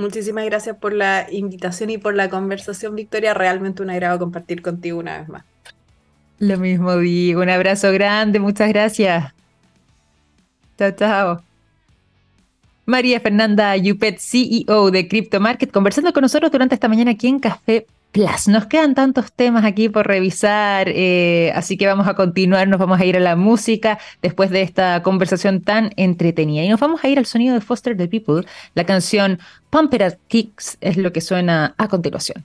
Muchísimas 0.00 0.46
gracias 0.46 0.76
por 0.76 0.94
la 0.94 1.26
invitación 1.30 1.90
y 1.90 1.98
por 1.98 2.14
la 2.14 2.30
conversación, 2.30 2.96
Victoria. 2.96 3.34
Realmente 3.34 3.82
un 3.82 3.90
agrado 3.90 4.18
compartir 4.18 4.62
contigo 4.62 4.98
una 4.98 5.18
vez 5.18 5.28
más. 5.28 5.44
Lo 6.38 6.56
mismo 6.56 6.96
digo, 6.96 7.42
un 7.42 7.50
abrazo 7.50 7.92
grande, 7.92 8.40
muchas 8.40 8.70
gracias. 8.70 9.34
Chao, 10.78 10.90
chao. 10.92 11.42
María 12.86 13.20
Fernanda 13.20 13.76
Yupet, 13.76 14.18
CEO 14.18 14.90
de 14.90 15.06
Crypto 15.06 15.38
Market, 15.38 15.70
conversando 15.70 16.14
con 16.14 16.22
nosotros 16.22 16.50
durante 16.50 16.74
esta 16.74 16.88
mañana 16.88 17.10
aquí 17.10 17.28
en 17.28 17.38
Café 17.38 17.86
Plus. 18.12 18.48
Nos 18.48 18.66
quedan 18.66 18.94
tantos 18.94 19.32
temas 19.32 19.64
aquí 19.64 19.88
por 19.88 20.06
revisar, 20.06 20.88
eh, 20.88 21.52
así 21.54 21.76
que 21.76 21.86
vamos 21.86 22.08
a 22.08 22.14
continuar, 22.14 22.66
nos 22.66 22.80
vamos 22.80 23.00
a 23.00 23.04
ir 23.04 23.16
a 23.16 23.20
la 23.20 23.36
música 23.36 23.98
después 24.20 24.50
de 24.50 24.62
esta 24.62 25.02
conversación 25.02 25.60
tan 25.60 25.90
entretenida. 25.96 26.64
Y 26.64 26.68
nos 26.68 26.80
vamos 26.80 27.04
a 27.04 27.08
ir 27.08 27.18
al 27.18 27.26
sonido 27.26 27.54
de 27.54 27.60
Foster 27.60 27.96
the 27.96 28.08
People, 28.08 28.44
la 28.74 28.84
canción 28.84 29.38
Pump 29.70 29.94
It 29.94 30.02
Up 30.02 30.18
Kicks 30.26 30.76
es 30.80 30.96
lo 30.96 31.12
que 31.12 31.20
suena 31.20 31.74
a 31.78 31.86
continuación. 31.86 32.44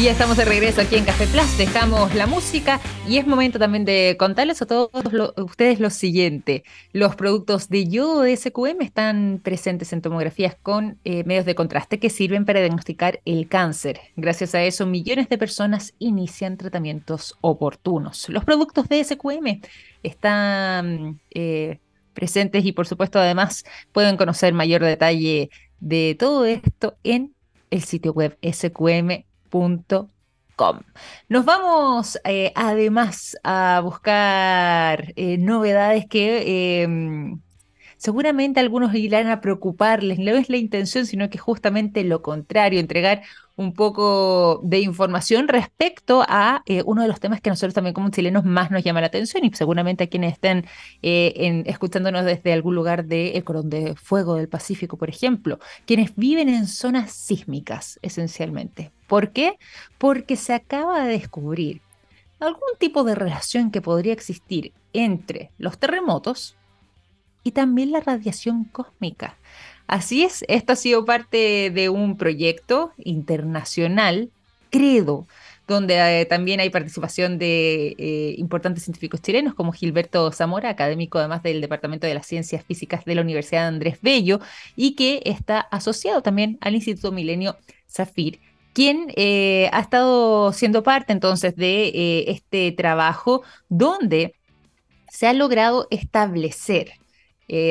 Y 0.00 0.04
ya 0.04 0.12
estamos 0.12 0.38
de 0.38 0.46
regreso 0.46 0.80
aquí 0.80 0.96
en 0.96 1.04
Café 1.04 1.26
Plus, 1.26 1.58
dejamos 1.58 2.14
la 2.14 2.26
música 2.26 2.80
y 3.06 3.18
es 3.18 3.26
momento 3.26 3.58
también 3.58 3.84
de 3.84 4.16
contarles 4.18 4.62
a 4.62 4.66
todos 4.66 4.90
ustedes 5.36 5.78
lo 5.78 5.90
siguiente. 5.90 6.64
Los 6.94 7.16
productos 7.16 7.68
de 7.68 7.86
yodo 7.86 8.22
de 8.22 8.34
SQM 8.34 8.80
están 8.80 9.42
presentes 9.44 9.92
en 9.92 10.00
tomografías 10.00 10.56
con 10.62 10.96
eh, 11.04 11.22
medios 11.24 11.44
de 11.44 11.54
contraste 11.54 11.98
que 11.98 12.08
sirven 12.08 12.46
para 12.46 12.60
diagnosticar 12.60 13.20
el 13.26 13.46
cáncer. 13.46 14.00
Gracias 14.16 14.54
a 14.54 14.62
eso, 14.62 14.86
millones 14.86 15.28
de 15.28 15.36
personas 15.36 15.92
inician 15.98 16.56
tratamientos 16.56 17.36
oportunos. 17.42 18.26
Los 18.30 18.46
productos 18.46 18.88
de 18.88 19.04
SQM 19.04 19.60
están 20.02 21.20
eh, 21.32 21.78
presentes 22.14 22.64
y 22.64 22.72
por 22.72 22.86
supuesto 22.86 23.18
además 23.18 23.66
pueden 23.92 24.16
conocer 24.16 24.54
mayor 24.54 24.82
detalle 24.82 25.50
de 25.78 26.16
todo 26.18 26.46
esto 26.46 26.96
en 27.04 27.34
el 27.68 27.82
sitio 27.82 28.14
web 28.14 28.38
sqm 28.42 29.26
nos 31.28 31.44
vamos 31.44 32.18
eh, 32.24 32.52
además 32.54 33.36
a 33.44 33.80
buscar 33.82 35.12
eh, 35.16 35.38
novedades 35.38 36.06
que 36.06 36.82
em, 36.82 37.40
seguramente 37.96 38.60
algunos 38.60 38.94
irán 38.94 39.28
a 39.28 39.40
preocuparles. 39.40 40.18
No 40.18 40.32
es 40.32 40.50
la 40.50 40.56
intención, 40.58 41.06
sino 41.06 41.30
que 41.30 41.38
justamente 41.38 42.04
lo 42.04 42.22
contrario, 42.22 42.80
entregar 42.80 43.22
un 43.60 43.74
poco 43.74 44.62
de 44.64 44.80
información 44.80 45.46
respecto 45.46 46.24
a 46.26 46.62
eh, 46.64 46.82
uno 46.86 47.02
de 47.02 47.08
los 47.08 47.20
temas 47.20 47.42
que 47.42 47.50
nosotros 47.50 47.74
también 47.74 47.92
como 47.92 48.08
chilenos 48.08 48.46
más 48.46 48.70
nos 48.70 48.82
llama 48.82 49.02
la 49.02 49.08
atención 49.08 49.44
y 49.44 49.52
seguramente 49.52 50.04
a 50.04 50.06
quienes 50.06 50.32
estén 50.32 50.64
eh, 51.02 51.62
escuchándonos 51.66 52.24
desde 52.24 52.54
algún 52.54 52.74
lugar 52.74 53.04
de 53.04 53.38
Corón 53.44 53.68
de 53.68 53.96
Fuego 53.96 54.36
del 54.36 54.48
Pacífico, 54.48 54.96
por 54.96 55.10
ejemplo, 55.10 55.58
quienes 55.84 56.16
viven 56.16 56.48
en 56.48 56.66
zonas 56.66 57.12
sísmicas 57.12 57.98
esencialmente. 58.00 58.92
¿Por 59.06 59.30
qué? 59.30 59.58
Porque 59.98 60.36
se 60.36 60.54
acaba 60.54 61.04
de 61.04 61.12
descubrir 61.12 61.82
algún 62.38 62.70
tipo 62.78 63.04
de 63.04 63.14
relación 63.14 63.70
que 63.70 63.82
podría 63.82 64.14
existir 64.14 64.72
entre 64.94 65.50
los 65.58 65.76
terremotos 65.76 66.56
y 67.44 67.50
también 67.50 67.92
la 67.92 68.00
radiación 68.00 68.64
cósmica. 68.64 69.36
Así 69.90 70.22
es, 70.22 70.44
esto 70.46 70.74
ha 70.74 70.76
sido 70.76 71.04
parte 71.04 71.72
de 71.74 71.88
un 71.88 72.16
proyecto 72.16 72.92
internacional, 72.96 74.30
Credo, 74.70 75.26
donde 75.66 76.20
eh, 76.20 76.26
también 76.26 76.60
hay 76.60 76.70
participación 76.70 77.38
de 77.38 77.96
eh, 77.98 78.36
importantes 78.38 78.84
científicos 78.84 79.20
chilenos 79.20 79.52
como 79.52 79.72
Gilberto 79.72 80.30
Zamora, 80.30 80.68
académico 80.68 81.18
además 81.18 81.42
del 81.42 81.60
Departamento 81.60 82.06
de 82.06 82.14
las 82.14 82.24
Ciencias 82.24 82.64
Físicas 82.64 83.04
de 83.04 83.16
la 83.16 83.22
Universidad 83.22 83.66
Andrés 83.66 83.98
Bello, 84.00 84.38
y 84.76 84.94
que 84.94 85.22
está 85.24 85.58
asociado 85.58 86.22
también 86.22 86.56
al 86.60 86.76
Instituto 86.76 87.10
Milenio 87.10 87.56
Zafir 87.88 88.38
quien 88.72 89.12
eh, 89.16 89.68
ha 89.72 89.80
estado 89.80 90.52
siendo 90.52 90.84
parte 90.84 91.12
entonces 91.12 91.56
de 91.56 92.26
este 92.28 92.70
trabajo 92.70 93.42
donde 93.68 94.36
se 95.08 95.26
ha 95.26 95.32
logrado 95.32 95.88
establecer 95.90 96.92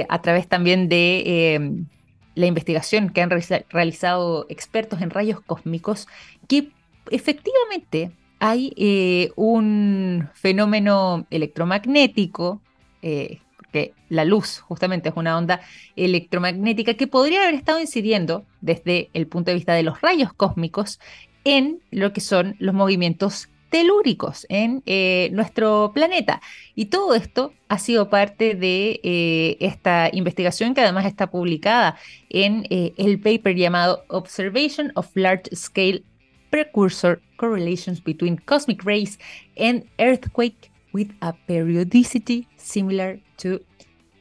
a 0.10 0.22
través 0.22 0.50
también 0.50 0.90
de 0.90 1.88
la 2.36 2.46
investigación 2.46 3.10
que 3.10 3.22
han 3.22 3.30
realizado 3.30 4.46
expertos 4.50 5.02
en 5.02 5.10
rayos 5.10 5.42
cósmicos, 5.42 6.08
que 6.48 6.72
efectivamente 7.12 8.12
hay 8.40 8.74
eh, 8.78 9.32
un 9.36 10.30
fenómeno 10.34 11.26
electromagnético, 11.30 12.62
eh, 13.02 13.40
porque 13.58 13.94
la 14.08 14.26
luz 14.26 14.60
justamente 14.60 15.10
es 15.10 15.16
una 15.16 15.38
onda 15.38 15.60
electromagnética 15.96 16.94
que 16.94 17.08
podría 17.08 17.44
haber 17.44 17.56
estado 17.56 17.80
incidiendo 17.80 18.46
desde 18.62 19.10
el 19.14 19.28
punto 19.28 19.52
de 19.52 19.56
vista 19.56 19.74
de 19.74 19.84
los 19.84 20.02
rayos 20.02 20.34
cósmicos 20.34 21.00
en 21.44 21.82
lo 21.92 22.14
que 22.14 22.22
son 22.22 22.56
los 22.60 22.74
movimientos 22.74 23.50
telúricos 23.70 24.46
en 24.50 24.84
eh, 24.86 25.30
nuestro 25.32 25.92
planeta. 25.94 26.42
Y 26.76 26.86
todo 26.86 27.14
esto 27.14 27.54
ha 27.68 27.80
sido 27.80 28.10
parte 28.10 28.56
de 28.56 29.00
eh, 29.04 29.58
esta 29.60 30.10
investigación 30.12 30.74
que 30.74 30.82
además 30.82 31.06
está 31.06 31.30
publicada 31.32 31.98
en 32.30 32.66
eh, 32.70 32.94
el 32.98 33.20
paper 33.20 33.56
llamado 33.56 34.04
Observation 34.10 34.92
of 34.96 35.08
Large 35.16 35.56
Scale 35.56 36.04
Precursor 36.50 37.22
Correlations 37.38 38.04
Between 38.04 38.38
Cosmic 38.38 38.84
Rays 38.84 39.20
and 39.58 39.86
Earthquake 39.98 40.72
with 40.94 41.12
a 41.22 41.34
Periodicity 41.48 42.48
Similar 42.58 43.20
to 43.38 43.62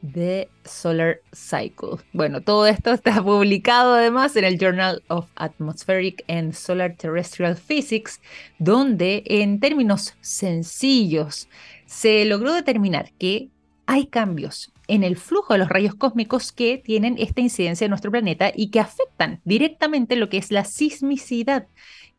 The 0.01 0.49
Solar 0.65 1.21
Cycle. 1.33 1.97
Bueno, 2.13 2.41
todo 2.41 2.67
esto 2.67 2.91
está 2.91 3.21
publicado 3.23 3.95
además 3.95 4.35
en 4.35 4.45
el 4.45 4.57
Journal 4.57 5.03
of 5.07 5.27
Atmospheric 5.35 6.23
and 6.27 6.53
Solar 6.53 6.95
Terrestrial 6.95 7.55
Physics, 7.55 8.21
donde 8.57 9.23
en 9.25 9.59
términos 9.59 10.15
sencillos 10.21 11.47
se 11.85 12.25
logró 12.25 12.53
determinar 12.53 13.11
que 13.17 13.49
hay 13.85 14.05
cambios 14.07 14.71
en 14.87 15.03
el 15.03 15.17
flujo 15.17 15.53
de 15.53 15.59
los 15.59 15.69
rayos 15.69 15.95
cósmicos 15.95 16.51
que 16.51 16.77
tienen 16.77 17.15
esta 17.19 17.41
incidencia 17.41 17.85
en 17.85 17.91
nuestro 17.91 18.11
planeta 18.11 18.51
y 18.55 18.71
que 18.71 18.79
afectan 18.79 19.39
directamente 19.45 20.15
lo 20.15 20.29
que 20.29 20.37
es 20.37 20.51
la 20.51 20.65
sismicidad 20.65 21.67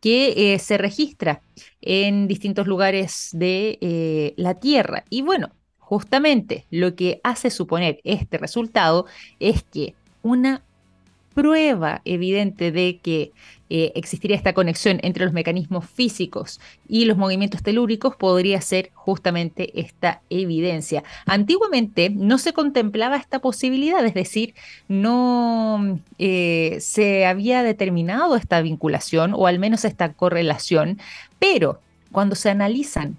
que 0.01 0.55
eh, 0.55 0.59
se 0.59 0.79
registra 0.79 1.43
en 1.81 2.27
distintos 2.27 2.67
lugares 2.67 3.31
de 3.33 3.79
eh, 3.81 4.35
la 4.37 4.59
Tierra. 4.59 5.05
Y 5.11 5.23
bueno, 5.23 5.51
Justamente 5.91 6.67
lo 6.71 6.95
que 6.95 7.21
hace 7.25 7.51
suponer 7.51 7.99
este 8.05 8.39
resultado 8.39 9.07
es 9.41 9.65
que 9.65 9.97
una 10.23 10.63
prueba 11.35 12.01
evidente 12.05 12.71
de 12.71 13.01
que 13.03 13.33
eh, 13.71 13.91
existiría 13.97 14.37
esta 14.37 14.53
conexión 14.53 15.01
entre 15.03 15.25
los 15.25 15.35
mecanismos 15.35 15.91
físicos 15.91 16.61
y 16.89 17.07
los 17.07 17.17
movimientos 17.17 17.65
telúricos 17.65 18.15
podría 18.15 18.61
ser 18.61 18.93
justamente 18.95 19.81
esta 19.81 20.23
evidencia. 20.31 21.03
Antiguamente 21.27 22.09
no 22.09 22.39
se 22.39 22.53
contemplaba 22.53 23.17
esta 23.17 23.41
posibilidad, 23.41 24.07
es 24.07 24.15
decir, 24.15 24.55
no 24.87 25.99
eh, 26.21 26.77
se 26.79 27.27
había 27.27 27.65
determinado 27.65 28.37
esta 28.37 28.63
vinculación 28.63 29.35
o 29.35 29.49
al 29.49 29.59
menos 29.59 29.85
esta 29.85 30.13
correlación, 30.13 31.01
pero 31.41 31.81
cuando 32.13 32.37
se 32.37 32.49
analizan 32.49 33.19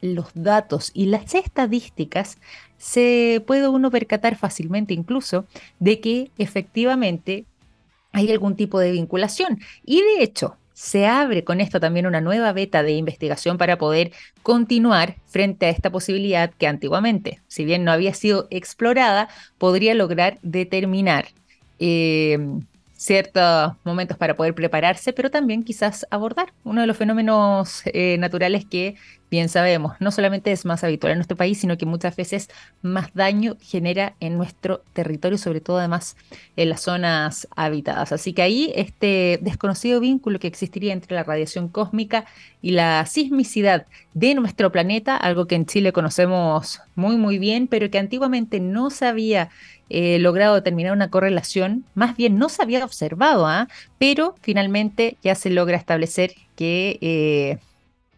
los 0.00 0.28
datos 0.34 0.90
y 0.94 1.06
las 1.06 1.34
estadísticas, 1.34 2.38
se 2.78 3.42
puede 3.46 3.68
uno 3.68 3.90
percatar 3.90 4.36
fácilmente 4.36 4.94
incluso 4.94 5.46
de 5.78 6.00
que 6.00 6.30
efectivamente 6.38 7.44
hay 8.12 8.30
algún 8.30 8.56
tipo 8.56 8.78
de 8.78 8.92
vinculación. 8.92 9.60
Y 9.84 10.02
de 10.02 10.22
hecho, 10.22 10.56
se 10.72 11.06
abre 11.06 11.44
con 11.44 11.60
esto 11.60 11.78
también 11.78 12.06
una 12.06 12.22
nueva 12.22 12.52
beta 12.52 12.82
de 12.82 12.92
investigación 12.92 13.58
para 13.58 13.76
poder 13.76 14.12
continuar 14.42 15.16
frente 15.26 15.66
a 15.66 15.68
esta 15.68 15.90
posibilidad 15.90 16.50
que 16.50 16.66
antiguamente, 16.66 17.40
si 17.48 17.66
bien 17.66 17.84
no 17.84 17.92
había 17.92 18.14
sido 18.14 18.48
explorada, 18.50 19.28
podría 19.58 19.94
lograr 19.94 20.38
determinar 20.40 21.28
eh, 21.80 22.38
ciertos 23.00 23.74
momentos 23.84 24.16
para 24.16 24.36
poder 24.36 24.54
prepararse, 24.54 25.12
pero 25.12 25.30
también 25.30 25.64
quizás 25.64 26.06
abordar 26.10 26.52
uno 26.64 26.80
de 26.80 26.86
los 26.86 26.96
fenómenos 26.96 27.82
eh, 27.86 28.16
naturales 28.18 28.64
que 28.64 28.94
bien 29.30 29.48
sabemos, 29.48 29.94
no 30.00 30.10
solamente 30.10 30.50
es 30.52 30.64
más 30.64 30.82
habitual 30.82 31.12
en 31.12 31.18
nuestro 31.18 31.36
país, 31.36 31.60
sino 31.60 31.78
que 31.78 31.86
muchas 31.86 32.16
veces 32.16 32.50
más 32.82 33.14
daño 33.14 33.56
genera 33.60 34.14
en 34.20 34.36
nuestro 34.36 34.82
territorio, 34.92 35.38
sobre 35.38 35.60
todo 35.60 35.78
además 35.78 36.16
en 36.56 36.68
las 36.68 36.82
zonas 36.82 37.46
habitadas. 37.54 38.12
Así 38.12 38.32
que 38.32 38.42
ahí 38.42 38.72
este 38.74 39.38
desconocido 39.42 40.00
vínculo 40.00 40.38
que 40.40 40.48
existiría 40.48 40.92
entre 40.92 41.14
la 41.14 41.22
radiación 41.22 41.68
cósmica 41.68 42.24
y 42.60 42.72
la 42.72 43.06
sismicidad 43.06 43.86
de 44.14 44.34
nuestro 44.34 44.72
planeta, 44.72 45.16
algo 45.16 45.46
que 45.46 45.54
en 45.54 45.66
Chile 45.66 45.92
conocemos 45.92 46.80
muy 46.96 47.16
muy 47.16 47.38
bien, 47.38 47.68
pero 47.68 47.90
que 47.90 47.98
antiguamente 47.98 48.58
no 48.60 48.90
se 48.90 49.06
había 49.06 49.50
eh, 49.88 50.18
logrado 50.18 50.54
determinar 50.54 50.92
una 50.92 51.10
correlación, 51.10 51.84
más 51.94 52.16
bien 52.16 52.38
no 52.38 52.48
se 52.48 52.62
había 52.62 52.84
observado, 52.84 53.46
¿ah? 53.46 53.68
pero 53.98 54.34
finalmente 54.40 55.16
ya 55.22 55.34
se 55.34 55.50
logra 55.50 55.76
establecer 55.76 56.32
que 56.56 56.98
eh, 57.00 57.58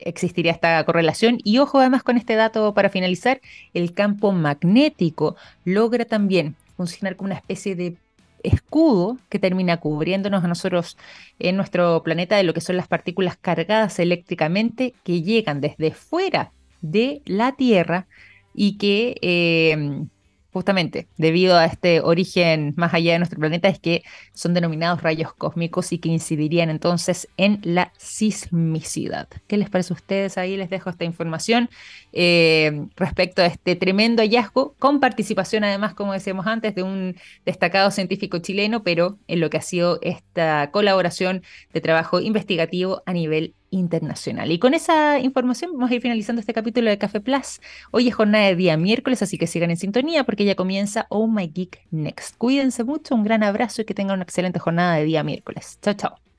existiría 0.05 0.53
esta 0.53 0.83
correlación. 0.85 1.39
Y 1.45 1.59
ojo 1.59 1.79
además 1.79 2.03
con 2.03 2.17
este 2.17 2.35
dato 2.35 2.75
para 2.75 2.89
finalizar, 2.89 3.41
el 3.75 3.93
campo 3.93 4.33
magnético 4.33 5.37
logra 5.65 6.05
también 6.05 6.57
funcionar 6.77 7.17
como 7.17 7.27
una 7.27 7.37
especie 7.37 7.75
de 7.75 7.97
escudo 8.43 9.19
que 9.29 9.39
termina 9.39 9.79
cubriéndonos 9.79 10.43
a 10.45 10.49
nosotros 10.49 10.97
en 11.39 11.57
nuestro 11.57 12.03
planeta 12.03 12.37
de 12.37 12.43
lo 12.43 12.55
que 12.55 12.61
son 12.61 12.77
las 12.77 12.89
partículas 12.89 13.37
cargadas 13.37 13.99
eléctricamente 13.99 14.95
que 15.05 15.23
llegan 15.23 15.61
desde 15.61 15.93
fuera 15.93 16.53
de 16.81 17.23
la 17.25 17.53
Tierra 17.53 18.07
y 18.55 18.77
que 18.79 19.17
eh, 19.23 20.07
justamente 20.53 21.09
debido 21.17 21.57
a 21.57 21.65
este 21.65 22.01
origen 22.01 22.75
más 22.77 22.93
allá 22.95 23.13
de 23.13 23.19
nuestro 23.19 23.39
planeta, 23.39 23.69
es 23.69 23.79
que 23.79 24.03
son 24.35 24.55
denominados 24.55 25.03
rayos 25.03 25.33
cósmicos 25.33 25.93
y 25.93 25.99
que 25.99 26.09
incidirían 26.09 26.71
entonces 26.71 27.29
en 27.37 27.61
la 27.63 27.93
sismicidad. 27.97 29.29
¿Qué 29.47 29.57
les 29.57 29.71
parece 29.71 29.93
a 29.93 29.97
ustedes? 29.97 30.39
Ahí 30.39 30.57
les 30.57 30.71
dejo 30.71 30.91
esta 30.91 31.05
información 31.05 31.71
eh, 32.13 32.87
respecto 32.97 33.43
a 33.43 33.47
este 33.47 33.77
tremendo 33.77 34.23
hallazgo, 34.23 34.75
con 34.79 35.01
participación 35.01 35.65
además, 35.65 35.95
como 35.95 36.13
decíamos 36.13 36.47
antes, 36.47 36.75
de 36.75 36.83
un 36.83 37.17
destacado 37.47 37.91
científico 37.91 38.39
chileno, 38.39 38.83
pero 38.83 39.19
en 39.29 39.41
lo 39.41 39.51
que 39.51 39.57
ha 39.57 39.63
sido 39.63 39.99
esta 40.03 40.71
colaboración 40.71 41.43
de 41.73 41.81
trabajo 41.81 42.21
investigativo 42.21 43.03
a 43.07 43.13
nivel 43.13 43.55
internacional. 43.73 44.53
Y 44.53 44.61
con 44.61 44.75
esa 44.75 45.19
información 45.19 45.73
vamos 45.73 45.91
a 45.91 45.95
ir 45.95 46.01
finalizando 46.01 46.39
este 46.41 46.55
capítulo 46.55 46.91
de 46.91 46.99
Café 46.99 47.21
Plus. 47.21 47.61
Hoy 47.91 48.09
es 48.09 48.15
jornada 48.15 48.47
de 48.47 48.55
día 48.55 48.77
miércoles, 48.77 49.23
así 49.23 49.39
que 49.39 49.49
sigan 49.49 49.71
en 49.71 49.77
sintonía 49.77 50.25
porque 50.25 50.45
ya 50.45 50.55
comienza 50.55 51.07
Oh 51.09 51.27
My 51.27 51.49
Geek 51.49 51.81
Next. 51.91 52.37
Cuídense 52.37 52.85
mucho, 52.85 53.15
un 53.17 53.25
gran 53.25 53.43
abrazo 53.43 53.83
y 53.83 53.85
que 53.85 53.95
tengan 53.95 54.15
una 54.17 54.25
excelente 54.25 54.61
jornada 54.61 54.97
de 54.97 55.05
día 55.05 55.25
miércoles. 55.25 55.79
Chao, 55.83 55.95
chao. 55.95 56.32